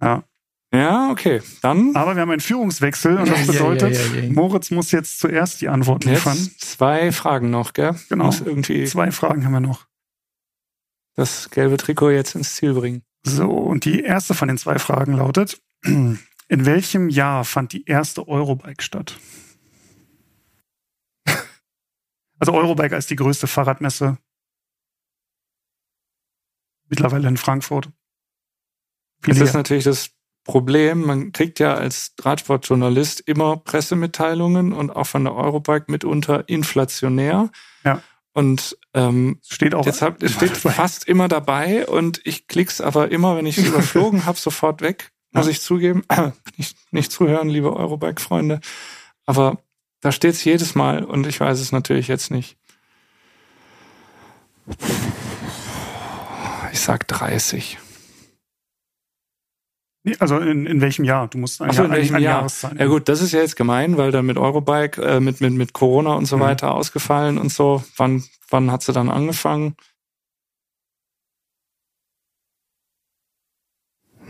Ja. 0.00 0.24
Ja, 0.72 1.10
okay. 1.10 1.40
Dann 1.62 1.94
Aber 1.96 2.14
wir 2.14 2.22
haben 2.22 2.30
einen 2.30 2.40
Führungswechsel 2.40 3.16
und 3.18 3.28
das 3.28 3.46
bedeutet. 3.46 4.30
Moritz 4.32 4.70
muss 4.70 4.90
jetzt 4.90 5.18
zuerst 5.18 5.60
die 5.62 5.68
Antwort 5.68 6.04
liefern. 6.04 6.36
jetzt 6.36 6.60
zwei 6.60 7.10
Fragen 7.12 7.48
noch, 7.50 7.72
gell? 7.72 7.94
Genau. 8.10 8.24
Muss 8.26 8.40
irgendwie 8.40 8.84
Zwei 8.84 9.10
Fragen 9.10 9.44
haben 9.44 9.52
wir 9.52 9.60
noch. 9.60 9.86
das 11.14 11.50
gelbe 11.50 11.78
Trikot 11.78 12.10
jetzt 12.10 12.34
ins 12.34 12.54
Ziel 12.54 12.74
bringen. 12.74 13.02
So, 13.24 13.48
und 13.50 13.84
die 13.86 14.00
erste 14.02 14.34
von 14.34 14.48
den 14.48 14.58
zwei 14.58 14.78
Fragen 14.78 15.14
lautet, 15.14 15.60
in 15.84 16.18
welchem 16.48 17.08
Jahr 17.08 17.44
fand 17.44 17.72
die 17.72 17.84
erste 17.86 18.28
Eurobike 18.28 18.82
statt? 18.82 19.18
Also 22.38 22.52
Eurobike 22.52 22.94
als 22.94 23.06
die 23.06 23.16
größte 23.16 23.46
Fahrradmesse. 23.46 24.18
Mittlerweile 26.88 27.28
in 27.28 27.36
Frankfurt. 27.36 27.90
Das 29.22 29.38
ist 29.38 29.54
natürlich 29.54 29.84
das 29.84 30.10
Problem, 30.44 31.02
man 31.02 31.32
kriegt 31.32 31.58
ja 31.58 31.74
als 31.74 32.14
Radsportjournalist 32.22 33.20
immer 33.20 33.58
Pressemitteilungen 33.58 34.72
und 34.72 34.90
auch 34.90 35.06
von 35.06 35.24
der 35.24 35.34
Eurobike 35.34 35.90
mitunter 35.90 36.48
inflationär. 36.48 37.50
Ja. 37.84 38.02
Und 38.32 38.78
ähm, 38.94 39.40
steht 39.46 39.74
auch. 39.74 39.84
Jetzt 39.84 40.00
hab, 40.00 40.22
es 40.22 40.32
steht 40.32 40.56
fast 40.56 41.06
immer 41.06 41.28
dabei 41.28 41.86
und 41.86 42.20
ich 42.24 42.46
klick's 42.46 42.80
aber 42.80 43.10
immer, 43.10 43.36
wenn 43.36 43.44
ich 43.44 43.58
es 43.58 43.66
überflogen 43.66 44.24
habe, 44.24 44.38
sofort 44.38 44.80
weg, 44.80 45.12
muss 45.32 45.46
Ja. 45.46 45.50
ich 45.50 45.60
zugeben. 45.60 46.04
nicht, 46.56 46.78
nicht 46.92 47.12
zuhören, 47.12 47.48
liebe 47.50 47.74
Eurobike-Freunde. 47.76 48.60
Aber 49.26 49.58
da 50.00 50.12
steht's 50.12 50.44
jedes 50.44 50.74
Mal 50.74 51.04
und 51.04 51.26
ich 51.26 51.40
weiß 51.40 51.58
es 51.60 51.72
natürlich 51.72 52.08
jetzt 52.08 52.30
nicht. 52.30 52.56
Ich 56.72 56.80
sag 56.80 57.06
30. 57.08 57.78
Nee, 60.04 60.16
Also 60.20 60.38
in, 60.38 60.66
in 60.66 60.80
welchem 60.80 61.04
Jahr? 61.04 61.28
Du 61.28 61.38
musst 61.38 61.60
ein 61.60 61.72
so, 61.72 61.82
in 61.82 61.88
Jahr, 61.88 61.96
welchem 61.98 62.16
ein 62.16 62.22
Jahr? 62.22 62.36
Jahreszahl 62.38 62.78
Ja 62.78 62.86
gut, 62.86 63.08
das 63.08 63.20
ist 63.20 63.32
ja 63.32 63.40
jetzt 63.40 63.56
gemein, 63.56 63.96
weil 63.96 64.12
dann 64.12 64.26
mit 64.26 64.38
Eurobike, 64.38 65.02
äh, 65.02 65.20
mit, 65.20 65.40
mit, 65.40 65.52
mit 65.54 65.72
Corona 65.72 66.14
und 66.14 66.26
so 66.26 66.36
Mhm. 66.36 66.40
weiter 66.42 66.72
ausgefallen 66.74 67.38
und 67.38 67.50
so. 67.50 67.82
Wann, 67.96 68.24
wann 68.48 68.70
hat 68.70 68.82
sie 68.82 68.92
dann 68.92 69.10
angefangen? 69.10 69.74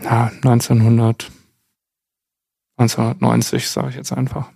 Ja, 0.01 0.31
1900, 0.43 1.29
1990, 2.77 3.69
sage 3.69 3.89
ich 3.89 3.95
jetzt 3.95 4.11
einfach. 4.13 4.51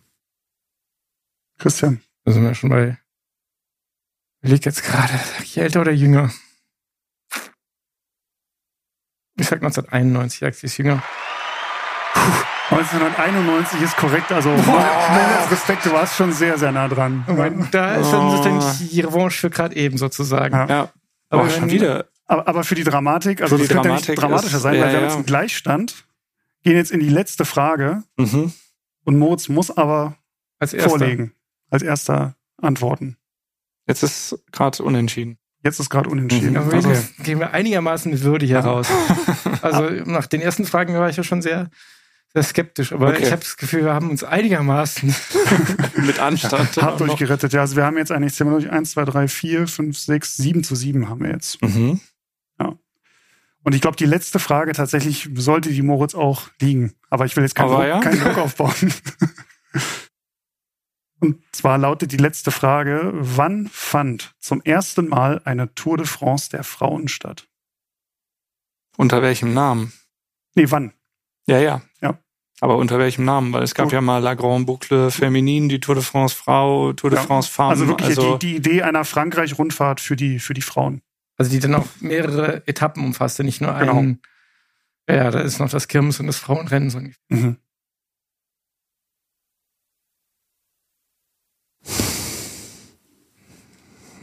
Christian. 1.59 2.01
Da 2.25 2.31
sind 2.31 2.43
wir 2.43 2.55
schon 2.55 2.69
bei. 2.69 2.97
Wer 4.41 4.51
liegt 4.51 4.65
jetzt 4.65 4.83
gerade? 4.83 5.13
Sag 5.13 5.43
ich 5.43 5.57
älter 5.57 5.81
oder 5.81 5.91
jünger? 5.91 6.31
Ich 9.35 9.47
sag 9.47 9.57
1991, 9.61 10.39
sag 10.39 10.53
sie 10.53 10.67
ist 10.67 10.77
jünger. 10.77 11.01
1991 12.69 13.81
ist 13.81 13.97
korrekt, 13.97 14.31
also 14.31 14.53
Respekt, 15.51 15.85
du 15.85 15.91
warst 15.91 16.15
schon 16.15 16.31
sehr, 16.31 16.57
sehr 16.57 16.71
nah 16.71 16.87
dran. 16.87 17.23
Da 17.71 17.95
ist 17.95 18.11
dann 18.11 18.27
Oh. 18.27 18.37
sozusagen 18.43 18.89
die 18.89 19.01
Revanche 19.01 19.37
für 19.39 19.49
gerade 19.49 19.75
eben 19.75 19.97
sozusagen. 19.97 20.55
Ja. 20.55 20.65
Ja, 20.67 20.89
Aber 21.29 21.43
wenn- 21.45 21.51
schon 21.51 21.69
wieder. 21.71 22.07
Aber, 22.25 22.47
aber 22.47 22.63
für 22.63 22.75
die 22.75 22.83
Dramatik, 22.85 23.41
also 23.41 23.55
Für 23.57 23.59
das 23.63 23.67
die 23.67 23.73
könnte 23.73 23.89
ja 23.89 23.93
Dramatik 23.95 24.09
nicht 24.09 24.21
dramatischer 24.21 24.57
ist- 24.57 24.63
sein, 24.63 24.75
ja, 24.75 24.81
weil 24.81 24.89
wir 24.89 24.95
haben 24.95 25.01
ja. 25.03 25.07
jetzt 25.09 25.15
einen 25.17 25.25
Gleichstand, 25.25 26.05
gehen 26.63 26.75
jetzt 26.77 26.91
in 26.91 26.99
die 27.01 27.09
letzte 27.09 27.43
Frage 27.45 28.03
Mhm. 28.17 28.53
und 29.03 29.19
Moritz 29.19 29.49
muss 29.49 29.75
aber 29.75 30.15
Als 30.59 30.73
erster. 30.73 30.89
vorlegen, 30.89 31.33
als 31.73 31.81
erster 31.81 32.35
antworten. 32.61 33.17
Jetzt 33.87 34.03
ist 34.03 34.37
gerade 34.51 34.83
unentschieden. 34.83 35.37
Jetzt 35.63 35.79
ist 35.79 35.89
gerade 35.89 36.09
unentschieden. 36.09 36.53
Ja, 36.53 36.61
also, 36.61 36.91
gehen 37.23 37.39
wir 37.39 37.51
einigermaßen 37.51 38.21
würdig 38.21 38.51
heraus. 38.51 38.87
also 39.61 39.89
nach 40.05 40.27
den 40.27 40.41
ersten 40.41 40.65
Fragen 40.65 40.93
war 40.93 41.09
ich 41.09 41.17
ja 41.17 41.23
schon 41.23 41.41
sehr, 41.41 41.69
sehr 42.33 42.43
skeptisch, 42.43 42.93
aber 42.93 43.09
Okay. 43.09 43.23
ich 43.23 43.31
habe 43.31 43.41
das 43.41 43.57
Gefühl, 43.57 43.85
wir 43.85 43.93
haben 43.93 44.09
uns 44.09 44.23
einigermaßen. 44.23 45.15
Mit 45.97 46.19
Anstand. 46.19 46.77
hart 46.81 46.99
durchgerettet. 46.99 47.53
Ja, 47.53 47.61
also 47.61 47.75
wir 47.75 47.85
haben 47.85 47.97
jetzt 47.97 48.11
eigentlich 48.11 48.39
wir 48.39 48.45
durch 48.45 48.69
1, 48.69 48.91
2, 48.91 49.05
3, 49.05 49.27
4, 49.27 49.67
5, 49.67 49.97
6, 49.97 50.37
7 50.37 50.63
zu 50.63 50.75
7 50.75 51.09
haben 51.09 51.21
wir 51.21 51.31
jetzt. 51.31 51.61
Mhm. 51.61 51.99
Und 53.63 53.73
ich 53.73 53.81
glaube, 53.81 53.95
die 53.95 54.05
letzte 54.05 54.39
Frage 54.39 54.73
tatsächlich 54.73 55.29
sollte 55.35 55.69
die 55.69 55.81
Moritz 55.81 56.15
auch 56.15 56.49
liegen. 56.59 56.93
Aber 57.09 57.25
ich 57.25 57.35
will 57.35 57.43
jetzt 57.43 57.55
keinen, 57.55 57.69
Druck, 57.69 57.83
ja. 57.83 57.99
keinen 58.01 58.19
Druck 58.19 58.37
aufbauen. 58.37 58.73
Und 61.23 61.41
zwar 61.53 61.77
lautet 61.77 62.11
die 62.11 62.17
letzte 62.17 62.51
Frage, 62.51 63.11
wann 63.13 63.69
fand 63.71 64.35
zum 64.39 64.61
ersten 64.61 65.07
Mal 65.07 65.41
eine 65.45 65.73
Tour 65.73 65.95
de 65.95 66.05
France 66.05 66.49
der 66.49 66.65
Frauen 66.65 67.07
statt? 67.07 67.47
Unter 68.97 69.21
welchem 69.21 69.53
Namen? 69.53 69.93
Nee, 70.55 70.65
wann? 70.69 70.91
Ja, 71.47 71.59
ja. 71.59 71.81
Ja. 72.01 72.19
Aber 72.59 72.75
unter 72.75 72.99
welchem 72.99 73.23
Namen? 73.23 73.53
Weil 73.53 73.63
es 73.63 73.73
gab 73.73 73.85
Gut. 73.85 73.93
ja 73.93 74.01
mal 74.01 74.17
La 74.21 74.33
Grande 74.33 74.65
Boucle 74.65 75.11
Féminine, 75.11 75.69
die 75.69 75.79
Tour 75.79 75.95
de 75.95 76.03
France 76.03 76.35
Frau, 76.35 76.91
Tour 76.91 77.09
de 77.09 77.19
Ja. 77.19 77.25
France 77.25 77.49
Femme. 77.49 77.69
Also 77.69 77.87
wirklich 77.87 78.09
also, 78.09 78.37
die, 78.37 78.47
die 78.49 78.55
Idee 78.57 78.81
einer 78.81 79.05
Frankreich-Rundfahrt 79.05 80.01
für 80.01 80.17
die, 80.17 80.39
für 80.39 80.53
die 80.53 80.61
Frauen. 80.61 81.01
Also 81.37 81.49
die 81.51 81.59
dann 81.59 81.73
auch 81.75 81.87
mehrere 82.01 82.67
Etappen 82.67 83.01
umfasste, 83.03 83.45
nicht 83.45 83.61
nur 83.61 83.73
Genau. 83.75 83.97
einen. 83.97 84.21
Ja, 85.09 85.31
da 85.31 85.39
ist 85.39 85.59
noch 85.59 85.69
das 85.69 85.87
Kirmes 85.87 86.19
und 86.19 86.27
das 86.27 86.37
Frauenrennen 86.37 86.89
so 86.89 86.97
ungefähr. 86.97 87.21
Mhm. 87.29 87.57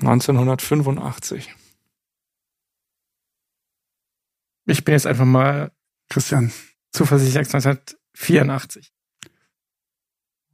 1985. 0.01 1.55
Ich 4.66 4.84
bin 4.84 4.92
jetzt 4.92 5.07
einfach 5.07 5.24
mal 5.24 5.72
Christian, 6.09 6.53
zuversichtlich 6.92 7.55
1984. 7.55 8.92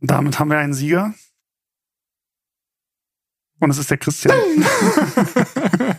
damit 0.01 0.39
haben 0.39 0.51
wir 0.51 0.59
einen 0.59 0.75
Sieger. 0.75 1.15
Und 3.59 3.71
es 3.71 3.79
ist 3.79 3.91
der 3.91 3.97
Christian. 3.97 4.37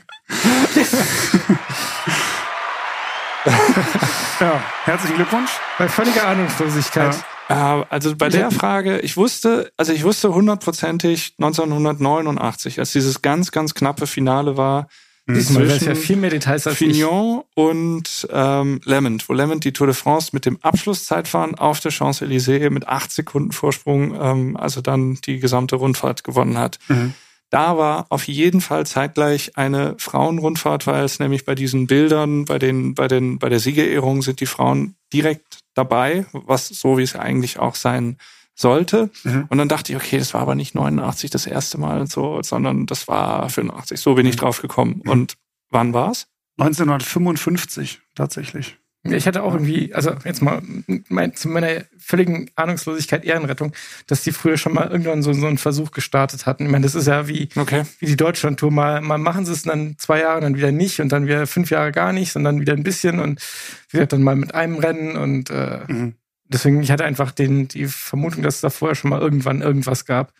ja, 4.39 4.64
herzlichen 4.84 5.16
Glückwunsch. 5.16 5.52
Bei 5.80 5.89
völliger 5.89 6.28
Ahnungslosigkeit. 6.28 7.16
Ja. 7.16 7.37
Äh, 7.50 7.54
also 7.54 8.16
bei 8.16 8.30
der 8.30 8.52
Frage, 8.52 9.00
ich 9.00 9.18
wusste, 9.18 9.72
also 9.78 9.93
ich 9.93 10.04
wusste 10.04 10.34
hundertprozentig 10.34 11.34
1989, 11.38 12.80
als 12.80 12.91
dieses 12.91 13.22
ganz, 13.22 13.52
ganz 13.52 13.74
knappe 13.74 14.08
Finale 14.08 14.58
war, 14.58 14.88
Diesmal 15.30 15.68
wäre 15.68 15.78
es 15.78 15.86
ja 15.86 15.95
viel 15.95 16.16
mehr 16.16 16.30
Details 16.30 16.66
als 16.68 16.80
ich. 16.80 16.88
Fignon 16.88 17.43
und 17.54 18.28
ähm, 18.32 18.80
Lemond, 18.86 19.28
wo 19.28 19.34
Lemond 19.34 19.66
die 19.66 19.74
Tour 19.74 19.88
de 19.88 19.93
France 19.93 20.30
mit 20.32 20.45
dem 20.45 20.58
Abschlusszeitfahren 20.62 21.56
auf 21.56 21.82
der 21.82 21.91
Champs-Élysées 21.91 22.70
mit 22.70 22.88
acht 22.88 23.12
Sekunden 23.12 23.52
Vorsprung, 23.52 24.18
ähm, 24.20 24.56
also 24.56 24.80
dann 24.80 25.16
die 25.26 25.39
gesamte 25.39 25.76
Rundfahrt 25.76 26.24
gewonnen 26.24 26.58
hat. 26.58 26.80
Mhm. 26.88 27.14
Da 27.50 27.78
war 27.78 28.06
auf 28.10 28.28
jeden 28.28 28.62
Fall 28.62 28.86
zeitgleich 28.86 29.58
eine 29.58 29.95
Frauenrundfahrt, 29.98 30.88
weil 30.88 31.04
es 31.04 31.20
nämlich 31.20 31.45
bei 31.45 31.56
diesen 31.56 31.88
Bildern, 31.88 32.45
bei 32.45 32.58
den, 32.58 32.93
bei 32.93 33.10
den, 33.10 33.38
bei 33.38 33.50
der 33.50 33.60
Siegerehrung 33.60 34.22
sind 34.22 34.39
die 34.39 34.45
Frauen 34.45 34.95
direkt 35.14 35.60
dabei, 35.78 36.26
was 36.32 36.68
so 36.68 36.98
wie 36.98 37.04
es 37.04 37.16
eigentlich 37.16 37.60
auch 37.60 37.76
sein 37.76 38.18
sollte. 38.56 39.12
Mhm. 39.24 39.46
Und 39.50 39.58
dann 39.58 39.70
dachte 39.70 39.92
ich, 39.92 39.98
okay, 39.98 40.18
das 40.18 40.34
war 40.34 40.42
aber 40.42 40.56
nicht 40.56 40.76
89 40.76 41.30
das 41.30 41.46
erste 41.46 41.78
Mal 41.78 42.02
und 42.02 42.12
so, 42.12 42.42
sondern 42.42 42.88
das 42.88 43.08
war 43.08 43.50
85. 43.50 44.00
So 44.00 44.16
bin 44.16 44.26
ich 44.26 44.36
drauf 44.36 44.62
gekommen. 44.62 45.02
Und 45.06 45.36
wann 45.70 45.94
war's? 45.94 46.28
1955 46.58 48.02
tatsächlich. 48.16 48.78
Ich 49.12 49.28
hatte 49.28 49.43
auch 49.43 49.53
irgendwie, 49.53 49.93
also 49.93 50.12
jetzt 50.26 50.41
mal 50.41 50.62
mein, 51.10 51.36
zu 51.36 51.47
meiner 51.49 51.84
völligen 51.99 52.49
Ahnungslosigkeit 52.55 53.26
Ehrenrettung, 53.26 53.74
dass 54.08 54.24
die 54.24 54.32
früher 54.32 54.58
schon 54.58 54.74
mal 54.74 54.88
irgendwann 54.89 55.22
so, 55.24 55.34
so 55.34 55.45
einen 55.47 55.58
Versuch 55.58 55.91
gestartet 55.91 56.45
hatten. 56.45 56.66
Ich 56.66 56.72
meine, 56.72 56.84
das 56.86 56.95
ist 56.95 57.08
ja 57.08 57.28
wie, 57.28 57.49
Okay. 57.55 57.84
wie 57.99 58.05
die 58.05 58.18
Deutschlandtour. 58.18 58.72
Mal, 58.72 59.01
mal 59.01 59.18
machen 59.18 59.45
sie 59.45 59.51
es 59.53 59.64
und 59.64 59.70
dann 59.70 59.95
zwei 59.97 60.20
Jahre, 60.22 60.41
dann 60.41 60.55
wieder 60.55 60.72
nicht 60.72 60.99
und 60.99 61.12
dann 61.12 61.26
wieder 61.28 61.47
fünf 61.47 61.70
Jahre 61.70 61.91
gar 61.91 62.14
nicht, 62.14 62.32
sondern 62.32 62.60
wieder 62.62 62.74
ein 62.74 62.84
bisschen 62.84 63.20
und 63.20 63.41
wie 63.89 63.97
gesagt, 63.97 64.14
dann 64.14 64.24
mal 64.24 64.36
mit 64.36 64.53
einem 64.55 64.78
Rennen 64.78 65.18
und 65.18 65.49
äh, 65.49 65.80
Mhm. 65.88 66.16
deswegen, 66.45 66.82
ich 66.82 66.91
hatte 66.91 67.05
einfach 67.05 67.32
den, 67.32 67.68
die 67.68 67.86
Vermutung, 67.88 68.43
dass 68.43 68.55
es 68.55 68.62
da 68.62 68.70
vorher 68.70 68.95
schon 68.95 69.10
mal 69.10 69.22
irgendwann 69.22 69.62
irgendwas 69.62 70.05
gab. 70.05 70.34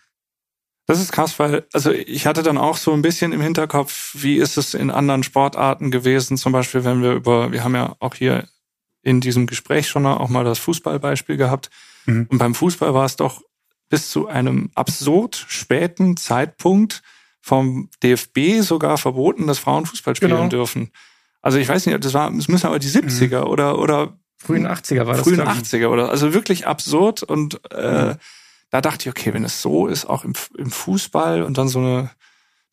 Das 0.89 1.01
ist 1.01 1.11
krass, 1.11 1.38
weil, 1.38 1.65
also 1.74 1.91
ich 1.91 2.26
hatte 2.28 2.43
dann 2.43 2.57
auch 2.57 2.78
so 2.78 2.93
ein 2.93 3.01
bisschen 3.01 3.34
im 3.34 3.41
Hinterkopf, 3.41 4.11
wie 4.13 4.38
ist 4.38 4.55
es 4.57 4.74
in 4.74 4.89
anderen 4.89 5.24
Sportarten 5.24 5.91
gewesen, 5.91 6.38
zum 6.38 6.53
Beispiel, 6.53 6.86
wenn 6.86 7.01
wir 7.01 7.11
über, 7.11 7.51
wir 7.51 7.65
haben 7.65 7.76
ja 7.76 7.97
auch 7.99 8.15
hier 8.15 8.47
in 9.08 9.22
diesem 9.22 9.47
Gespräch 9.47 9.88
schon 9.88 10.05
auch 10.05 10.28
mal 10.30 10.43
das 10.43 10.60
Fußballbeispiel 10.60 11.38
gehabt. 11.38 11.70
Mhm. 12.05 12.28
Und 12.30 12.38
beim 12.38 12.53
Fußball 12.53 12.93
war 12.93 13.05
es 13.05 13.16
doch 13.16 13.41
bis 13.89 14.10
zu 14.10 14.28
einem 14.28 14.70
absurd 14.76 15.45
späten 15.47 16.18
Zeitpunkt 16.18 17.01
vom 17.41 17.89
DFB 18.03 18.60
sogar 18.62 18.97
verboten, 18.97 19.47
dass 19.47 19.60
Frauen 19.60 19.86
Fußball 19.86 20.16
spielen 20.16 20.32
Genau. 20.32 20.49
dürfen. 20.49 20.91
Also 21.41 21.58
ich 21.58 21.70
weiß 21.70 21.86
nicht, 21.86 22.03
das 22.03 22.14
war, 22.14 22.30
es 22.34 22.49
müssen 22.49 22.68
aber 22.68 22.80
die 22.80 22.89
70er 22.89 23.43
oder, 23.43 23.80
oder 23.80 24.18
Frühen 24.38 24.68
80er 24.68 25.05
war 25.05 25.14
das. 25.16 25.22
frühen 25.24 25.36
glaub 25.41 25.55
ich. 25.55 25.64
80er 25.64 25.88
oder 25.88 26.10
also 26.10 26.34
wirklich 26.34 26.68
absurd 26.68 27.24
und 27.24 27.62
äh, 27.72 28.14
Mhm. 28.14 28.16
da 28.72 28.82
dachte 28.82 29.03
ich, 29.08 29.10
okay, 29.10 29.34
wenn 29.34 29.45
es 29.45 29.62
so 29.62 29.88
ist, 29.88 30.05
auch 30.05 30.26
im, 30.26 30.34
im 30.58 30.70
Fußball 30.70 31.43
und 31.43 31.58
dann 31.58 31.70
so 31.70 31.80
eine 31.80 32.10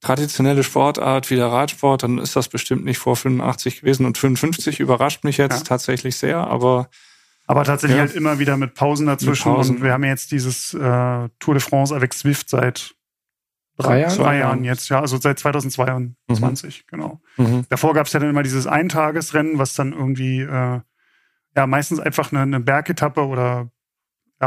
traditionelle 0.05 0.63
Sportart 0.63 1.31
wie 1.31 1.37
der 1.37 1.47
Radsport, 1.49 2.03
dann 2.03 2.19
ist 2.19 2.37
das 2.37 2.49
bestimmt 2.49 2.85
nicht 2.85 2.99
vor 2.99 3.17
85 3.17 3.81
gewesen 3.81 4.07
und 4.07 4.19
55 4.19 4.81
überrascht 4.81 5.25
mich 5.25 5.37
jetzt 5.39 5.59
Ja. 5.59 5.65
tatsächlich 5.65 6.17
sehr, 6.17 6.39
aber 6.39 6.89
Aber 7.47 7.65
tatsächlich 7.65 7.97
Ja. 7.99 8.05
halt 8.05 8.15
immer 8.15 8.39
wieder 8.39 8.57
mit 8.57 8.75
Pausen 8.75 9.07
dazwischen. 9.07 9.49
Mit 9.51 9.57
Pausen. 9.57 9.77
Und 9.77 9.83
wir 9.83 9.93
haben 9.93 10.03
ja 10.05 10.11
jetzt 10.11 10.31
dieses 10.33 10.73
äh, 10.75 11.29
Tour 11.39 11.55
de 11.55 11.61
France 11.61 11.95
avec 11.95 12.15
Swift 12.15 12.49
seit 12.49 12.95
Drei 13.77 14.01
Jahren? 14.01 14.11
zwei 14.15 14.37
Jahren 14.39 14.63
jetzt, 14.65 14.89
ja, 14.89 15.01
also 15.01 15.17
seit 15.19 15.39
2022, 15.41 16.87
genau. 16.87 17.21
Davor 17.69 17.93
gab 17.95 18.07
es 18.07 18.13
ja 18.13 18.21
dann 18.21 18.31
immer 18.31 18.43
dieses 18.45 18.67
Eintagesrennen, 18.67 19.59
was 19.59 19.75
dann 19.75 19.93
irgendwie 19.93 20.41
äh, 20.43 20.81
ja 21.57 21.67
meistens 21.67 21.99
einfach 22.01 22.33
eine, 22.33 22.43
eine 22.43 22.61
Bergetappe 22.61 23.27
oder 23.27 23.71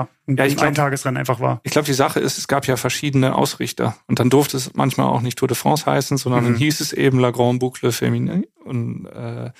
ja, 0.01 0.07
ein, 0.27 0.37
Ja, 0.37 0.45
ich 0.45 0.53
ein 0.53 0.55
glaub- 0.57 0.67
Eintagesrennen 0.67 1.17
einfach 1.17 1.39
war. 1.39 1.59
ich 1.63 1.71
glaube, 1.71 1.85
die 1.85 1.93
Sache 1.93 2.19
ist, 2.19 2.37
es 2.37 2.47
gab 2.47 2.67
ja 2.67 2.77
verschiedene 2.77 3.35
Ausrichter 3.35 3.95
und 4.07 4.19
dann 4.19 4.29
durfte 4.29 4.57
es 4.57 4.73
manchmal 4.75 5.07
auch 5.07 5.21
nicht 5.21 5.37
Tour 5.37 5.47
de 5.47 5.55
France 5.57 5.85
heißen, 5.85 6.17
sondern 6.17 6.43
Mhm. 6.43 6.47
dann 6.49 6.55
hieß 6.57 6.79
es 6.81 6.93
eben 6.93 7.19
La 7.19 7.31
Grande 7.31 7.59
Boucle 7.59 7.91
Féminin 7.91 8.45
und 8.63 9.05
äh, 9.07 9.51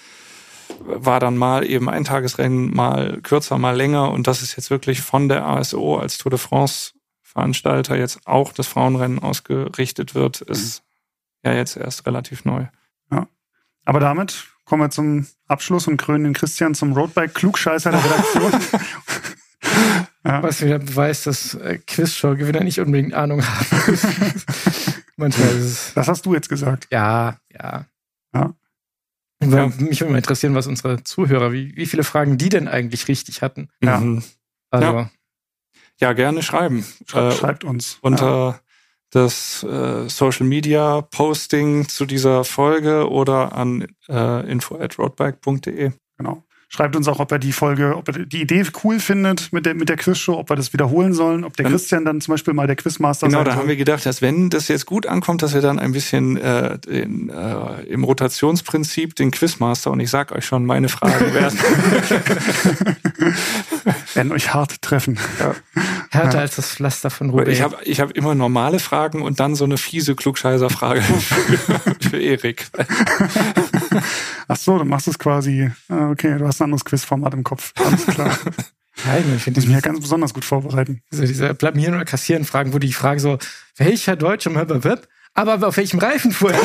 war 0.79 1.19
dann 1.19 1.37
mal 1.37 1.65
eben 1.65 1.89
ein 1.89 2.03
Tagesrennen, 2.03 2.73
mal 2.75 3.19
kürzer, 3.21 3.57
mal 3.57 3.75
länger 3.75 4.11
und 4.11 4.27
das 4.27 4.41
ist 4.41 4.55
jetzt 4.57 4.69
wirklich 4.69 5.01
von 5.01 5.29
der 5.29 5.45
ASO 5.45 5.97
als 5.97 6.17
Tour 6.17 6.29
de 6.29 6.39
France 6.39 6.91
Veranstalter 7.23 7.95
jetzt 7.97 8.25
auch 8.25 8.51
das 8.51 8.67
Frauenrennen 8.67 9.19
ausgerichtet 9.19 10.15
wird, 10.15 10.41
ist 10.41 10.83
ja 11.43 11.53
jetzt 11.53 11.77
erst 11.77 12.05
relativ 12.05 12.45
neu. 12.45 12.65
Aber 13.85 14.01
damit 14.01 14.47
kommen 14.65 14.81
wir 14.81 14.89
zum 14.89 15.27
Abschluss 15.47 15.87
und 15.87 15.95
krönen 15.95 16.25
den 16.25 16.33
Christian 16.33 16.75
zum 16.75 16.91
Roadbike 16.91 17.33
Klugscheißer 17.33 17.91
der 17.91 18.03
Redaktion. 18.03 18.51
ja. 20.27 20.43
Was 20.43 20.61
wieder 20.61 20.79
beweist, 20.79 21.25
dass 21.25 21.53
äh, 21.55 21.79
Quizshow-Gewinner 21.85 22.63
nicht 22.63 22.79
unbedingt 22.79 23.13
Ahnung 23.13 23.41
haben. 23.45 23.65
Manchmal 25.15 25.47
ist 25.49 25.63
es. 25.63 25.93
Das 25.93 26.07
hast 26.07 26.25
du 26.25 26.33
jetzt 26.33 26.49
gesagt. 26.49 26.87
Ja, 26.91 27.39
ja. 27.53 27.85
Ja. 28.33 28.53
Weil 29.39 29.69
Mich 29.79 30.01
würde 30.01 30.11
mal 30.11 30.17
interessieren, 30.17 30.55
was 30.55 30.67
unsere 30.67 31.03
Zuhörer, 31.03 31.51
wie, 31.53 31.75
wie 31.75 31.85
viele 31.85 32.03
Fragen 32.03 32.37
die 32.37 32.49
denn 32.49 32.67
eigentlich 32.67 33.07
richtig 33.07 33.41
hatten. 33.41 33.69
Ja. 33.81 33.99
Mhm. 33.99 34.23
Also, 34.69 34.87
Ja. 34.87 35.11
Ja, 35.99 36.13
gerne 36.13 36.43
schreiben. 36.43 36.85
Äh, 37.13 37.31
Schreibt 37.31 37.63
uns. 37.63 37.97
unter 38.01 38.59
das 39.11 39.63
äh, 39.63 40.07
Social 40.09 40.45
Media 40.45 41.01
Posting 41.01 41.87
zu 41.87 42.05
dieser 42.05 42.43
Folge 42.43 43.09
oder 43.09 43.53
an 43.55 43.87
äh, 44.09 44.51
info 44.51 44.77
at 44.77 44.99
roadbike.de. 44.99 45.91
Genau. 46.17 46.43
Schreibt 46.69 46.97
uns 46.97 47.07
auch, 47.07 47.19
ob 47.19 47.31
er 47.31 47.39
die 47.39 47.53
Folge, 47.53 47.95
ob 47.95 48.09
er 48.09 48.25
die 48.25 48.41
Idee 48.41 48.65
cool 48.83 48.99
findet 48.99 49.53
mit 49.53 49.65
der, 49.65 49.73
mit 49.73 49.87
der 49.87 49.95
Quizshow, 49.95 50.33
ob 50.37 50.49
wir 50.49 50.57
das 50.57 50.73
wiederholen 50.73 51.13
sollen, 51.13 51.45
ob 51.45 51.55
der 51.55 51.63
Dann- 51.63 51.71
Christian 51.71 52.03
dann 52.03 52.19
zum 52.19 52.33
Beispiel 52.33 52.53
mal 52.53 52.67
der 52.67 52.75
Quizmaster 52.75 53.27
Genau, 53.27 53.39
sein 53.39 53.45
da 53.45 53.55
haben 53.55 53.69
wir 53.69 53.77
gedacht, 53.77 54.05
dass 54.05 54.21
wenn 54.21 54.49
das 54.49 54.67
jetzt 54.67 54.85
gut 54.85 55.05
ankommt, 55.05 55.41
dass 55.43 55.53
wir 55.53 55.61
dann 55.61 55.79
ein 55.79 55.93
bisschen 55.93 56.35
äh, 56.35 56.77
den, 56.79 57.29
äh, 57.29 57.83
im 57.83 58.03
Rotationsprinzip 58.03 59.15
den 59.15 59.31
Quizmaster 59.31 59.91
und 59.91 60.01
ich 60.01 60.09
sag 60.09 60.33
euch 60.33 60.45
schon, 60.45 60.65
meine 60.65 60.89
Fragen 60.89 61.33
werden. 61.33 61.57
werden 64.13 64.31
euch 64.31 64.53
hart 64.53 64.81
treffen. 64.81 65.19
härter 66.09 66.39
als 66.39 66.55
das 66.55 66.71
Pflaster 66.71 67.09
von 67.09 67.29
Robert. 67.29 67.47
ich 67.49 67.61
habe 67.61 67.77
ich 67.83 67.99
hab 67.99 68.11
immer 68.11 68.35
normale 68.35 68.79
Fragen 68.79 69.21
und 69.21 69.39
dann 69.39 69.55
so 69.55 69.65
eine 69.65 69.77
fiese 69.77 70.15
Klugscheißer-Frage 70.15 71.01
für, 71.01 71.79
für 72.09 72.21
Erik. 72.21 72.67
Ach 74.47 74.57
so, 74.57 74.77
du 74.77 74.85
machst 74.85 75.07
es 75.07 75.19
quasi. 75.19 75.71
ah, 75.89 76.09
Okay, 76.11 76.37
du 76.37 76.47
hast 76.47 76.61
ein 76.61 76.65
anderes 76.65 76.85
Quizformat 76.85 77.33
im 77.33 77.43
Kopf. 77.43 77.73
Alles 77.83 78.05
klar. 78.05 78.37
Nein, 79.05 79.23
ich 79.35 79.43
finde 79.43 79.59
Muss 79.59 79.67
mich 79.67 79.75
ja 79.75 79.81
ganz 79.81 79.99
besonders 79.99 80.33
gut 80.33 80.45
vorbereiten. 80.45 81.01
diese, 81.11 81.25
diese 81.25 81.53
Blamieren 81.53 81.95
oder 81.95 82.05
Kassieren 82.05 82.45
Fragen, 82.45 82.73
wo 82.73 82.79
die 82.79 82.93
Frage 82.93 83.19
so, 83.19 83.37
welcher 83.75 84.15
Deutsche 84.15 84.49
aber 85.37 85.67
auf 85.67 85.77
welchem 85.77 85.99
Reifen 85.99 86.31
fuhr 86.31 86.51
er 86.51 86.59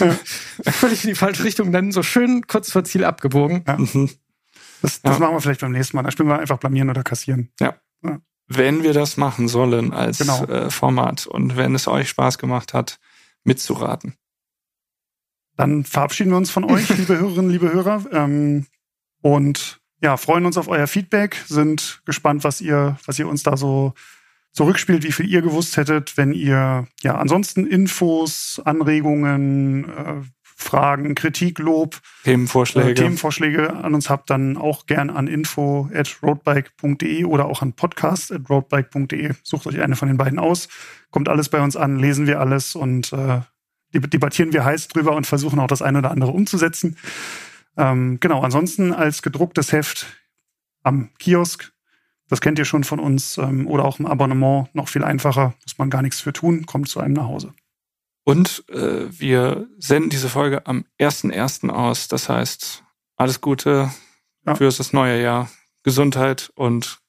ja. 0.00 0.72
Völlig 0.72 1.04
in 1.04 1.10
die 1.10 1.14
falsche 1.14 1.44
Richtung, 1.44 1.70
dann 1.70 1.92
so 1.92 2.02
schön 2.02 2.48
kurz 2.48 2.72
vor 2.72 2.82
Ziel 2.82 3.04
abgebogen. 3.04 3.62
Ja. 3.64 3.76
Mhm. 3.78 4.10
Das, 4.82 5.02
das 5.02 5.14
ja. 5.14 5.18
machen 5.18 5.34
wir 5.34 5.40
vielleicht 5.40 5.60
beim 5.60 5.72
nächsten 5.72 5.96
Mal. 5.96 6.02
Da 6.02 6.10
spielen 6.10 6.28
wir 6.28 6.38
einfach 6.38 6.58
blamieren 6.58 6.90
oder 6.90 7.02
kassieren. 7.02 7.50
Ja. 7.60 7.74
ja. 8.02 8.20
Wenn 8.46 8.82
wir 8.82 8.92
das 8.92 9.16
machen 9.16 9.48
sollen 9.48 9.92
als 9.92 10.18
genau. 10.18 10.44
äh, 10.44 10.70
Format 10.70 11.26
und 11.26 11.56
wenn 11.56 11.74
es 11.74 11.86
euch 11.86 12.08
Spaß 12.08 12.38
gemacht 12.38 12.74
hat, 12.74 12.98
mitzuraten. 13.44 14.14
Dann 15.56 15.84
verabschieden 15.84 16.30
wir 16.30 16.36
uns 16.36 16.50
von 16.50 16.64
euch, 16.64 16.88
liebe 16.96 17.18
Hörerinnen, 17.18 17.50
liebe 17.50 17.72
Hörer. 17.72 18.04
Ähm, 18.12 18.66
und 19.22 19.80
ja, 20.02 20.16
freuen 20.16 20.46
uns 20.46 20.56
auf 20.56 20.68
euer 20.68 20.86
Feedback, 20.86 21.36
sind 21.46 22.00
gespannt, 22.06 22.44
was 22.44 22.60
ihr, 22.60 22.98
was 23.04 23.18
ihr 23.18 23.28
uns 23.28 23.42
da 23.42 23.56
so 23.56 23.92
zurückspielt, 24.52 25.04
wie 25.04 25.12
viel 25.12 25.28
ihr 25.28 25.42
gewusst 25.42 25.76
hättet, 25.76 26.16
wenn 26.16 26.32
ihr 26.32 26.86
ja 27.02 27.14
ansonsten 27.16 27.66
Infos, 27.66 28.60
Anregungen, 28.64 29.88
äh, 29.88 30.22
Fragen, 30.62 31.14
Kritik, 31.14 31.58
Lob, 31.58 32.00
Themenvorschläge. 32.24 32.90
Äh, 32.90 32.94
Themenvorschläge 32.94 33.72
an 33.74 33.94
uns 33.94 34.10
habt, 34.10 34.30
dann 34.30 34.56
auch 34.56 34.86
gern 34.86 35.10
an 35.10 35.26
info 35.26 35.88
at 35.94 36.18
roadbike.de 36.22 37.24
oder 37.24 37.46
auch 37.46 37.62
an 37.62 37.72
podcast 37.72 38.32
at 38.32 38.48
roadbike.de. 38.48 39.32
Sucht 39.42 39.66
euch 39.66 39.80
eine 39.80 39.96
von 39.96 40.08
den 40.08 40.16
beiden 40.16 40.38
aus. 40.38 40.68
Kommt 41.10 41.28
alles 41.28 41.48
bei 41.48 41.60
uns 41.60 41.76
an, 41.76 41.98
lesen 41.98 42.26
wir 42.26 42.40
alles 42.40 42.74
und 42.74 43.12
äh, 43.12 43.40
debattieren 43.92 44.52
wir 44.52 44.64
heiß 44.64 44.88
drüber 44.88 45.16
und 45.16 45.26
versuchen 45.26 45.58
auch 45.58 45.66
das 45.66 45.82
eine 45.82 45.98
oder 45.98 46.10
andere 46.10 46.30
umzusetzen. 46.30 46.96
Ähm, 47.76 48.18
genau, 48.20 48.42
ansonsten 48.42 48.92
als 48.92 49.22
gedrucktes 49.22 49.72
Heft 49.72 50.06
am 50.82 51.10
Kiosk 51.18 51.72
das 52.30 52.40
kennt 52.40 52.60
ihr 52.60 52.64
schon 52.64 52.84
von 52.84 53.00
uns 53.00 53.38
ähm, 53.38 53.66
oder 53.66 53.84
auch 53.84 53.98
im 53.98 54.06
Abonnement 54.06 54.72
noch 54.72 54.88
viel 54.88 55.02
einfacher, 55.02 55.54
muss 55.64 55.76
man 55.78 55.90
gar 55.90 56.00
nichts 56.00 56.20
für 56.20 56.32
tun, 56.32 56.64
kommt 56.64 56.88
zu 56.88 57.00
einem 57.00 57.14
nach 57.14 57.24
Hause. 57.24 57.52
Und 58.24 58.64
äh, 58.68 59.06
wir 59.10 59.68
senden 59.78 60.10
diese 60.10 60.28
Folge 60.28 60.66
am 60.66 60.84
1.1. 60.98 61.70
aus. 61.70 62.08
Das 62.08 62.28
heißt, 62.28 62.84
alles 63.16 63.40
Gute 63.40 63.90
ja. 64.46 64.54
für 64.54 64.64
das 64.64 64.92
neue 64.92 65.20
Jahr. 65.22 65.50
Gesundheit 65.82 66.52
und 66.54 67.00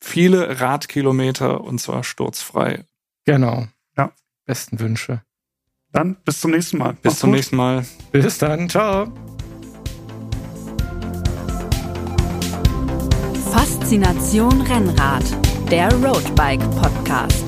viele 0.00 0.60
Radkilometer 0.60 1.60
und 1.62 1.80
zwar 1.80 2.04
sturzfrei. 2.04 2.84
Genau. 3.24 3.66
Ja. 3.96 4.12
Besten 4.44 4.78
Wünsche. 4.80 5.22
Dann 5.90 6.16
bis 6.24 6.40
zum 6.40 6.52
nächsten 6.52 6.78
Mal. 6.78 6.94
Bis 6.94 7.04
Mach's 7.04 7.18
zum 7.18 7.30
gut. 7.30 7.36
nächsten 7.36 7.56
Mal. 7.56 7.86
Bis 8.12 8.38
dann. 8.38 8.68
Ciao. 8.68 9.12
Faszination 13.52 14.62
Rennrad, 14.62 15.24
der 15.70 15.92
Roadbike 15.94 16.62
Podcast. 16.70 17.44